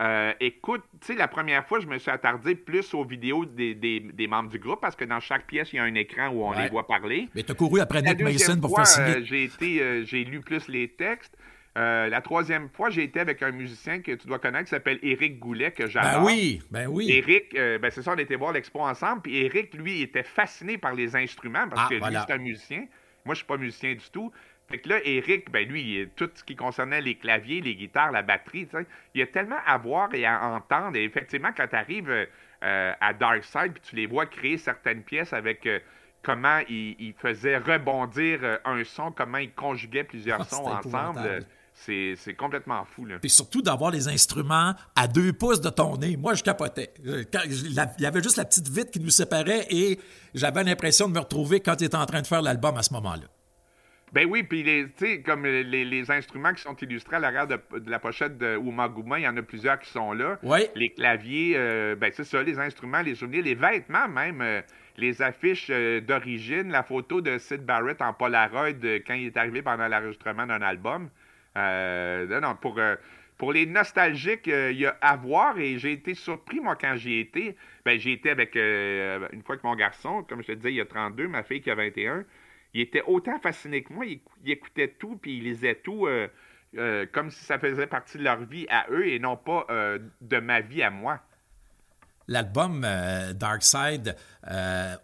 Euh, 0.00 0.32
écoute, 0.40 0.82
tu 1.02 1.08
sais, 1.08 1.14
la 1.14 1.28
première 1.28 1.66
fois, 1.66 1.78
je 1.78 1.86
me 1.86 1.98
suis 1.98 2.10
attardé 2.10 2.54
plus 2.54 2.94
aux 2.94 3.04
vidéos 3.04 3.44
des, 3.44 3.74
des- 3.74 4.00
des 4.00 4.26
membres 4.26 4.48
du 4.48 4.58
groupe 4.58 4.80
parce 4.80 4.96
que 4.96 5.04
dans 5.04 5.20
chaque 5.20 5.46
pièce, 5.46 5.70
il 5.74 5.76
y 5.76 5.78
a 5.78 5.82
un 5.84 5.94
écran 5.94 6.28
où 6.28 6.42
on 6.42 6.50
Ouais. 6.52 6.62
les 6.64 6.70
voit 6.70 6.86
parler. 6.86 7.28
Mais 7.34 7.42
tu 7.42 7.52
as 7.52 7.54
couru 7.54 7.78
après 7.80 8.00
Nick 8.00 8.20
Mason 8.22 8.58
pour 8.58 8.70
fois, 8.70 8.86
faire 8.86 8.94
signer. 8.94 9.16
euh, 9.18 9.24
j'ai 9.24 9.44
été, 9.44 10.04
j'ai 10.06 10.24
lu 10.24 10.40
plus 10.40 10.66
les 10.68 10.88
textes. 10.88 11.36
Euh, 11.78 12.08
la 12.08 12.20
troisième 12.20 12.68
fois, 12.68 12.90
j'ai 12.90 13.02
été 13.04 13.18
avec 13.20 13.42
un 13.42 13.50
musicien 13.50 14.00
que 14.00 14.12
tu 14.12 14.26
dois 14.26 14.38
connaître 14.38 14.64
qui 14.64 14.70
s'appelle 14.70 14.98
Éric 15.02 15.38
Goulet, 15.38 15.70
que 15.70 15.86
j'adore. 15.86 16.20
ben 16.20 16.24
oui, 16.26 16.62
ben 16.70 16.86
oui. 16.86 17.10
Éric, 17.10 17.54
euh, 17.54 17.78
ben 17.78 17.90
c'est 17.90 18.02
ça, 18.02 18.12
on 18.12 18.18
était 18.18 18.36
voir 18.36 18.52
l'expo 18.52 18.80
ensemble. 18.80 19.22
Puis 19.22 19.38
Éric, 19.38 19.72
lui, 19.74 20.02
était 20.02 20.22
fasciné 20.22 20.76
par 20.76 20.94
les 20.94 21.16
instruments 21.16 21.66
parce 21.68 21.82
Ah, 21.86 21.88
que 21.88 21.94
lui, 21.94 22.16
c'est 22.26 22.32
un 22.32 22.38
musicien. 22.38 22.86
Moi, 23.24 23.34
je 23.34 23.38
suis 23.38 23.46
pas 23.46 23.56
musicien 23.56 23.94
du 23.94 24.10
tout. 24.12 24.30
Fait 24.68 24.78
que 24.78 24.88
là, 24.90 24.98
Éric, 25.04 25.50
ben 25.50 25.66
lui, 25.66 26.08
tout 26.16 26.30
ce 26.34 26.44
qui 26.44 26.56
concernait 26.56 27.00
les 27.00 27.14
claviers, 27.14 27.60
les 27.60 27.74
guitares, 27.74 28.12
la 28.12 28.22
batterie, 28.22 28.68
il 29.14 29.20
y 29.20 29.22
a 29.22 29.26
tellement 29.26 29.58
à 29.66 29.76
voir 29.78 30.12
et 30.14 30.24
à 30.26 30.44
entendre. 30.44 30.96
Et 30.96 31.04
effectivement, 31.04 31.50
quand 31.56 31.68
tu 31.68 31.76
arrives 31.76 32.28
à 32.60 33.12
Dark 33.12 33.44
Side, 33.44 33.72
puis 33.72 33.82
tu 33.82 33.96
les 33.96 34.06
vois 34.06 34.26
créer 34.26 34.56
certaines 34.58 35.02
pièces 35.02 35.32
avec 35.32 35.66
euh, 35.66 35.80
comment 36.22 36.60
ils 36.68 36.94
ils 37.00 37.12
faisaient 37.14 37.58
rebondir 37.58 38.38
euh, 38.42 38.56
un 38.64 38.84
son, 38.84 39.10
comment 39.10 39.38
ils 39.38 39.52
conjuguaient 39.52 40.04
plusieurs 40.04 40.40
Ah, 40.42 40.44
sons 40.44 40.66
ensemble, 40.66 41.18
euh, 41.24 41.40
c'est 41.84 42.34
complètement 42.34 42.84
fou. 42.84 43.04
Là. 43.04 43.18
Puis 43.20 43.30
surtout 43.30 43.62
d'avoir 43.62 43.90
les 43.90 44.08
instruments 44.08 44.74
à 44.94 45.08
deux 45.08 45.32
pouces 45.32 45.60
de 45.60 45.70
ton 45.70 45.96
nez. 45.96 46.16
Moi, 46.16 46.34
je 46.34 46.42
capotais. 46.42 46.92
Euh, 47.06 47.24
quand- 47.32 47.40
Il 47.44 48.02
y 48.02 48.06
avait 48.06 48.22
juste 48.22 48.36
la 48.36 48.44
petite 48.44 48.68
vitre 48.68 48.90
qui 48.90 49.00
nous 49.00 49.10
séparait 49.10 49.66
et 49.70 49.98
j'avais 50.34 50.62
l'impression 50.64 51.08
de 51.08 51.14
me 51.14 51.18
retrouver 51.20 51.60
quand 51.60 51.80
il 51.80 51.84
était 51.84 51.96
en 51.96 52.06
train 52.06 52.22
de 52.22 52.26
faire 52.26 52.42
l'album 52.42 52.76
à 52.76 52.82
ce 52.82 52.92
moment-là. 52.94 53.24
Ben 54.12 54.26
oui, 54.28 54.42
puis 54.42 54.62
tu 54.62 54.92
sais, 54.98 55.22
comme 55.22 55.44
les, 55.46 55.84
les 55.86 56.10
instruments 56.10 56.52
qui 56.52 56.60
sont 56.60 56.76
illustrés 56.76 57.16
à 57.16 57.18
l'arrière 57.18 57.46
de, 57.46 57.58
de 57.78 57.90
la 57.90 57.98
pochette 57.98 58.36
de 58.36 58.58
Uma 58.58 58.86
Guma, 58.90 59.18
il 59.18 59.22
y 59.22 59.28
en 59.28 59.34
a 59.38 59.42
plusieurs 59.42 59.78
qui 59.78 59.88
sont 59.90 60.12
là. 60.12 60.38
Oui. 60.42 60.60
Les 60.76 60.90
claviers, 60.90 61.54
euh, 61.56 61.96
ben 61.96 62.12
c'est 62.14 62.24
ça, 62.24 62.42
les 62.42 62.58
instruments, 62.58 63.00
les 63.00 63.14
souvenirs, 63.14 63.42
les 63.42 63.54
vêtements 63.54 64.08
même, 64.08 64.42
euh, 64.42 64.60
les 64.98 65.22
affiches 65.22 65.68
euh, 65.70 66.02
d'origine, 66.02 66.70
la 66.70 66.82
photo 66.82 67.22
de 67.22 67.38
Sid 67.38 67.64
Barrett 67.64 68.02
en 68.02 68.12
Polaroid 68.12 68.68
quand 69.06 69.14
il 69.14 69.28
est 69.28 69.36
arrivé 69.38 69.62
pendant 69.62 69.88
l'enregistrement 69.88 70.46
d'un 70.46 70.60
album. 70.60 71.08
Euh, 71.56 72.26
non, 72.26 72.48
non, 72.48 72.56
pour, 72.56 72.78
euh, 72.78 72.96
pour 73.38 73.52
les 73.52 73.66
nostalgiques, 73.66 74.48
euh, 74.48 74.72
il 74.72 74.80
y 74.80 74.86
a 74.86 74.96
à 75.00 75.16
voir 75.16 75.58
et 75.58 75.78
j'ai 75.78 75.92
été 75.92 76.14
surpris, 76.14 76.60
moi, 76.60 76.76
quand 76.76 76.96
j'y 76.96 77.20
étais. 77.20 77.56
Ben, 77.84 77.98
j'ai 77.98 78.12
été 78.12 78.30
avec, 78.30 78.54
une 78.56 79.42
fois 79.44 79.56
que 79.56 79.66
mon 79.66 79.74
garçon, 79.74 80.24
comme 80.28 80.42
je 80.42 80.48
te 80.48 80.52
disais, 80.52 80.72
il 80.72 80.76
y 80.76 80.80
a 80.80 80.86
32, 80.86 81.28
ma 81.28 81.42
fille 81.42 81.60
qui 81.60 81.70
a 81.70 81.74
21 81.74 82.24
il 82.74 82.80
était 82.80 83.02
autant 83.06 83.38
fasciné 83.38 83.82
que 83.82 83.92
moi. 83.92 84.06
Il, 84.06 84.20
il 84.46 84.52
écoutait 84.52 84.96
tout, 84.98 85.18
puis 85.20 85.36
il 85.36 85.44
lisait 85.44 85.74
tout 85.74 86.08
comme 87.12 87.30
si 87.30 87.44
ça 87.44 87.58
faisait 87.58 87.86
partie 87.86 88.16
de 88.16 88.22
leur 88.22 88.42
vie 88.46 88.66
à 88.70 88.86
eux 88.90 89.06
et 89.06 89.18
non 89.18 89.36
pas 89.36 89.66
de 90.22 90.38
ma 90.38 90.62
vie 90.62 90.82
à 90.82 90.88
moi. 90.88 91.20
L'album 92.28 92.82
euh, 92.84 93.34
Dark 93.34 93.62
Side, 93.62 94.16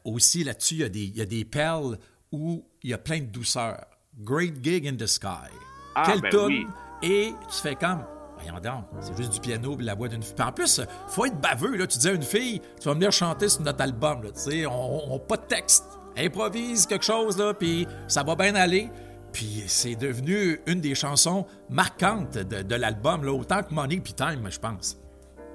aussi 0.05 0.45
là-dessus, 0.45 0.77
il 0.77 0.97
y, 0.97 1.19
y 1.19 1.21
a 1.21 1.27
des 1.27 1.45
perles 1.45 1.99
où 2.33 2.65
il 2.83 2.91
y 2.91 2.95
a 2.95 2.99
plein 2.99 3.21
de 3.21 3.27
douceur. 3.27 3.85
Great 4.19 4.63
Gig 4.63 4.87
in 4.87 4.97
the 4.97 5.07
Sky. 5.07 5.68
Ah, 5.99 6.05
Quelle 6.07 6.21
ben 6.21 6.47
oui. 6.47 6.67
Et 7.03 7.33
tu 7.51 7.57
fais 7.63 7.75
comme, 7.75 8.05
voyons 8.37 8.59
donc, 8.61 8.85
c'est 9.01 9.17
juste 9.17 9.33
du 9.33 9.41
piano 9.41 9.77
et 9.79 9.83
la 9.83 9.95
voix 9.95 10.09
d'une 10.09 10.23
fille. 10.23 10.35
En 10.43 10.53
plus, 10.53 10.81
faut 11.09 11.27
être 11.27 11.41
baveux, 11.41 11.77
là. 11.77 11.87
Tu 11.87 11.99
dis 11.99 12.09
à 12.09 12.13
une 12.13 12.23
fille, 12.23 12.61
tu 12.81 12.89
vas 12.89 12.95
venir 12.95 13.13
chanter 13.13 13.49
sur 13.49 13.63
notre 13.63 13.83
album, 13.83 14.23
là. 14.23 14.31
Tu 14.33 14.41
sais, 14.41 14.67
on 14.67 15.13
n'a 15.13 15.19
pas 15.19 15.37
de 15.37 15.43
texte. 15.47 15.85
Improvise 16.17 16.87
quelque 16.87 17.05
chose, 17.05 17.39
là, 17.39 17.55
puis 17.55 17.87
ça 18.09 18.23
va 18.25 18.35
bien 18.35 18.55
aller. 18.57 18.91
Puis 19.33 19.63
c'est 19.67 19.95
devenu 19.95 20.59
une 20.67 20.81
des 20.81 20.95
chansons 20.95 21.47
marquantes 21.71 22.39
de, 22.39 22.63
de 22.63 22.75
l'album, 22.75 23.25
là, 23.25 23.33
autant 23.33 23.63
que 23.63 23.73
Money 23.73 24.01
puis 24.01 24.15
Time, 24.15 24.49
je 24.51 24.59
pense. 24.59 24.97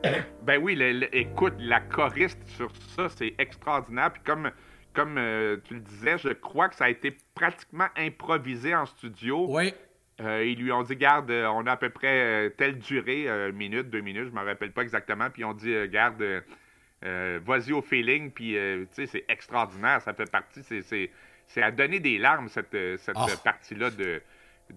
Ben 0.45 0.62
oui, 0.62 0.75
le- 0.75 0.91
le- 0.91 1.15
écoute, 1.17 1.53
la 1.60 1.79
choriste 1.79 2.38
sur 2.58 2.69
ça, 2.95 3.08
c'est 3.17 3.34
extraordinaire. 3.39 4.12
Puis 4.13 4.21
comme, 4.25 4.51
comme 4.93 5.17
euh, 5.17 5.58
tu 5.63 5.75
le 5.75 5.79
disais, 5.79 6.17
je 6.17 6.29
crois 6.29 6.67
que 6.69 6.75
ça 6.75 6.86
a 6.86 6.89
été 6.89 7.15
pratiquement 7.34 7.88
improvisé 7.97 8.75
en 8.75 8.86
studio. 8.86 9.45
Oui. 9.49 9.73
Euh, 10.21 10.45
ils 10.45 10.60
lui 10.60 10.71
ont 10.71 10.84
dit, 10.84 10.95
garde, 10.95 11.32
euh, 11.32 11.47
on 11.47 11.65
a 11.65 11.71
à 11.71 11.78
peu 11.78 11.89
près 11.89 12.21
euh, 12.47 12.49
telle 12.49 12.78
durée, 12.78 13.28
euh, 13.28 13.49
une 13.49 13.56
minute, 13.56 13.89
deux 13.89 14.02
minutes, 14.02 14.26
je 14.26 14.32
me 14.32 14.45
rappelle 14.45 14.71
pas 14.71 14.84
exactement. 14.84 15.30
Puis 15.32 15.41
ils 15.41 15.45
ont 15.45 15.54
dit, 15.54 15.76
garde, 15.88 16.21
euh, 17.04 17.39
vas-y 17.43 17.71
au 17.73 17.82
feeling. 17.82 18.32
Puis, 18.32 18.52
tu 18.54 18.88
sais, 18.91 19.06
c'est 19.08 19.26
extraordinaire. 19.28 20.02
Ça 20.02 20.13
fait 20.13 20.30
partie, 20.30 20.62
c'est, 20.63 20.82
c'est, 20.84 21.10
c'est 21.47 21.63
à 21.63 21.71
donner 21.71 21.99
des 21.99 22.17
larmes, 22.17 22.47
cette, 22.47 22.78
cette 22.97 23.15
Ah. 23.17 23.26
partie-là 23.43 23.89
de, 23.89 24.21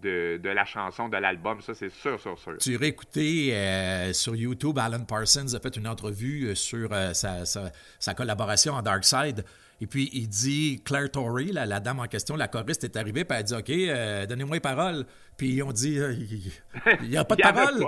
de, 0.01 0.39
de 0.43 0.49
la 0.49 0.65
chanson, 0.65 1.09
de 1.09 1.17
l'album. 1.17 1.61
Ça, 1.61 1.75
c'est 1.75 1.91
sûr, 1.91 2.21
sûr, 2.21 2.39
sûr. 2.39 2.57
Tu 2.59 2.77
aurais 2.77 2.89
écouté 2.89 3.55
euh, 3.55 4.13
sur 4.13 4.35
YouTube, 4.37 4.79
Alan 4.79 5.05
Parsons 5.05 5.55
a 5.55 5.61
fait 5.61 5.77
une 5.77 5.89
entrevue 5.89 6.49
euh, 6.49 6.55
sur 6.55 6.89
euh, 6.93 7.13
sa, 7.15 7.45
sa- 7.47 7.73
sa 7.99 8.15
collaboration 8.15 8.75
en 8.75 8.83
Dark 8.83 9.05
Side. 9.05 9.45
Et 9.81 9.87
puis, 9.87 10.09
il 10.15 10.29
dit, 10.29 10.81
Claire 10.85 11.11
Torrey, 11.11 11.47
la, 11.53 11.67
la 11.67 11.81
dame 11.81 12.01
en 12.01 12.07
question, 12.07 12.35
la 12.37 12.49
choriste, 12.49 12.85
est 12.85 12.97
arrivée, 12.97 13.25
puis 13.25 13.37
elle 13.39 13.45
dit, 13.45 13.55
OK, 13.55 13.71
euh, 13.71 14.27
donnez-moi 14.27 14.57
les 14.57 14.61
paroles. 14.61 15.05
Puis 15.37 15.49
ils 15.51 15.63
ont 15.63 15.73
dit, 15.73 15.99
il 17.03 17.09
n'y 17.11 17.17
a 17.17 17.25
pas 17.25 17.37
de 17.37 17.43
paroles. 17.55 17.85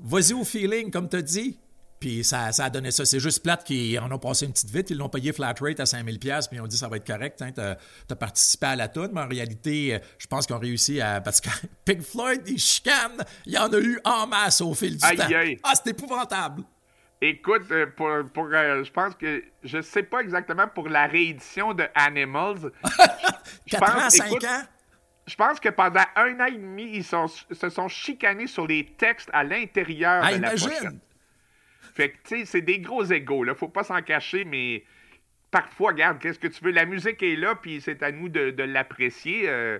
Vas-y 0.00 0.32
au 0.34 0.44
feeling, 0.44 0.90
comme 0.90 1.08
tu 1.08 1.16
as 1.16 1.22
dit. 1.22 1.58
Puis 2.02 2.24
ça, 2.24 2.50
ça 2.50 2.64
a 2.64 2.70
donné 2.70 2.90
ça. 2.90 3.04
C'est 3.04 3.20
juste 3.20 3.44
plate 3.44 3.62
qu'ils 3.62 3.96
en 4.00 4.10
ont 4.10 4.18
passé 4.18 4.44
une 4.44 4.50
petite 4.52 4.70
vite. 4.70 4.90
Ils 4.90 4.98
l'ont 4.98 5.08
payé 5.08 5.32
flat 5.32 5.54
rate 5.60 5.78
à 5.78 5.86
5000 5.86 6.18
pièces 6.18 6.48
puis 6.48 6.56
ils 6.56 6.60
ont 6.60 6.66
dit 6.66 6.76
ça 6.76 6.88
va 6.88 6.96
être 6.96 7.06
correct. 7.06 7.40
Hein, 7.42 7.52
t'as, 7.54 7.76
as 8.10 8.16
participé 8.16 8.66
à 8.66 8.74
la 8.74 8.88
tune, 8.88 9.10
mais 9.12 9.20
en 9.20 9.28
réalité, 9.28 9.94
euh, 9.94 9.98
je 10.18 10.26
pense 10.26 10.44
qu'ils 10.46 10.56
ont 10.56 10.58
réussi 10.58 11.00
à... 11.00 11.20
Parce 11.20 11.40
que 11.40 11.48
Pink 11.84 12.02
Floyd, 12.02 12.42
ils 12.48 12.58
chicanent. 12.58 13.22
Il 13.46 13.52
y 13.52 13.58
en 13.58 13.72
a 13.72 13.78
eu 13.78 14.00
en 14.04 14.26
masse 14.26 14.60
au 14.62 14.74
fil 14.74 14.96
du 14.96 15.04
Aïe, 15.04 15.16
temps. 15.16 15.26
aïe. 15.32 15.58
Ah, 15.62 15.74
c'est 15.76 15.90
épouvantable. 15.90 16.64
Écoute, 17.20 17.62
euh, 17.70 17.86
pour, 17.96 18.08
pour, 18.34 18.48
euh, 18.52 18.82
je 18.82 18.90
pense 18.90 19.14
que 19.14 19.44
je 19.62 19.80
sais 19.80 20.02
pas 20.02 20.22
exactement 20.22 20.66
pour 20.66 20.88
la 20.88 21.06
réédition 21.06 21.72
de 21.72 21.84
Animals. 21.94 22.72
Je 23.66 23.76
4 23.76 23.82
ans, 23.84 24.00
pense- 24.00 24.16
5 24.16 24.26
écoute, 24.26 24.44
ans? 24.44 24.62
Je 25.28 25.36
pense 25.36 25.60
que 25.60 25.68
pendant 25.68 26.02
un 26.16 26.40
an 26.40 26.46
et 26.46 26.58
demi, 26.58 26.90
ils 26.96 27.04
sont- 27.04 27.28
se 27.28 27.68
sont 27.70 27.86
chicanés 27.86 28.48
sur 28.48 28.66
les 28.66 28.84
textes 28.98 29.30
à 29.32 29.44
l'intérieur 29.44 30.20
Ah, 30.24 30.30
de 30.34 30.42
la 30.42 30.48
imagine. 30.48 30.68
pochette. 30.68 30.92
Fait 31.94 32.10
que, 32.10 32.16
tu 32.24 32.38
sais, 32.38 32.44
c'est 32.44 32.60
des 32.62 32.78
gros 32.80 33.04
égaux, 33.04 33.44
là. 33.44 33.54
Faut 33.54 33.68
pas 33.68 33.82
s'en 33.84 34.00
cacher, 34.02 34.44
mais 34.44 34.82
parfois, 35.50 35.90
regarde, 35.92 36.18
qu'est-ce 36.18 36.38
que 36.38 36.48
tu 36.48 36.64
veux? 36.64 36.70
La 36.70 36.86
musique 36.86 37.22
est 37.22 37.36
là, 37.36 37.54
puis 37.54 37.80
c'est 37.80 38.02
à 38.02 38.10
nous 38.12 38.28
de, 38.28 38.50
de 38.50 38.62
l'apprécier. 38.62 39.42
euh, 39.48 39.78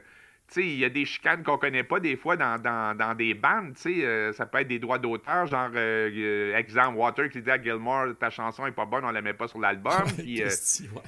tu 0.48 0.60
sais, 0.60 0.66
il 0.66 0.78
y 0.78 0.84
a 0.84 0.90
des 0.90 1.06
chicanes 1.06 1.42
qu'on 1.42 1.56
connaît 1.56 1.84
pas 1.84 1.98
des 1.98 2.14
fois 2.16 2.36
dans, 2.36 2.60
dans, 2.60 2.94
dans 2.94 3.14
des 3.14 3.32
bandes, 3.32 3.74
tu 3.74 3.94
sais. 4.00 4.04
euh, 4.04 4.32
ça 4.34 4.44
peut 4.44 4.58
être 4.58 4.68
des 4.68 4.78
droits 4.78 4.98
d'auteur, 4.98 5.46
genre, 5.46 5.70
euh, 5.74 6.10
euh, 6.14 6.56
exemple, 6.58 6.98
Water 6.98 7.30
qui 7.30 7.40
dit 7.40 7.50
à 7.50 7.62
Gilmore, 7.62 8.08
ta 8.20 8.28
chanson 8.28 8.66
est 8.66 8.72
pas 8.72 8.84
bonne, 8.84 9.04
on 9.06 9.10
la 9.12 9.22
met 9.22 9.32
pas 9.32 9.48
sur 9.48 9.58
l'album. 9.60 10.02
puis, 10.18 10.42
euh. 10.42 10.50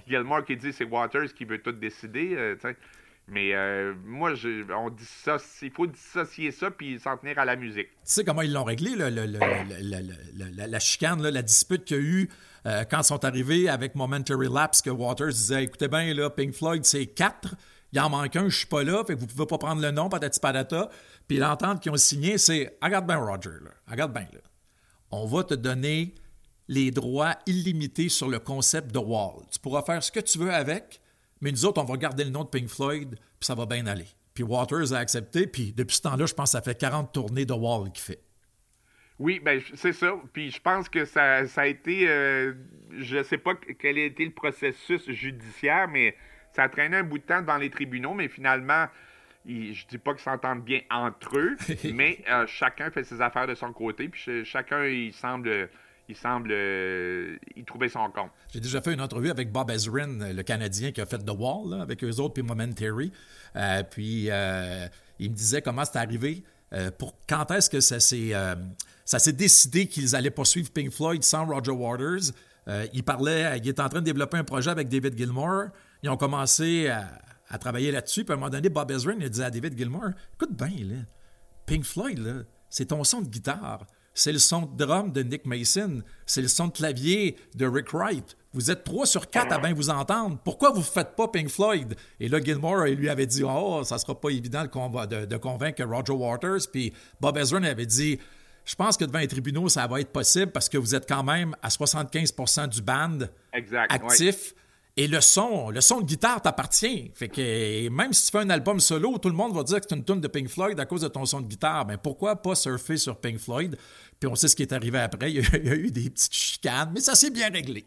Gilmore 0.08 0.44
qui 0.46 0.56
dit 0.56 0.72
c'est 0.72 0.84
Waters 0.84 1.34
qui 1.34 1.44
veut 1.44 1.58
tout 1.58 1.72
décider. 1.72 2.34
euh, 2.34 2.54
tu 2.54 2.62
sais. 2.62 2.76
Mais 3.26 3.54
euh, 3.54 3.94
moi, 4.04 4.32
il 4.42 5.70
faut 5.74 5.86
dissocier 5.86 6.50
ça 6.50 6.70
puis 6.70 7.00
s'en 7.00 7.16
tenir 7.16 7.38
à 7.38 7.44
la 7.46 7.56
musique. 7.56 7.88
Tu 7.88 7.96
sais 8.04 8.24
comment 8.24 8.42
ils 8.42 8.52
l'ont 8.52 8.64
réglé, 8.64 8.94
le- 8.94 9.08
le- 9.08 9.26
le- 9.26 10.56
la, 10.56 10.66
la 10.66 10.78
chicane, 10.78 11.22
la 11.22 11.42
dispute 11.42 11.84
qu'il 11.84 11.96
y 11.96 12.00
a 12.00 12.02
eu 12.02 12.30
euh, 12.66 12.84
quand 12.84 13.00
ils 13.00 13.04
sont 13.04 13.24
arrivés 13.24 13.68
avec 13.68 13.94
Momentary 13.94 14.48
Lapse, 14.52 14.82
que 14.82 14.90
Waters 14.90 15.28
disait 15.32 15.64
Écoutez 15.64 15.88
bien, 15.88 16.12
là, 16.12 16.28
Pink 16.30 16.52
Floyd, 16.54 16.84
c'est 16.84 17.06
quatre. 17.06 17.54
Il 17.92 18.00
en 18.00 18.10
manque 18.10 18.34
un, 18.36 18.48
je 18.48 18.56
suis 18.58 18.66
pas 18.66 18.82
là, 18.82 19.04
fait 19.06 19.14
que 19.14 19.20
vous 19.20 19.26
pouvez 19.26 19.46
pas 19.46 19.56
prendre 19.58 19.80
le 19.80 19.90
nom, 19.90 20.08
patati 20.08 20.40
patata. 20.40 20.90
Puis 21.28 21.38
l'entente 21.38 21.80
qu'ils 21.82 21.92
ont 21.92 21.96
signée, 21.96 22.36
c'est 22.38 22.76
Regarde 22.82 23.06
bien, 23.06 23.16
Roger. 23.16 23.50
Regarde 23.88 24.12
bien, 24.12 24.26
là. 24.32 24.40
On 25.10 25.26
va 25.26 25.44
te 25.44 25.54
donner 25.54 26.14
les 26.68 26.90
droits 26.90 27.36
illimités 27.46 28.08
sur 28.08 28.28
le 28.28 28.38
concept 28.38 28.92
de 28.92 28.98
Wall. 28.98 29.44
Tu 29.50 29.58
pourras 29.60 29.82
faire 29.82 30.02
ce 30.02 30.10
que 30.10 30.20
tu 30.20 30.38
veux 30.38 30.52
avec, 30.52 31.00
mais 31.40 31.50
nous 31.50 31.64
autres, 31.66 31.80
on 31.80 31.84
va 31.84 31.96
garder 31.96 32.24
le 32.24 32.30
nom 32.30 32.44
de 32.44 32.48
Pink 32.48 32.68
Floyd, 32.68 33.14
puis 33.14 33.20
ça 33.46 33.54
va 33.54 33.66
bien 33.66 33.86
aller. 33.86 34.06
Puis 34.34 34.42
Waters 34.42 34.92
a 34.92 34.98
accepté, 34.98 35.46
puis 35.46 35.72
depuis 35.72 35.96
ce 35.96 36.02
temps-là, 36.02 36.26
je 36.26 36.34
pense 36.34 36.50
que 36.52 36.58
ça 36.58 36.62
fait 36.62 36.78
40 36.78 37.12
tournées 37.12 37.46
de 37.46 37.52
Wall 37.52 37.90
qu'il 37.92 38.02
fait. 38.02 38.20
Oui, 39.20 39.40
ben 39.44 39.60
c'est 39.74 39.92
ça. 39.92 40.12
Puis 40.32 40.50
je 40.50 40.60
pense 40.60 40.88
que 40.88 41.04
ça, 41.04 41.46
ça 41.46 41.62
a 41.62 41.66
été, 41.66 42.08
euh, 42.08 42.52
je 42.98 43.22
sais 43.22 43.38
pas 43.38 43.54
quel 43.78 43.96
a 43.98 44.04
été 44.04 44.24
le 44.24 44.32
processus 44.32 45.08
judiciaire, 45.08 45.86
mais 45.86 46.16
ça 46.52 46.64
a 46.64 46.68
traîné 46.68 46.96
un 46.96 47.04
bout 47.04 47.18
de 47.18 47.22
temps 47.22 47.40
devant 47.40 47.56
les 47.58 47.70
tribunaux, 47.70 48.12
mais 48.14 48.26
finalement, 48.28 48.86
ils- 49.46 49.72
je 49.72 49.86
dis 49.86 49.98
pas 49.98 50.14
qu'ils 50.14 50.22
s'entendent 50.24 50.64
bien 50.64 50.80
entre 50.90 51.38
eux, 51.38 51.56
mais 51.94 52.24
euh, 52.28 52.44
chacun 52.48 52.90
fait 52.90 53.04
ses 53.04 53.20
affaires 53.20 53.46
de 53.46 53.54
son 53.54 53.72
côté, 53.72 54.08
puis 54.08 54.20
ch- 54.20 54.44
chacun, 54.44 54.84
il 54.84 55.12
semble, 55.12 55.70
il 56.08 56.16
semble 56.16 56.50
euh, 56.52 57.36
y 57.56 57.64
trouver 57.64 57.88
son 57.88 58.10
compte. 58.10 58.30
J'ai 58.52 58.60
déjà 58.60 58.82
fait 58.82 58.92
une 58.92 59.00
entrevue 59.00 59.30
avec 59.30 59.50
Bob 59.50 59.70
Ezrin, 59.70 60.32
le 60.32 60.42
Canadien 60.42 60.92
qui 60.92 61.00
a 61.00 61.06
fait 61.06 61.18
The 61.18 61.30
Wall, 61.30 61.80
avec 61.80 62.04
eux 62.04 62.20
autres, 62.20 62.34
puis 62.34 62.42
Momentary. 62.42 63.10
Euh, 63.56 63.82
puis 63.82 64.26
euh, 64.30 64.86
il 65.18 65.30
me 65.30 65.34
disait 65.34 65.62
comment 65.62 65.84
c'est 65.84 65.98
arrivé, 65.98 66.44
euh, 66.72 66.90
pour 66.90 67.14
quand 67.28 67.50
est-ce 67.50 67.70
que 67.70 67.80
ça 67.80 68.00
s'est, 68.00 68.32
ça 69.04 69.18
s'est 69.18 69.32
décidé 69.32 69.86
qu'ils 69.86 70.14
allaient 70.16 70.30
poursuivre 70.30 70.70
Pink 70.70 70.90
Floyd 70.90 71.22
sans 71.22 71.46
Roger 71.46 71.72
Waters. 71.72 72.32
Il 72.92 73.04
parlait, 73.04 73.58
il 73.58 73.68
était 73.68 73.82
en 73.82 73.88
train 73.88 74.00
de 74.00 74.04
développer 74.06 74.38
un 74.38 74.44
projet 74.44 74.70
avec 74.70 74.88
David 74.88 75.16
Gilmour. 75.16 75.66
Ils 76.02 76.10
ont 76.10 76.16
commencé 76.16 76.88
à, 76.88 77.58
travailler 77.58 77.92
là-dessus. 77.92 78.24
Puis 78.24 78.32
à 78.32 78.34
un 78.34 78.38
moment 78.38 78.50
donné, 78.50 78.68
Bob 78.68 78.90
Ezrin 78.90 79.14
il 79.20 79.30
disait 79.30 79.44
à 79.44 79.50
David 79.50 79.78
Gilmour 79.78 80.08
Écoute 80.34 80.56
bien, 80.56 81.04
Pink 81.66 81.84
Floyd, 81.84 82.46
c'est 82.68 82.86
ton 82.86 83.04
son 83.04 83.22
de 83.22 83.28
guitare. 83.28 83.86
C'est 84.14 84.32
le 84.32 84.38
son 84.38 84.62
de 84.62 84.84
drum 84.84 85.10
de 85.10 85.22
Nick 85.22 85.44
Mason. 85.44 86.02
C'est 86.24 86.40
le 86.40 86.48
son 86.48 86.68
de 86.68 86.72
clavier 86.72 87.36
de 87.56 87.66
Rick 87.66 87.92
Wright. 87.92 88.36
Vous 88.52 88.70
êtes 88.70 88.84
trois 88.84 89.06
sur 89.06 89.28
quatre 89.28 89.52
à 89.52 89.58
bien 89.58 89.74
vous 89.74 89.90
entendre. 89.90 90.38
Pourquoi 90.44 90.70
vous 90.70 90.78
ne 90.78 90.84
faites 90.84 91.16
pas 91.16 91.26
Pink 91.26 91.48
Floyd? 91.48 91.96
Et 92.20 92.28
là, 92.28 92.40
Gilmore, 92.40 92.86
il 92.86 92.94
lui 92.96 93.08
avait 93.08 93.26
dit 93.26 93.42
Oh, 93.44 93.82
ça 93.84 93.98
sera 93.98 94.18
pas 94.18 94.28
évident 94.30 94.62
de, 94.62 94.68
conva- 94.68 95.08
de- 95.08 95.24
de 95.26 95.36
convaincre 95.36 95.82
Roger 95.84 96.12
Waters. 96.12 96.60
Puis 96.72 96.92
Bob 97.20 97.36
Ezrin 97.36 97.64
avait 97.64 97.86
dit 97.86 98.18
Je 98.64 98.74
pense 98.76 98.96
que 98.96 99.04
devant 99.04 99.18
les 99.18 99.26
tribunaux, 99.28 99.68
ça 99.68 99.86
va 99.88 100.00
être 100.00 100.12
possible 100.12 100.52
parce 100.52 100.68
que 100.68 100.78
vous 100.78 100.94
êtes 100.94 101.08
quand 101.08 101.24
même 101.24 101.56
à 101.60 101.68
75% 101.68 102.68
du 102.68 102.82
band 102.82 103.18
Exact. 103.52 103.90
ouais. 103.90 103.96
actif. 104.12 104.54
Et 104.96 105.08
le 105.08 105.20
son, 105.20 105.70
le 105.70 105.80
son 105.80 106.00
de 106.02 106.06
guitare 106.06 106.40
t'appartient. 106.40 107.10
Fait 107.16 107.26
que 107.28 107.88
même 107.88 108.12
si 108.12 108.26
tu 108.26 108.30
fais 108.30 108.44
un 108.44 108.50
album 108.50 108.78
solo, 108.78 109.18
tout 109.18 109.28
le 109.28 109.34
monde 109.34 109.52
va 109.52 109.64
dire 109.64 109.80
que 109.80 109.86
c'est 109.88 109.96
une 109.96 110.04
tune 110.04 110.20
de 110.20 110.28
Pink 110.28 110.46
Floyd 110.48 110.78
à 110.78 110.86
cause 110.86 111.00
de 111.00 111.08
ton 111.08 111.24
son 111.26 111.40
de 111.40 111.48
guitare. 111.48 111.84
Ben 111.84 111.98
pourquoi 111.98 112.36
pas 112.36 112.54
surfer 112.54 112.96
sur 112.96 113.16
Pink 113.16 113.38
Floyd? 113.40 113.76
Puis 114.24 114.32
on 114.32 114.36
sait 114.36 114.48
ce 114.48 114.56
qui 114.56 114.62
est 114.62 114.72
arrivé 114.72 114.98
après. 115.00 115.30
Il 115.30 115.36
y 115.36 115.40
a, 115.40 115.56
il 115.58 115.66
y 115.66 115.70
a 115.70 115.74
eu 115.74 115.90
des 115.90 116.08
petites 116.08 116.32
chicanes, 116.34 116.92
mais 116.94 117.00
ça 117.00 117.14
s'est 117.14 117.28
bien 117.30 117.50
réglé. 117.50 117.84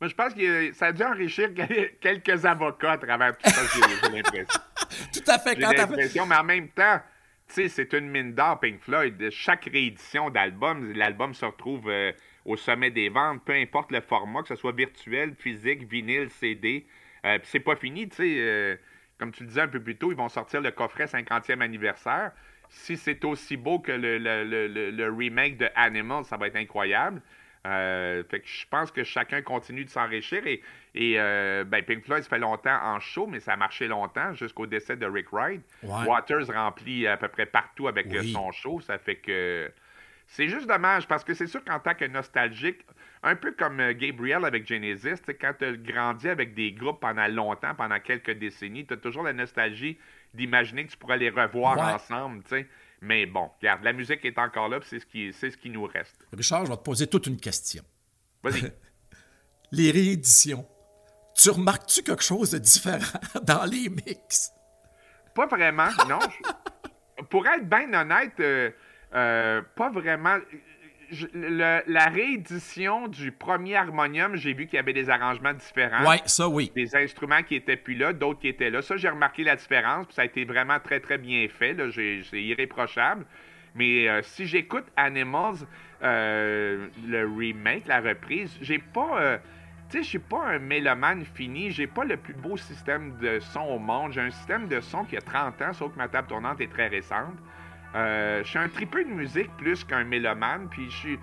Moi, 0.00 0.08
je 0.08 0.14
pense 0.14 0.32
que 0.32 0.72
ça 0.74 0.86
a 0.86 0.92
dû 0.92 1.02
enrichir 1.02 1.48
quel- 1.56 1.96
quelques 2.00 2.44
avocats 2.44 2.92
à 2.92 2.98
travers 2.98 3.36
tout 3.36 3.50
ça, 3.50 3.62
j'ai 3.74 4.10
l'impression. 4.16 4.60
Tout 5.12 5.24
à 5.26 5.38
fait. 5.40 5.56
J'ai 5.56 5.62
l'impression, 5.76 6.24
mais 6.24 6.36
en 6.36 6.44
même 6.44 6.68
temps, 6.68 7.00
tu 7.48 7.54
sais, 7.54 7.68
c'est 7.68 7.92
une 7.94 8.08
mine 8.10 8.32
d'or, 8.32 8.60
Pink 8.60 8.80
Floyd. 8.80 9.28
Chaque 9.30 9.64
réédition 9.64 10.30
d'album, 10.30 10.92
l'album 10.92 11.34
se 11.34 11.44
retrouve 11.44 11.88
euh, 11.90 12.12
au 12.44 12.56
sommet 12.56 12.92
des 12.92 13.08
ventes, 13.08 13.42
peu 13.44 13.54
importe 13.54 13.90
le 13.90 14.00
format, 14.02 14.42
que 14.42 14.48
ce 14.48 14.54
soit 14.54 14.70
virtuel, 14.72 15.34
physique, 15.36 15.82
vinyle, 15.90 16.28
CD. 16.30 16.86
Euh, 17.24 17.38
puis 17.40 17.48
c'est 17.50 17.58
pas 17.58 17.74
fini, 17.74 18.08
tu 18.08 18.16
sais. 18.18 18.34
euh, 18.38 18.76
comme 19.18 19.32
tu 19.32 19.42
le 19.42 19.48
disais 19.48 19.62
un 19.62 19.68
peu 19.68 19.80
plus 19.82 19.96
tôt, 19.96 20.12
ils 20.12 20.16
vont 20.16 20.28
sortir 20.28 20.60
le 20.60 20.70
coffret 20.70 21.06
50e 21.06 21.60
anniversaire. 21.60 22.30
Si 22.68 22.96
c'est 22.96 23.24
aussi 23.24 23.56
beau 23.56 23.78
que 23.78 23.92
le, 23.92 24.18
le- 24.18 24.44
le- 24.44 24.66
le- 24.68 24.90
le 24.90 25.10
remake 25.12 25.56
de 25.56 25.68
Animal, 25.74 26.24
ça 26.24 26.36
va 26.36 26.46
être 26.48 26.56
incroyable. 26.56 27.20
Euh, 27.66 28.22
fait 28.30 28.40
que 28.40 28.46
je 28.46 28.64
pense 28.70 28.92
que 28.92 29.02
chacun 29.02 29.42
continue 29.42 29.84
de 29.84 29.90
s'enrichir 29.90 30.46
et, 30.46 30.62
et 30.94 31.14
euh, 31.18 31.64
ben, 31.64 31.82
Pink 31.82 32.04
Floyd, 32.04 32.22
ça 32.22 32.28
fait 32.28 32.38
longtemps 32.38 32.78
en 32.80 33.00
show, 33.00 33.26
mais 33.26 33.40
ça 33.40 33.54
a 33.54 33.56
marché 33.56 33.88
longtemps 33.88 34.32
jusqu'au 34.34 34.66
décès 34.66 34.96
de 34.96 35.04
Rick 35.04 35.32
Wright. 35.32 35.60
Ouais. 35.82 36.06
Waters 36.06 36.46
remplit 36.46 37.08
à 37.08 37.16
peu 37.16 37.26
près 37.26 37.46
partout 37.46 37.88
avec 37.88 38.06
euh, 38.14 38.20
Oui. 38.20 38.32
son 38.32 38.52
show, 38.52 38.80
ça 38.80 38.98
fait 38.98 39.16
que 39.16 39.68
c'est 40.28 40.48
juste 40.48 40.68
dommage 40.68 41.08
parce 41.08 41.24
que 41.24 41.34
c'est 41.34 41.46
sûr 41.48 41.64
qu'en 41.64 41.80
tant 41.80 41.94
que 41.94 42.04
nostalgique, 42.04 42.84
un 43.24 43.34
peu 43.34 43.50
comme 43.52 43.92
Gabriel 43.94 44.44
avec 44.44 44.64
Genesis, 44.66 45.20
quand 45.40 45.52
tu 45.58 45.64
as 45.64 45.72
grandi 45.72 46.28
avec 46.28 46.54
des 46.54 46.70
groupes 46.70 47.00
pendant 47.00 47.26
longtemps, 47.26 47.74
pendant 47.74 47.98
quelques 47.98 48.32
décennies, 48.32 48.86
tu 48.86 48.94
as 48.94 48.96
toujours 48.96 49.24
la 49.24 49.32
nostalgie 49.32 49.98
d'imaginer 50.34 50.86
que 50.86 50.92
tu 50.92 50.96
pourrais 50.96 51.18
les 51.18 51.30
revoir 51.30 51.76
Ouais. 51.76 51.92
ensemble, 51.94 52.42
tu 52.44 52.50
sais. 52.50 52.66
Mais 53.00 53.26
bon, 53.26 53.50
regarde, 53.60 53.82
la 53.84 53.92
musique 53.92 54.24
est 54.24 54.38
encore 54.38 54.68
là, 54.68 54.78
c'est 54.82 54.98
ce 54.98 55.06
qui, 55.06 55.32
c'est 55.32 55.50
ce 55.50 55.56
qui 55.56 55.68
nous 55.70 55.84
reste. 55.84 56.16
Richard, 56.32 56.64
je 56.66 56.70
vais 56.70 56.76
te 56.76 56.82
poser 56.82 57.06
toute 57.06 57.26
une 57.26 57.36
question. 57.38 57.82
Vas-y. 58.42 58.72
Les 59.72 59.90
rééditions. 59.90 60.66
Tu 61.34 61.50
remarques-tu 61.50 62.02
quelque 62.02 62.22
chose 62.22 62.52
de 62.52 62.58
différent 62.58 63.18
dans 63.42 63.64
les 63.64 63.88
mix? 63.90 64.50
Pas 65.34 65.46
vraiment, 65.46 65.88
non. 66.08 66.18
Pour 67.28 67.46
être 67.46 67.68
bien 67.68 67.92
honnête, 67.92 68.32
euh, 68.40 68.70
euh, 69.14 69.62
pas 69.76 69.90
vraiment. 69.90 70.38
Je- 71.10 71.26
le- 71.34 71.82
la 71.86 72.06
réédition 72.06 73.08
du 73.08 73.30
premier 73.32 73.76
harmonium, 73.76 74.36
j'ai 74.36 74.52
vu 74.54 74.66
qu'il 74.66 74.76
y 74.76 74.78
avait 74.80 74.92
des 74.92 75.08
arrangements 75.08 75.52
différents. 75.54 76.04
Ouais, 76.08 76.20
ça 76.26 76.48
oui. 76.48 76.72
Des 76.74 76.96
instruments 76.96 77.42
qui 77.42 77.54
étaient 77.54 77.76
plus 77.76 77.94
là, 77.94 78.12
d'autres 78.12 78.40
qui 78.40 78.48
étaient 78.48 78.70
là. 78.70 78.82
Ça, 78.82 78.96
j'ai 78.96 79.08
remarqué 79.08 79.44
la 79.44 79.56
différence, 79.56 80.06
puis 80.06 80.14
ça 80.14 80.22
a 80.22 80.24
été 80.24 80.44
vraiment 80.44 80.78
très, 80.80 81.00
très 81.00 81.18
bien 81.18 81.46
fait. 81.48 81.76
C'est 81.92 82.42
irréprochable. 82.42 83.24
Mais 83.74 84.08
euh, 84.08 84.22
si 84.22 84.46
j'écoute 84.46 84.84
Animals, 84.96 85.66
euh, 86.02 86.88
le 87.06 87.26
remake, 87.26 87.86
la 87.86 88.00
reprise, 88.00 88.56
j'ai 88.60 88.78
pas. 88.78 89.20
euh, 89.20 89.38
tu 89.90 89.98
sais, 89.98 90.02
je 90.02 90.08
suis 90.08 90.18
pas 90.18 90.42
un 90.44 90.58
mélomane 90.58 91.24
fini. 91.24 91.70
J'ai 91.70 91.86
pas 91.86 92.04
le 92.04 92.16
plus 92.16 92.34
beau 92.34 92.56
système 92.56 93.16
de 93.20 93.38
son 93.38 93.60
au 93.60 93.78
monde. 93.78 94.12
J'ai 94.12 94.22
un 94.22 94.30
système 94.30 94.66
de 94.66 94.80
son 94.80 95.04
qui 95.04 95.16
a 95.16 95.20
30 95.20 95.60
ans, 95.62 95.72
sauf 95.72 95.92
que 95.92 95.98
ma 95.98 96.08
table 96.08 96.26
tournante 96.28 96.60
est 96.60 96.70
très 96.72 96.88
récente. 96.88 97.36
Euh, 97.96 98.42
je 98.44 98.48
suis 98.48 98.58
un 98.58 98.68
tripeux 98.68 99.04
de 99.04 99.10
musique 99.10 99.50
plus 99.56 99.82
qu'un 99.84 100.04
mélomane, 100.04 100.68
puis 100.70 100.90
je 100.90 100.96
suis 100.96 101.18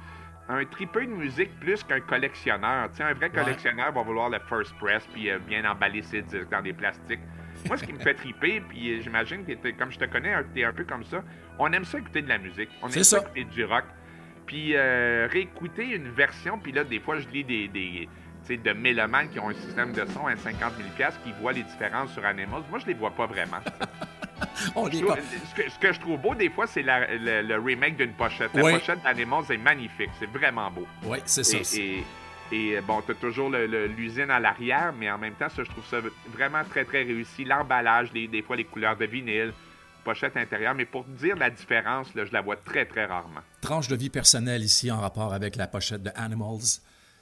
un 0.49 0.65
tripeux 0.65 1.05
de 1.05 1.11
musique 1.11 1.57
plus 1.59 1.83
qu'un 1.83 1.99
collectionneur. 2.01 2.89
Tu 2.91 2.97
sais, 2.97 3.03
un 3.03 3.13
vrai 3.13 3.29
Ouais. 3.29 3.43
collectionneur 3.43 3.91
va 3.93 4.01
vouloir 4.01 4.29
le 4.29 4.39
first 4.49 4.75
press, 4.79 5.07
puis 5.13 5.29
euh, 5.29 5.39
bien 5.39 5.63
emballer 5.69 6.01
ses 6.01 6.21
disques 6.23 6.49
dans 6.49 6.61
des 6.61 6.73
plastiques. 6.73 7.19
Moi, 7.67 7.77
ce 7.77 7.83
qui 7.85 7.93
me 7.93 7.99
fait 7.99 8.15
triper, 8.15 8.59
puis 8.61 8.91
euh, 8.97 9.01
j'imagine 9.01 9.45
que 9.45 9.69
comme 9.77 9.91
je 9.91 9.99
te 9.99 10.05
connais, 10.05 10.33
t'es 10.53 10.63
un 10.63 10.73
peu 10.73 10.83
comme 10.83 11.03
ça, 11.03 11.23
on 11.59 11.71
aime 11.71 11.85
ça 11.85 11.99
écouter 11.99 12.21
de 12.23 12.29
la 12.29 12.39
musique. 12.39 12.69
On 12.81 12.87
aime 12.87 12.91
ça 12.93 13.03
ça. 13.03 13.17
écouter 13.19 13.43
du 13.45 13.63
rock. 13.65 13.85
Puis 14.47 14.75
euh, 14.75 15.27
réécouter 15.31 15.95
une 15.95 16.09
version, 16.09 16.57
puis 16.59 16.71
là, 16.73 16.83
des 16.83 16.99
fois, 16.99 17.19
je 17.19 17.27
lis 17.29 17.43
des, 17.45 17.67
des 17.69 18.09
de 18.49 18.73
mélomanes 18.73 19.29
qui 19.29 19.39
ont 19.39 19.47
un 19.49 19.53
système 19.53 19.93
de 19.93 20.05
son 20.07 20.27
à 20.27 20.35
50 20.35 20.73
000 20.75 20.89
piastres, 20.97 21.21
qui 21.23 21.31
voient 21.39 21.53
les 21.53 21.63
différences 21.63 22.11
sur 22.11 22.25
Animals. 22.25 22.63
Moi, 22.69 22.79
je 22.79 22.87
les 22.87 22.93
vois 22.93 23.11
pas 23.11 23.25
vraiment. 23.25 23.59
On 24.75 24.89
Je 24.89 24.99
trouve- 24.99 25.17
ce, 25.17 25.55
que, 25.61 25.69
ce 25.69 25.79
que 25.79 25.93
je 25.93 25.99
trouve 25.99 26.19
beau, 26.19 26.35
des 26.35 26.49
fois, 26.49 26.67
c'est 26.67 26.81
la- 26.83 27.07
le, 27.15 27.41
le 27.41 27.59
remake 27.59 27.97
d'une 27.97 28.13
pochette. 28.13 28.53
La 28.53 28.63
Oui. 28.63 28.73
pochette 28.73 29.01
d'Animals 29.03 29.45
est 29.49 29.57
magnifique. 29.57 30.09
C'est 30.19 30.29
vraiment 30.29 30.69
beau. 30.71 30.85
Oui, 31.03 31.19
c'est 31.25 31.43
ça. 31.43 31.57
Et, 31.77 31.79
et- 31.79 32.03
et, 32.51 32.81
bon, 32.81 33.01
t'as 33.01 33.13
toujours 33.15 33.49
l'usine 33.49 34.29
à 34.29 34.39
l'arrière, 34.39 34.93
mais 34.97 35.09
en 35.09 35.17
même 35.17 35.33
temps, 35.33 35.49
ça, 35.49 35.63
je 35.63 35.69
trouve 35.69 35.85
ça 35.89 35.97
vraiment 36.31 36.63
très, 36.69 36.85
très 36.85 37.01
réussi. 37.03 37.45
L'emballage, 37.45 38.11
des 38.11 38.41
fois, 38.45 38.55
les 38.55 38.65
couleurs 38.65 38.95
de 38.97 39.05
vinyle, 39.05 39.53
pochette 40.03 40.35
intérieure. 40.37 40.75
Mais 40.75 40.85
pour 40.85 41.03
dire 41.05 41.35
la 41.37 41.49
différence, 41.49 42.13
là, 42.13 42.25
je 42.25 42.31
la 42.33 42.41
vois 42.41 42.57
très, 42.57 42.85
très 42.85 43.05
rarement. 43.05 43.39
tranche 43.61 43.87
de 43.87 43.95
vie 43.95 44.09
personnelle 44.09 44.61
ici 44.61 44.91
en 44.91 44.99
rapport 44.99 45.33
avec 45.33 45.55
la 45.55 45.65
pochette 45.67 46.03
de 46.03 46.11
Animals. 46.15 46.79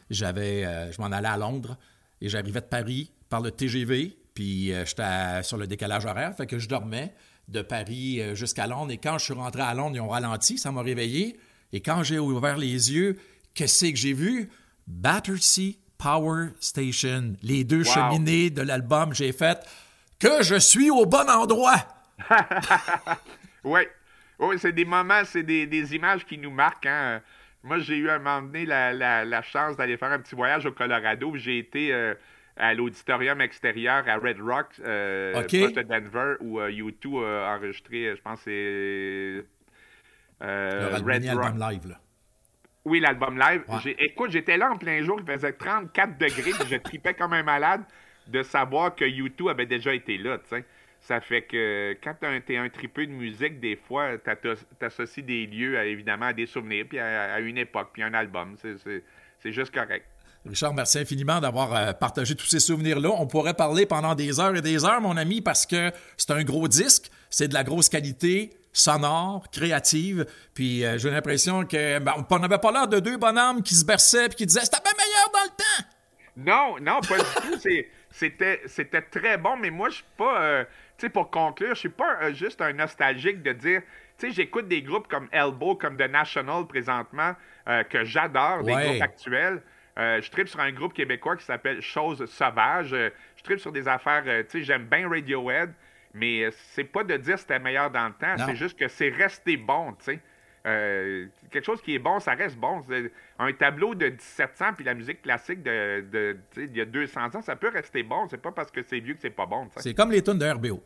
J'avais, 0.09 0.65
euh, 0.65 0.91
je 0.91 0.99
m'en 0.99 1.07
allais 1.11 1.27
à 1.29 1.37
Londres 1.37 1.77
et 2.19 2.27
j'arrivais 2.27 2.59
de 2.61 2.65
Paris 2.65 3.11
par 3.29 3.39
le 3.41 3.51
TGV, 3.51 4.17
puis 4.33 4.73
euh, 4.73 4.85
j'étais 4.85 5.43
sur 5.43 5.57
le 5.57 5.67
décalage 5.67 6.05
horaire, 6.05 6.35
fait 6.35 6.47
que 6.47 6.59
je 6.59 6.67
dormais 6.69 7.13
de 7.47 7.61
Paris 7.61 8.21
euh, 8.21 8.35
jusqu'à 8.35 8.67
Londres. 8.67 8.91
Et 8.91 8.97
quand 8.97 9.17
je 9.17 9.25
suis 9.25 9.33
rentré 9.33 9.61
à 9.61 9.73
Londres, 9.73 9.95
ils 9.95 10.01
ont 10.01 10.09
ralenti, 10.09 10.57
ça 10.57 10.71
m'a 10.71 10.81
réveillé. 10.81 11.37
Et 11.73 11.81
quand 11.81 12.03
j'ai 12.03 12.19
ouvert 12.19 12.57
les 12.57 12.91
yeux, 12.93 13.17
qu'est-ce 13.53 13.85
que 13.91 13.95
j'ai 13.95 14.13
vu? 14.13 14.49
Battersea 14.87 15.77
Power 15.97 16.47
Station, 16.59 17.35
les 17.43 17.63
deux 17.63 17.83
Wow. 17.83 17.93
cheminées 17.93 18.49
de 18.49 18.61
l'album, 18.61 19.13
j'ai 19.13 19.31
fait 19.31 19.59
que 20.19 20.41
je 20.43 20.55
suis 20.55 20.89
au 20.89 21.05
bon 21.05 21.29
endroit. 21.29 21.85
Oui. 23.63 23.81
Oui, 24.39 24.55
c'est 24.59 24.71
des 24.71 24.85
moments, 24.85 25.21
c'est 25.23 25.43
des, 25.43 25.67
des 25.67 25.93
images 25.95 26.25
qui 26.25 26.37
nous 26.37 26.49
marquent. 26.49 26.87
hein. 26.87 27.21
Moi, 27.63 27.77
j'ai 27.79 27.95
eu 27.97 28.09
à 28.09 28.15
un 28.15 28.19
moment 28.19 28.41
donné 28.41 28.65
la, 28.65 28.91
la- 28.91 29.23
la 29.23 29.41
chance 29.43 29.77
d'aller 29.77 29.97
faire 29.97 30.11
un 30.11 30.17
petit 30.19 30.33
voyage 30.33 30.65
au 30.65 30.71
Colorado. 30.71 31.33
J'ai 31.35 31.59
été 31.59 31.93
euh, 31.93 32.15
à 32.57 32.73
l'auditorium 32.73 33.41
extérieur 33.41 34.07
à 34.07 34.15
Red 34.17 34.39
Rock, 34.41 34.67
euh, 34.83 35.33
OK. 35.41 35.57
proche 35.59 35.73
de 35.73 35.81
Denver, 35.83 36.35
où 36.41 36.59
euh, 36.59 36.69
U2 36.69 37.23
a 37.25 37.55
enregistré, 37.55 38.07
euh, 38.07 38.15
je 38.15 38.21
pense, 38.21 38.41
c'est. 38.41 39.43
euh, 40.45 40.89
Red 41.05 41.25
album 41.27 41.61
Rock. 41.61 41.71
live, 41.71 41.87
là. 41.89 41.99
Oui, 42.83 42.99
l'album 42.99 43.37
live. 43.37 43.63
Ouais. 43.67 43.95
Écoute, 43.99 44.31
j'étais 44.31 44.57
là 44.57 44.71
en 44.71 44.75
plein 44.77 45.01
jour, 45.03 45.19
il 45.25 45.31
faisait 45.31 45.53
34 45.53 46.17
degrés, 46.17 46.51
puis 46.51 46.67
je 46.67 46.77
tripais 46.77 47.13
comme 47.13 47.33
un 47.33 47.43
malade 47.43 47.83
de 48.27 48.41
savoir 48.41 48.95
que 48.95 49.05
U2 49.05 49.51
avait 49.51 49.65
déjà 49.67 49.93
été 49.93 50.17
là, 50.17 50.37
tu 50.39 50.47
sais. 50.49 50.65
Ça 50.99 51.19
fait 51.19 51.41
que 51.41 51.97
quand 52.03 52.13
t'es 52.45 52.57
un, 52.57 52.69
tripeux 52.69 53.07
de 53.07 53.11
musique, 53.11 53.59
des 53.59 53.75
fois, 53.75 54.17
t'asso- 54.19 54.63
t'associes 54.77 55.23
des 55.23 55.47
lieux, 55.47 55.77
à, 55.77 55.85
évidemment, 55.85 56.27
à 56.27 56.33
des 56.33 56.45
souvenirs, 56.45 56.85
puis 56.87 56.99
à, 56.99 57.33
à 57.33 57.39
une 57.39 57.57
époque, 57.57 57.89
puis 57.93 58.03
un 58.03 58.13
album. 58.13 58.55
C'est 59.39 59.51
juste 59.51 59.73
correct. 59.73 60.05
Richard, 60.45 60.73
merci 60.73 60.97
infiniment 60.99 61.39
d'avoir 61.39 61.73
euh, 61.75 61.93
partagé 61.93 62.35
tous 62.35 62.47
ces 62.47 62.59
souvenirs-là. 62.59 63.09
On 63.11 63.27
pourrait 63.27 63.53
parler 63.53 63.85
pendant 63.85 64.15
des 64.15 64.39
heures 64.39 64.55
et 64.55 64.61
des 64.61 64.83
heures, 64.85 64.99
mon 64.99 65.15
ami, 65.15 65.41
parce 65.41 65.65
que 65.67 65.91
c'est 66.17 66.31
un 66.31 66.43
gros 66.43 66.67
disque, 66.67 67.11
c'est 67.29 67.47
de 67.47 67.53
la 67.53 67.63
grosse 67.63 67.89
qualité 67.89 68.49
sonore, 68.73 69.43
créative, 69.51 70.25
puis 70.53 70.83
euh, 70.85 70.97
j'ai 70.97 71.11
l'impression 71.11 71.65
que 71.65 71.99
ben, 71.99 72.13
on 72.29 72.39
n'avait 72.39 72.57
pas 72.57 72.71
l'air 72.71 72.87
de 72.87 72.99
deux 72.99 73.17
bonhommes 73.17 73.61
qui 73.61 73.75
se 73.75 73.85
berçaient 73.85 74.29
puis 74.29 74.37
qui 74.37 74.45
disaient 74.45 74.61
c'était 74.63 74.79
bien 74.81 74.93
meilleur 74.97 75.31
dans 75.33 75.43
le 75.43 75.49
temps. 75.49 75.87
Non, 76.37 76.93
non, 76.93 77.01
pas 77.01 77.17
du 77.17 77.49
tout. 77.51 77.59
C'est- 77.59 77.87
C'était 78.13 78.61
c'était 78.65 79.01
très 79.03 79.37
bon, 79.37 79.55
mais 79.55 79.69
moi, 79.69 79.87
je 79.89 79.95
suis 79.95 80.05
pas. 80.17 80.41
euh, 80.41 80.63
tu 80.97 81.05
sais, 81.05 81.09
pour 81.09 81.31
conclure, 81.31 81.75
je 81.75 81.79
suis 81.79 81.87
pas 81.89 82.17
euh, 82.23 82.33
juste 82.33 82.59
un 82.59 82.73
nostalgique 82.73 83.41
de 83.41 83.53
dire, 83.53 83.81
tu 84.17 84.27
sais, 84.27 84.33
j'écoute 84.33 84.67
des 84.67 84.81
groupes 84.81 85.07
comme 85.07 85.29
Elbow, 85.31 85.75
comme 85.75 85.95
The 85.95 86.09
National 86.11 86.65
présentement, 86.67 87.35
que 87.89 88.03
j'adore, 88.03 88.63
des 88.63 88.73
Ouais. 88.73 88.83
groupes 88.89 89.01
actuels. 89.01 89.61
Euh, 89.99 90.21
je 90.21 90.31
tripe 90.31 90.47
sur 90.47 90.59
un 90.59 90.71
groupe 90.71 90.93
québécois 90.93 91.35
qui 91.35 91.43
s'appelle 91.43 91.81
Chose 91.81 92.25
Sauvage. 92.25 92.93
Euh, 92.93 93.09
je 93.35 93.43
tripe 93.43 93.59
sur 93.59 93.71
des 93.71 93.87
affaires, 93.87 94.23
euh, 94.25 94.43
tu 94.43 94.59
sais, 94.59 94.63
j'aime 94.63 94.85
bien 94.85 95.09
Radiohead, 95.09 95.73
mais 96.13 96.49
c'est 96.51 96.83
pas 96.83 97.03
de 97.03 97.17
dire 97.17 97.37
c'était 97.37 97.59
meilleur 97.59 97.91
dans 97.91 98.07
le 98.07 98.13
temps, 98.13 98.35
c'est 98.45 98.55
juste 98.55 98.77
que 98.77 98.87
c'est 98.87 99.09
resté 99.09 99.57
bon, 99.57 99.93
tu 99.93 100.05
sais. 100.05 100.19
Quelque 101.49 101.65
chose 101.65 101.81
qui 101.81 101.95
est 101.95 101.99
bon, 101.99 102.19
ça 102.19 102.33
reste 102.33 102.55
bon. 102.55 102.81
Un 103.39 103.53
tableau 103.53 103.95
de 103.95 104.09
1700 104.09 104.73
puis 104.75 104.85
la 104.85 104.93
musique 104.93 105.21
classique 105.23 105.63
de, 105.63 106.05
de 106.11 106.37
tu 106.51 106.61
sais, 106.61 106.67
il 106.71 106.77
y 106.77 106.81
a 106.81 106.85
200 106.85 107.35
ans, 107.35 107.41
ça 107.41 107.55
peut 107.55 107.69
rester 107.69 108.03
bon. 108.03 108.27
C'est 108.29 108.41
pas 108.41 108.51
parce 108.51 108.69
que 108.69 108.83
c'est 108.83 108.99
vieux 108.99 109.15
que 109.15 109.21
c'est 109.21 109.31
pas 109.31 109.47
bon. 109.47 109.67
C'est 109.77 109.95
comme 109.95 110.11
les 110.11 110.21
tunes 110.21 110.37
de 110.37 110.47
RBO. 110.47 110.83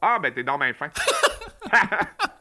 Ah, 0.00 0.18
ben 0.22 0.32
t'es 0.32 0.42
dans 0.42 0.56
ma 0.56 0.72
fin. 0.72 0.88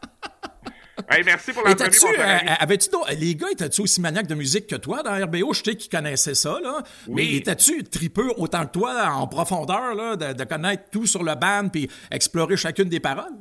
Hey, 1.09 1.23
merci 1.23 1.53
pour 1.53 1.63
l'entrevue, 1.63 1.97
euh, 2.19 2.23
ami. 2.39 2.49
avais-tu 2.59 2.89
les 3.19 3.35
gars, 3.35 3.47
étaient-tu 3.51 3.81
aussi 3.81 4.01
maniaques 4.01 4.27
de 4.27 4.35
musique 4.35 4.67
que 4.67 4.75
toi? 4.75 5.03
Dans 5.03 5.13
RBO? 5.13 5.53
Je 5.53 5.63
sais 5.63 5.75
qu'ils 5.75 5.91
connaissaient 5.91 6.33
ça, 6.35 6.59
là. 6.61 6.81
Mais 7.07 7.13
Oui. 7.23 7.35
étais-tu 7.37 7.83
tripeux 7.83 8.31
autant 8.37 8.65
que 8.65 8.71
toi, 8.71 9.07
en 9.11 9.27
profondeur, 9.27 9.93
là, 9.95 10.15
de, 10.15 10.33
de 10.33 10.43
connaître 10.43 10.89
tout 10.91 11.05
sur 11.05 11.23
le 11.23 11.35
band 11.35 11.69
puis 11.69 11.89
explorer 12.11 12.57
chacune 12.57 12.89
des 12.89 12.99
paroles? 12.99 13.33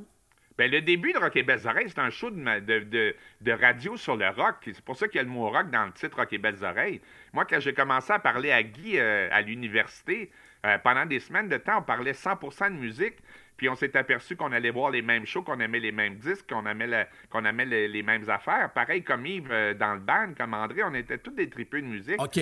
Ben, 0.58 0.70
le 0.70 0.80
début 0.80 1.12
de 1.12 1.18
Rock 1.18 1.36
et 1.36 1.42
Belles 1.42 1.66
Oreilles, 1.66 1.88
c'est 1.88 1.98
un 2.00 2.08
show 2.08 2.30
de, 2.30 2.60
de- 2.60 2.80
de- 2.84 3.14
de 3.42 3.52
radio 3.52 3.96
sur 3.98 4.16
le 4.16 4.28
rock. 4.30 4.56
C'est 4.64 4.80
pour 4.80 4.96
ça 4.96 5.06
qu'il 5.06 5.16
y 5.16 5.20
a 5.20 5.22
le 5.22 5.28
mot 5.28 5.50
rock 5.50 5.70
dans 5.70 5.84
le 5.84 5.92
titre 5.92 6.16
Rock 6.16 6.32
et 6.32 6.38
Belles 6.38 6.62
Oreilles. 6.64 7.00
Moi, 7.34 7.44
quand 7.44 7.60
j'ai 7.60 7.74
commencé 7.74 8.10
à 8.12 8.18
parler 8.18 8.50
à 8.52 8.62
Guy 8.62 8.98
euh, 8.98 9.28
à 9.30 9.42
l'université, 9.42 10.30
euh, 10.64 10.78
pendant 10.82 11.04
des 11.04 11.20
semaines 11.20 11.48
de 11.48 11.58
temps, 11.58 11.78
on 11.80 11.82
parlait 11.82 12.12
100% 12.14 12.70
de 12.70 12.78
musique. 12.78 13.16
Puis 13.56 13.68
on 13.68 13.74
s'est 13.74 13.96
aperçu 13.96 14.36
qu'on 14.36 14.52
allait 14.52 14.70
voir 14.70 14.90
les 14.90 15.02
mêmes 15.02 15.24
shows, 15.26 15.42
qu'on 15.42 15.60
aimait 15.60 15.80
les 15.80 15.92
mêmes 15.92 16.16
disques, 16.16 16.48
qu'on 16.48 16.66
aimait, 16.66 16.86
la- 16.86 17.08
qu'on 17.30 17.44
aimait 17.44 17.64
les, 17.64 17.88
les 17.88 18.02
mêmes 18.02 18.28
affaires. 18.28 18.70
Pareil 18.72 19.02
comme 19.02 19.24
Yves 19.26 19.50
euh, 19.50 19.72
dans 19.74 19.94
le 19.94 20.00
band, 20.00 20.32
comme 20.36 20.52
André, 20.54 20.82
on 20.84 20.94
était 20.94 21.18
tous 21.18 21.30
des 21.32 21.48
tripeux 21.48 21.80
de 21.80 21.86
musique. 21.86 22.20
OK. 22.20 22.38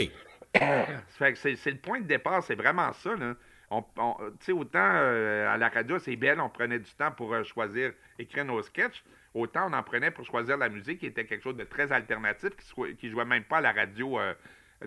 Ça 0.54 0.86
fait 1.18 1.32
que 1.32 1.38
c'est, 1.38 1.56
c'est 1.56 1.70
le 1.70 1.78
point 1.78 2.00
de 2.00 2.06
départ, 2.06 2.42
c'est 2.42 2.54
vraiment 2.54 2.92
ça. 2.92 3.14
Là. 3.14 3.34
On, 3.70 3.84
on- 3.96 4.16
tu 4.40 4.46
sais, 4.46 4.52
autant 4.52 4.78
euh, 4.94 5.52
à 5.52 5.56
la 5.56 5.68
radio, 5.68 5.98
c'est 5.98 6.16
belle, 6.16 6.40
on 6.40 6.48
prenait 6.48 6.78
du 6.78 6.90
temps 6.92 7.10
pour 7.12 7.32
euh, 7.34 7.42
choisir, 7.44 7.92
écrire 8.18 8.44
nos 8.44 8.62
sketchs, 8.62 9.02
autant 9.34 9.68
on 9.68 9.72
en 9.72 9.82
prenait 9.82 10.10
pour 10.10 10.24
choisir 10.24 10.56
la 10.56 10.68
musique 10.68 10.98
qui 11.00 11.06
était 11.06 11.24
quelque 11.24 11.42
chose 11.42 11.56
de 11.56 11.64
très 11.64 11.90
alternatif, 11.92 12.50
qui, 12.56 12.96
qui 12.96 13.10
jouait 13.10 13.24
même 13.24 13.44
pas 13.44 13.58
à 13.58 13.60
la 13.62 13.72
radio, 13.72 14.18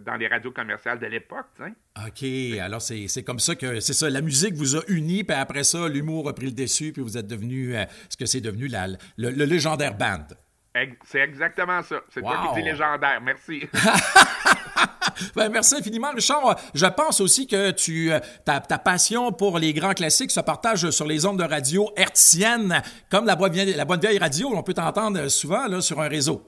dans 0.06 0.16
les 0.16 0.28
radios 0.28 0.52
commerciales 0.52 1.00
de 1.00 1.06
l'époque. 1.08 1.46
OK. 2.06 2.24
Alors, 2.62 2.82
c'est 2.82 3.08
c'est 3.08 3.24
comme 3.24 3.40
ça 3.40 3.56
que. 3.56 3.80
C'est 3.80 3.94
ça. 3.94 4.10
La 4.10 4.22
musique 4.22 4.56
vous 4.56 4.76
a 4.76 4.82
unis, 4.88 5.24
puis 5.24 5.36
après 5.36 5.64
ça, 5.64 5.88
l'humour 5.88 6.28
a 6.30 6.34
pris 6.34 6.46
le 6.48 6.52
dessus, 6.52 6.92
puis 6.94 7.02
vous 7.02 7.18
êtes 7.18 7.28
devenu 7.28 7.76
euh, 7.76 7.86
ce 8.10 8.18
que 8.18 8.26
c'est 8.26 8.42
devenu 8.42 8.68
la- 8.68 8.88
le, 8.88 8.98
le 9.32 9.46
légendaire 9.46 9.96
band. 9.96 10.26
C'est 11.06 11.20
exactement 11.22 11.82
ça. 11.82 11.96
C'est 12.14 12.22
toi 12.22 12.40
Wow. 12.40 12.54
qui 12.54 12.62
dis 12.62 12.70
légendaire. 12.70 13.20
Merci. 13.22 13.64
Ben, 15.36 15.50
merci 15.50 15.76
infiniment, 15.76 16.12
Richard. 16.14 16.60
Je 16.76 16.86
pense 16.86 17.22
aussi 17.22 17.48
que 17.48 17.72
tu, 17.72 18.12
euh, 18.12 18.20
ta, 18.46 18.60
ta 18.60 18.78
passion 18.78 19.32
pour 19.32 19.58
les 19.58 19.74
grands 19.74 19.94
classiques 19.94 20.30
se 20.30 20.40
partage 20.42 20.92
sur 20.92 21.08
les 21.08 21.26
ondes 21.26 21.40
de 21.40 21.44
radio 21.44 21.90
hertziennes, 21.96 22.84
comme 23.10 23.26
la 23.26 23.36
bonne 23.36 23.52
vieille, 23.52 23.74
la 23.74 23.86
bonne 23.86 24.00
vieille 24.00 24.20
radio. 24.20 24.52
On 24.54 24.62
peut 24.62 24.76
t'entendre 24.76 25.28
souvent 25.30 25.66
là, 25.68 25.82
sur 25.82 26.00
un 26.02 26.08
réseau. 26.08 26.44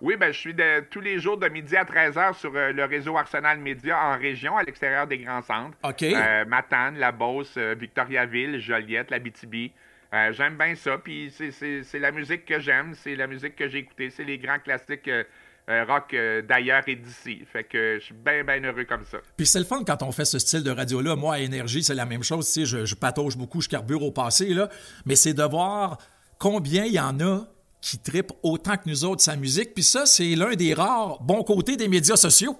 Oui, 0.00 0.16
ben, 0.16 0.30
je 0.32 0.38
suis 0.38 0.52
de- 0.54 0.80
tous 0.90 1.00
les 1.00 1.18
jours 1.18 1.38
de 1.38 1.48
midi 1.48 1.74
à 1.76 1.84
13h 1.84 2.34
sur 2.34 2.54
euh, 2.54 2.70
le 2.72 2.84
réseau 2.84 3.16
Arsenal 3.16 3.58
Média 3.58 3.98
en 3.98 4.18
région, 4.18 4.56
à 4.56 4.62
l'extérieur 4.62 5.06
des 5.06 5.18
grands 5.18 5.40
centres. 5.42 5.76
OK. 5.82 6.02
Euh, 6.02 6.44
Matane, 6.44 6.98
La 6.98 7.12
Beauce, 7.12 7.54
euh, 7.56 7.74
Victoriaville, 7.78 8.60
Joliette, 8.60 9.10
la 9.10 9.18
BTB. 9.18 9.70
Euh, 10.12 10.32
j'aime 10.32 10.56
bien 10.56 10.74
ça, 10.74 10.98
puis 10.98 11.32
c'est- 11.34 11.50
c'est 11.50 11.82
c'est 11.82 11.98
la 11.98 12.12
musique 12.12 12.44
que 12.44 12.60
j'aime, 12.60 12.94
c'est 12.94 13.16
la 13.16 13.26
musique 13.26 13.56
que 13.56 13.68
j'ai 13.68 13.78
écoutée, 13.78 14.10
c'est 14.10 14.22
les 14.24 14.38
grands 14.38 14.58
classiques 14.58 15.08
euh, 15.08 15.84
rock 15.88 16.12
euh, 16.14 16.42
d'ailleurs 16.42 16.82
et 16.86 16.94
d'ici. 16.94 17.42
Fait 17.50 17.64
que 17.64 17.96
je 17.98 18.04
suis 18.04 18.14
bien, 18.14 18.44
bien 18.44 18.62
heureux 18.62 18.84
comme 18.84 19.04
ça. 19.04 19.18
Puis 19.36 19.46
c'est 19.46 19.58
le 19.58 19.64
fun 19.64 19.82
quand 19.84 20.02
on 20.04 20.12
fait 20.12 20.24
ce 20.26 20.38
style 20.38 20.62
de 20.62 20.70
radio-là. 20.70 21.16
Moi, 21.16 21.34
à 21.34 21.38
Énergie, 21.40 21.82
c'est 21.82 21.94
la 21.94 22.04
même 22.06 22.22
chose. 22.22 22.46
Tu 22.46 22.60
sais, 22.60 22.66
je, 22.66 22.84
je 22.84 22.94
patauge 22.94 23.36
beaucoup, 23.36 23.60
je 23.60 23.68
carbure 23.68 24.02
au 24.04 24.12
passé, 24.12 24.50
là. 24.54 24.68
Mais 25.06 25.16
c'est 25.16 25.34
de 25.34 25.42
voir 25.42 25.98
combien 26.38 26.84
il 26.84 26.92
y 26.92 27.00
en 27.00 27.18
a 27.18 27.48
qui 27.80 27.98
tripent 27.98 28.32
autant 28.42 28.76
que 28.76 28.88
nous 28.88 29.04
autres 29.04 29.22
sa 29.22 29.36
musique. 29.36 29.74
Puis 29.74 29.82
ça, 29.84 30.06
c'est 30.06 30.34
l'un 30.34 30.54
des 30.54 30.74
rares 30.74 31.20
bons 31.22 31.42
côtés 31.44 31.76
des 31.76 31.88
médias 31.88 32.16
sociaux. 32.16 32.56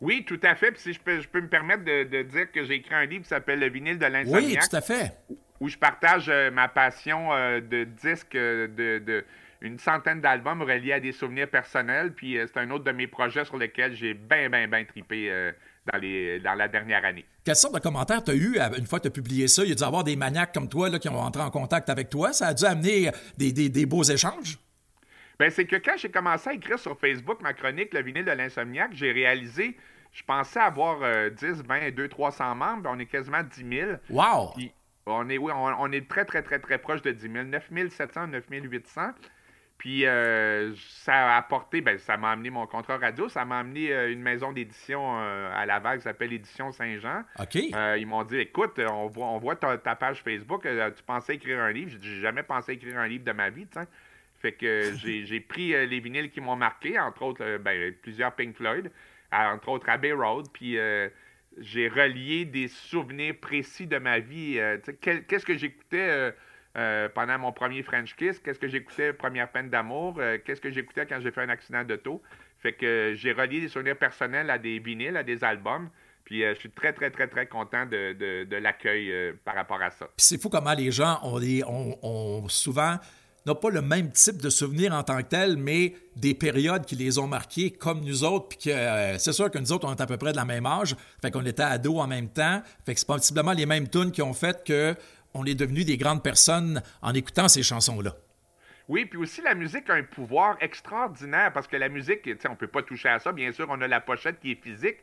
Oui, 0.00 0.24
tout 0.24 0.40
à 0.42 0.54
fait. 0.54 0.72
Puis 0.72 0.80
si 0.82 0.92
je 0.92 1.00
peux, 1.00 1.20
je 1.20 1.28
peux 1.28 1.40
me 1.40 1.48
permettre 1.48 1.84
de, 1.84 2.04
de 2.04 2.22
dire 2.22 2.50
que 2.52 2.64
j'ai 2.64 2.74
écrit 2.74 2.94
un 2.94 3.06
livre 3.06 3.22
qui 3.22 3.28
s'appelle 3.28 3.60
Le 3.60 3.68
vinyle 3.70 3.98
de 3.98 4.04
Oui, 4.06 4.12
l'insomniaque. 4.12 4.68
tout 4.70 4.76
à 4.76 4.80
fait. 4.80 5.12
où 5.60 5.68
je 5.68 5.78
partage 5.78 6.28
euh, 6.28 6.50
ma 6.50 6.68
passion 6.68 7.32
euh, 7.32 7.60
de 7.60 7.84
disques, 7.84 8.34
euh, 8.34 8.66
de, 8.68 8.98
de 9.04 9.24
une 9.60 9.78
centaine 9.78 10.20
d'albums 10.20 10.60
reliés 10.62 10.92
à 10.92 11.00
des 11.00 11.12
souvenirs 11.12 11.48
personnels. 11.48 12.12
Puis 12.12 12.36
c'est 12.46 12.58
un 12.58 12.70
autre 12.70 12.84
de 12.84 12.92
mes 12.92 13.06
projets 13.06 13.44
sur 13.46 13.56
lesquels 13.56 13.94
j'ai 13.94 14.12
bien, 14.12 14.50
bien, 14.50 14.68
bien 14.68 14.84
tripé 14.84 15.52
dans, 15.92 15.98
les, 15.98 16.40
dans 16.40 16.54
la 16.54 16.68
dernière 16.68 17.04
année. 17.04 17.24
Quelle 17.44 17.56
sorte 17.56 17.74
de 17.74 17.80
commentaires 17.80 18.22
tu 18.24 18.30
as 18.30 18.34
eu 18.34 18.58
une 18.78 18.86
fois 18.86 18.98
que 18.98 19.04
tu 19.04 19.08
as 19.08 19.12
publié 19.12 19.48
ça? 19.48 19.62
Il 19.62 19.68
y 19.68 19.72
a 19.72 19.74
dû 19.74 19.82
y 19.82 19.86
avoir 19.86 20.04
des 20.04 20.16
maniaques 20.16 20.54
comme 20.54 20.68
toi 20.68 20.88
là, 20.88 20.98
qui 20.98 21.08
ont 21.08 21.20
entré 21.20 21.42
en 21.42 21.50
contact 21.50 21.90
avec 21.90 22.08
toi. 22.10 22.32
Ça 22.32 22.48
a 22.48 22.54
dû 22.54 22.64
amener 22.64 23.10
des, 23.36 23.52
des- 23.52 23.68
des 23.68 23.86
beaux 23.86 24.02
échanges? 24.02 24.58
Ben, 25.38 25.50
c'est 25.50 25.64
que 25.66 25.76
quand 25.76 25.96
j'ai 25.96 26.10
commencé 26.10 26.50
à 26.50 26.54
écrire 26.54 26.78
sur 26.78 26.98
Facebook 26.98 27.42
ma 27.42 27.52
chronique 27.52 27.92
Le 27.92 28.02
vinyle 28.02 28.24
de 28.24 28.30
l'insomniaque, 28.30 28.92
j'ai 28.94 29.10
réalisé, 29.12 29.76
je 30.12 30.22
pensais 30.22 30.60
avoir 30.60 30.98
euh, 31.02 31.28
10, 31.30 31.62
20, 31.66 31.90
200, 31.90 32.08
300 32.08 32.54
membres, 32.54 32.88
on 32.92 32.98
est 32.98 33.06
quasiment 33.06 33.42
10 33.42 33.64
000. 33.78 33.90
Wow! 34.10 34.52
Puis 34.56 34.72
on 35.06 35.28
est, 35.28 35.36
oui, 35.36 35.52
on, 35.54 35.66
on 35.80 35.92
est 35.92 36.08
très, 36.08 36.24
très, 36.24 36.42
très, 36.42 36.60
très 36.60 36.78
proche 36.78 37.02
de 37.02 37.10
10 37.10 37.20
000. 37.30 37.44
9 37.44 37.68
700, 37.90 38.28
9 38.28 38.44
800. 38.48 39.02
Puis 39.78 40.06
euh, 40.06 40.72
ça 41.02 41.34
a 41.34 41.36
apporté, 41.36 41.80
ben, 41.80 41.98
ça 41.98 42.16
m'a 42.16 42.30
amené 42.30 42.48
mon 42.48 42.66
contrat 42.66 42.96
radio, 42.96 43.28
ça 43.28 43.44
m'a 43.44 43.58
amené 43.58 43.92
euh, 43.92 44.12
une 44.12 44.22
maison 44.22 44.52
d'édition 44.52 45.18
euh, 45.18 45.50
à 45.52 45.66
Laval 45.66 45.98
qui 45.98 46.04
s'appelle 46.04 46.32
Édition 46.32 46.72
Saint-Jean. 46.72 47.22
OK. 47.38 47.58
Euh, 47.74 47.96
ils 47.98 48.06
m'ont 48.06 48.22
dit, 48.22 48.38
écoute, 48.38 48.78
on 48.78 49.08
voit, 49.08 49.26
on 49.26 49.38
voit 49.38 49.56
ta, 49.56 49.76
ta 49.76 49.96
page 49.96 50.22
Facebook, 50.22 50.64
euh, 50.64 50.90
tu 50.90 51.02
pensais 51.02 51.34
écrire 51.34 51.60
un 51.60 51.72
livre? 51.72 51.90
J'ai 51.90 51.98
dit, 51.98 52.20
jamais 52.20 52.42
pensé 52.42 52.72
écrire 52.72 52.98
un 52.98 53.08
livre 53.08 53.24
de 53.24 53.32
ma 53.32 53.50
vie, 53.50 53.66
tu 53.66 53.78
sais. 53.78 53.86
Fait 54.40 54.52
que 54.52 54.92
j'ai 54.96 55.40
pris 55.40 55.70
les 55.86 56.00
vinyles 56.00 56.30
qui 56.30 56.40
m'ont 56.40 56.56
marqué, 56.56 56.98
entre 56.98 57.22
autres, 57.22 57.58
ben, 57.58 57.92
plusieurs 58.00 58.34
Pink 58.34 58.56
Floyd, 58.56 58.90
entre 59.32 59.68
autres 59.70 59.88
Abbey 59.88 60.12
Road, 60.12 60.46
puis 60.52 60.78
j'ai 61.58 61.88
relié 61.88 62.44
des 62.44 62.68
souvenirs 62.68 63.34
précis 63.40 63.86
de 63.86 63.98
ma 63.98 64.18
vie. 64.18 64.60
Qu'est-ce 65.00 65.46
que 65.46 65.56
j'écoutais 65.56 66.32
euh, 66.76 67.08
pendant 67.14 67.38
mon 67.38 67.52
premier 67.52 67.82
French 67.82 68.14
Kiss? 68.16 68.38
Qu'est-ce 68.38 68.58
que 68.58 68.68
j'écoutais? 68.68 69.12
Première 69.12 69.50
peine 69.50 69.70
d'amour? 69.70 70.16
Euh, 70.18 70.38
Qu'est-ce 70.44 70.60
que 70.60 70.70
j'écoutais 70.70 71.06
quand 71.06 71.20
j'ai 71.20 71.30
fait 71.30 71.42
un 71.42 71.48
accident 71.48 71.84
d'auto? 71.84 72.22
Fait 72.62 72.72
que 72.72 72.86
euh, 72.86 73.14
j'ai 73.14 73.32
relié 73.32 73.60
des 73.60 73.68
souvenirs 73.68 73.96
personnels 73.98 74.50
à 74.50 74.58
des 74.58 74.78
vinyles, 74.78 75.16
à 75.16 75.22
des 75.22 75.44
albums. 75.44 75.88
Puis 76.24 76.40
je 76.40 76.54
suis 76.54 76.70
très, 76.70 76.94
très, 76.94 77.10
très, 77.10 77.28
très 77.28 77.46
content 77.46 77.84
de, 77.84 78.14
de- 78.48 78.56
l'accueil 78.56 79.12
par 79.44 79.54
rapport 79.54 79.82
à 79.82 79.90
ça. 79.90 80.08
C'est 80.16 80.40
fou 80.40 80.48
comment 80.48 80.72
les 80.72 80.90
gens 80.90 81.20
ont, 81.22 81.98
ont, 82.02 82.48
souvent 82.48 82.96
n'ont 83.46 83.54
pas 83.54 83.68
le 83.68 83.82
même 83.82 84.10
type 84.10 84.40
de 84.40 84.48
souvenir 84.48 84.94
en 84.94 85.02
tant 85.02 85.18
que 85.18 85.28
tel, 85.28 85.58
mais 85.58 85.92
des 86.16 86.32
périodes 86.32 86.86
qui 86.86 86.96
les 86.96 87.18
ont 87.18 87.26
marqués 87.26 87.70
comme 87.70 88.00
nous 88.00 88.24
autres. 88.24 88.48
Puis 88.48 88.70
que 88.70 89.18
c'est 89.18 89.34
sûr 89.34 89.50
que 89.50 89.58
nous 89.58 89.70
autres, 89.70 89.86
on 89.86 89.94
est 89.94 90.00
à 90.00 90.06
peu 90.06 90.16
près 90.16 90.32
de 90.32 90.36
la 90.38 90.46
même 90.46 90.64
âge. 90.64 90.96
Fait 91.20 91.30
qu'on 91.30 91.44
était 91.44 91.62
ados 91.62 92.00
en 92.00 92.06
même 92.06 92.30
temps. 92.30 92.62
Fait 92.86 92.94
que 92.94 93.00
c'est 93.00 93.06
possiblement 93.06 93.52
les 93.52 93.66
mêmes 93.66 93.86
tunes 93.90 94.10
qui 94.10 94.22
ont 94.22 94.32
fait 94.32 94.64
que 94.64 94.94
on 95.34 95.44
est 95.44 95.54
devenus 95.54 95.84
des 95.84 95.96
grandes 95.96 96.22
personnes 96.22 96.82
en 97.02 97.12
écoutant 97.14 97.48
ces 97.48 97.62
chansons-là. 97.62 98.12
Oui, 98.88 99.06
puis 99.06 99.18
aussi 99.18 99.40
la 99.42 99.54
musique 99.54 99.88
a 99.90 99.94
un 99.94 100.02
pouvoir 100.02 100.56
extraordinaire 100.60 101.52
parce 101.52 101.66
que 101.66 101.76
la 101.76 101.88
musique, 101.88 102.22
tu 102.22 102.36
sais, 102.38 102.48
on 102.48 102.56
peut 102.56 102.66
pas 102.68 102.82
toucher 102.82 103.08
à 103.08 103.18
ça. 103.18 103.32
Bien 103.32 103.50
sûr, 103.52 103.66
on 103.70 103.80
a 103.80 103.88
la 103.88 104.00
pochette 104.00 104.40
qui 104.40 104.52
est 104.52 104.62
physique, 104.62 104.98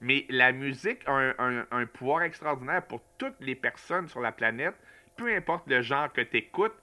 mais 0.00 0.24
la 0.30 0.52
musique 0.52 1.00
a 1.06 1.12
un, 1.12 1.34
un- 1.38 1.66
un 1.70 1.86
pouvoir 1.86 2.22
extraordinaire 2.22 2.82
pour 2.82 3.02
toutes 3.18 3.36
les 3.40 3.54
personnes 3.54 4.08
sur 4.08 4.20
la 4.20 4.32
planète, 4.32 4.74
peu 5.16 5.34
importe 5.34 5.66
le 5.68 5.82
genre 5.82 6.12
que 6.12 6.22
tu 6.22 6.38
écoutes, 6.38 6.74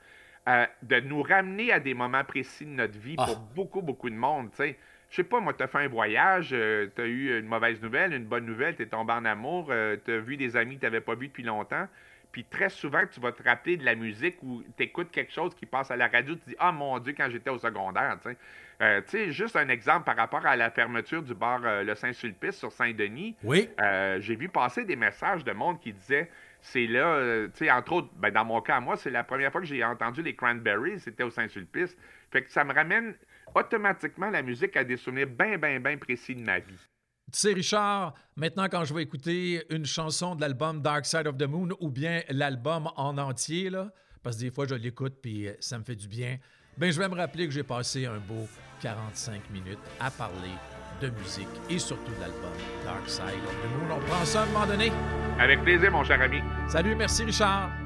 de 0.83 0.99
nous 0.99 1.23
ramener 1.23 1.71
à 1.71 1.79
des 1.79 1.95
moments 1.95 2.23
précis 2.23 2.65
de 2.65 2.69
notre 2.69 2.99
vie 2.99 3.15
Ah. 3.17 3.25
pour 3.25 3.37
beaucoup, 3.39 3.81
beaucoup 3.81 4.09
de 4.11 4.15
monde. 4.15 4.51
tu 4.51 4.57
sais. 4.57 4.77
Je 5.09 5.17
sais 5.17 5.23
pas, 5.23 5.39
moi, 5.39 5.53
tu 5.53 5.63
as 5.63 5.67
fait 5.67 5.79
un 5.79 5.87
voyage, 5.87 6.49
tu 6.49 7.01
as 7.01 7.05
eu 7.05 7.39
une 7.39 7.47
mauvaise 7.47 7.81
nouvelle, 7.81 8.13
une 8.13 8.25
bonne 8.25 8.45
nouvelle, 8.45 8.75
tu 8.75 8.83
es 8.83 8.85
tombé 8.87 9.13
en 9.13 9.25
amour, 9.25 9.71
tu 10.03 10.11
as 10.11 10.17
vu 10.19 10.37
des 10.37 10.55
amis 10.57 10.75
que 10.75 10.81
tu 10.81 10.85
n'avais 10.85 11.01
pas 11.01 11.15
vus 11.15 11.27
depuis 11.29 11.43
longtemps. 11.43 11.87
Puis 12.35 12.43
très 12.43 12.67
souvent, 12.67 12.99
tu 13.09 13.21
vas 13.21 13.31
te 13.31 13.41
rappeler 13.41 13.77
de 13.77 13.85
la 13.85 13.95
musique 13.95 14.43
ou 14.43 14.61
tu 14.75 14.83
écoutes 14.83 15.09
quelque 15.09 15.31
chose 15.31 15.55
qui 15.55 15.65
passe 15.65 15.89
à 15.89 15.95
la 15.95 16.09
radio, 16.09 16.35
tu 16.35 16.49
dis 16.49 16.55
Ah 16.59 16.73
mon 16.73 16.99
Dieu, 16.99 17.13
quand 17.15 17.29
j'étais 17.29 17.49
au 17.49 17.57
secondaire. 17.57 18.17
tu 18.21 18.29
sais. 18.29 18.37
Euh, 18.81 18.99
tu 18.99 19.11
sais, 19.11 19.31
juste 19.31 19.55
un 19.55 19.69
exemple 19.69 20.03
par 20.03 20.17
rapport 20.17 20.45
à 20.45 20.57
la 20.57 20.69
fermeture 20.69 21.23
du 21.23 21.33
bar 21.33 21.61
euh, 21.63 21.83
Le 21.83 21.95
Saint-Sulpice 21.95 22.57
sur 22.57 22.73
Saint-Denis. 22.73 23.37
Oui. 23.41 23.69
Euh, 23.79 24.19
j'ai 24.19 24.35
vu 24.35 24.49
passer 24.49 24.83
des 24.83 24.97
messages 24.97 25.45
de 25.45 25.53
monde 25.53 25.79
qui 25.79 25.93
disaient 25.93 26.29
c'est 26.59 26.87
là, 26.87 27.45
tu 27.53 27.59
sais, 27.59 27.71
entre 27.71 27.93
autres, 27.93 28.09
ben, 28.17 28.31
dans 28.31 28.43
mon 28.43 28.59
cas, 28.59 28.81
moi, 28.81 28.97
c'est 28.97 29.11
la 29.11 29.23
première 29.23 29.53
fois 29.53 29.61
que 29.61 29.67
j'ai 29.67 29.81
entendu 29.81 30.21
les 30.21 30.35
Cranberries, 30.35 30.99
c'était 30.99 31.23
au 31.23 31.29
Saint-Sulpice. 31.29 31.95
Fait 32.31 32.41
que 32.41 32.51
ça 32.51 32.65
me 32.65 32.73
ramène 32.73 33.15
automatiquement 33.53 34.29
la 34.29 34.41
musique 34.41 34.75
à 34.75 34.83
des 34.83 34.97
souvenirs 34.97 35.27
bien, 35.27 35.57
bien, 35.57 35.79
bien 35.79 35.97
précis 35.97 36.35
de 36.35 36.43
ma 36.43 36.59
vie. 36.59 36.89
Tu 37.35 37.41
sais, 37.41 37.53
Richard, 37.53 38.13
maintenant, 38.37 38.67
quand 38.71 38.85
je 38.85 38.93
vais 38.93 39.03
écouter 39.03 39.65
une 39.69 39.85
chanson 39.85 40.35
de 40.35 40.41
l'album 40.41 40.81
Dark 40.81 41.05
Side 41.05 41.27
of 41.27 41.35
the 41.35 41.43
Moon 41.43 41.67
ou 41.81 41.89
bien 41.89 42.21
l'album 42.29 42.89
en 42.95 43.17
entier, 43.17 43.69
là, 43.69 43.91
parce 44.23 44.37
que 44.37 44.43
des 44.43 44.51
fois, 44.51 44.65
je 44.65 44.75
l'écoute 44.75 45.15
puis 45.21 45.49
ça 45.59 45.77
me 45.77 45.83
fait 45.83 45.97
du 45.97 46.07
bien, 46.07 46.37
ben, 46.77 46.89
je 46.89 46.97
vais 46.97 47.09
me 47.09 47.15
rappeler 47.15 47.45
que 47.45 47.51
j'ai 47.51 47.63
passé 47.63 48.05
un 48.05 48.19
beau 48.19 48.47
45 48.79 49.49
minutes 49.49 49.79
à 49.99 50.09
parler 50.11 50.53
de 51.01 51.09
musique 51.09 51.49
et 51.69 51.77
surtout 51.77 52.13
de 52.13 52.21
l'album 52.21 52.53
Dark 52.85 53.09
Side 53.09 53.43
of 53.45 53.53
the 53.61 53.81
Moon. 53.81 53.97
On 53.97 54.09
prend 54.09 54.23
ça 54.23 54.43
à 54.43 54.43
un 54.43 54.45
moment 54.45 54.65
donné. 54.65 54.89
Avec 55.37 55.61
plaisir, 55.61 55.91
mon 55.91 56.05
cher 56.05 56.21
ami. 56.21 56.39
Salut, 56.69 56.95
merci 56.95 57.25
Richard. 57.25 57.84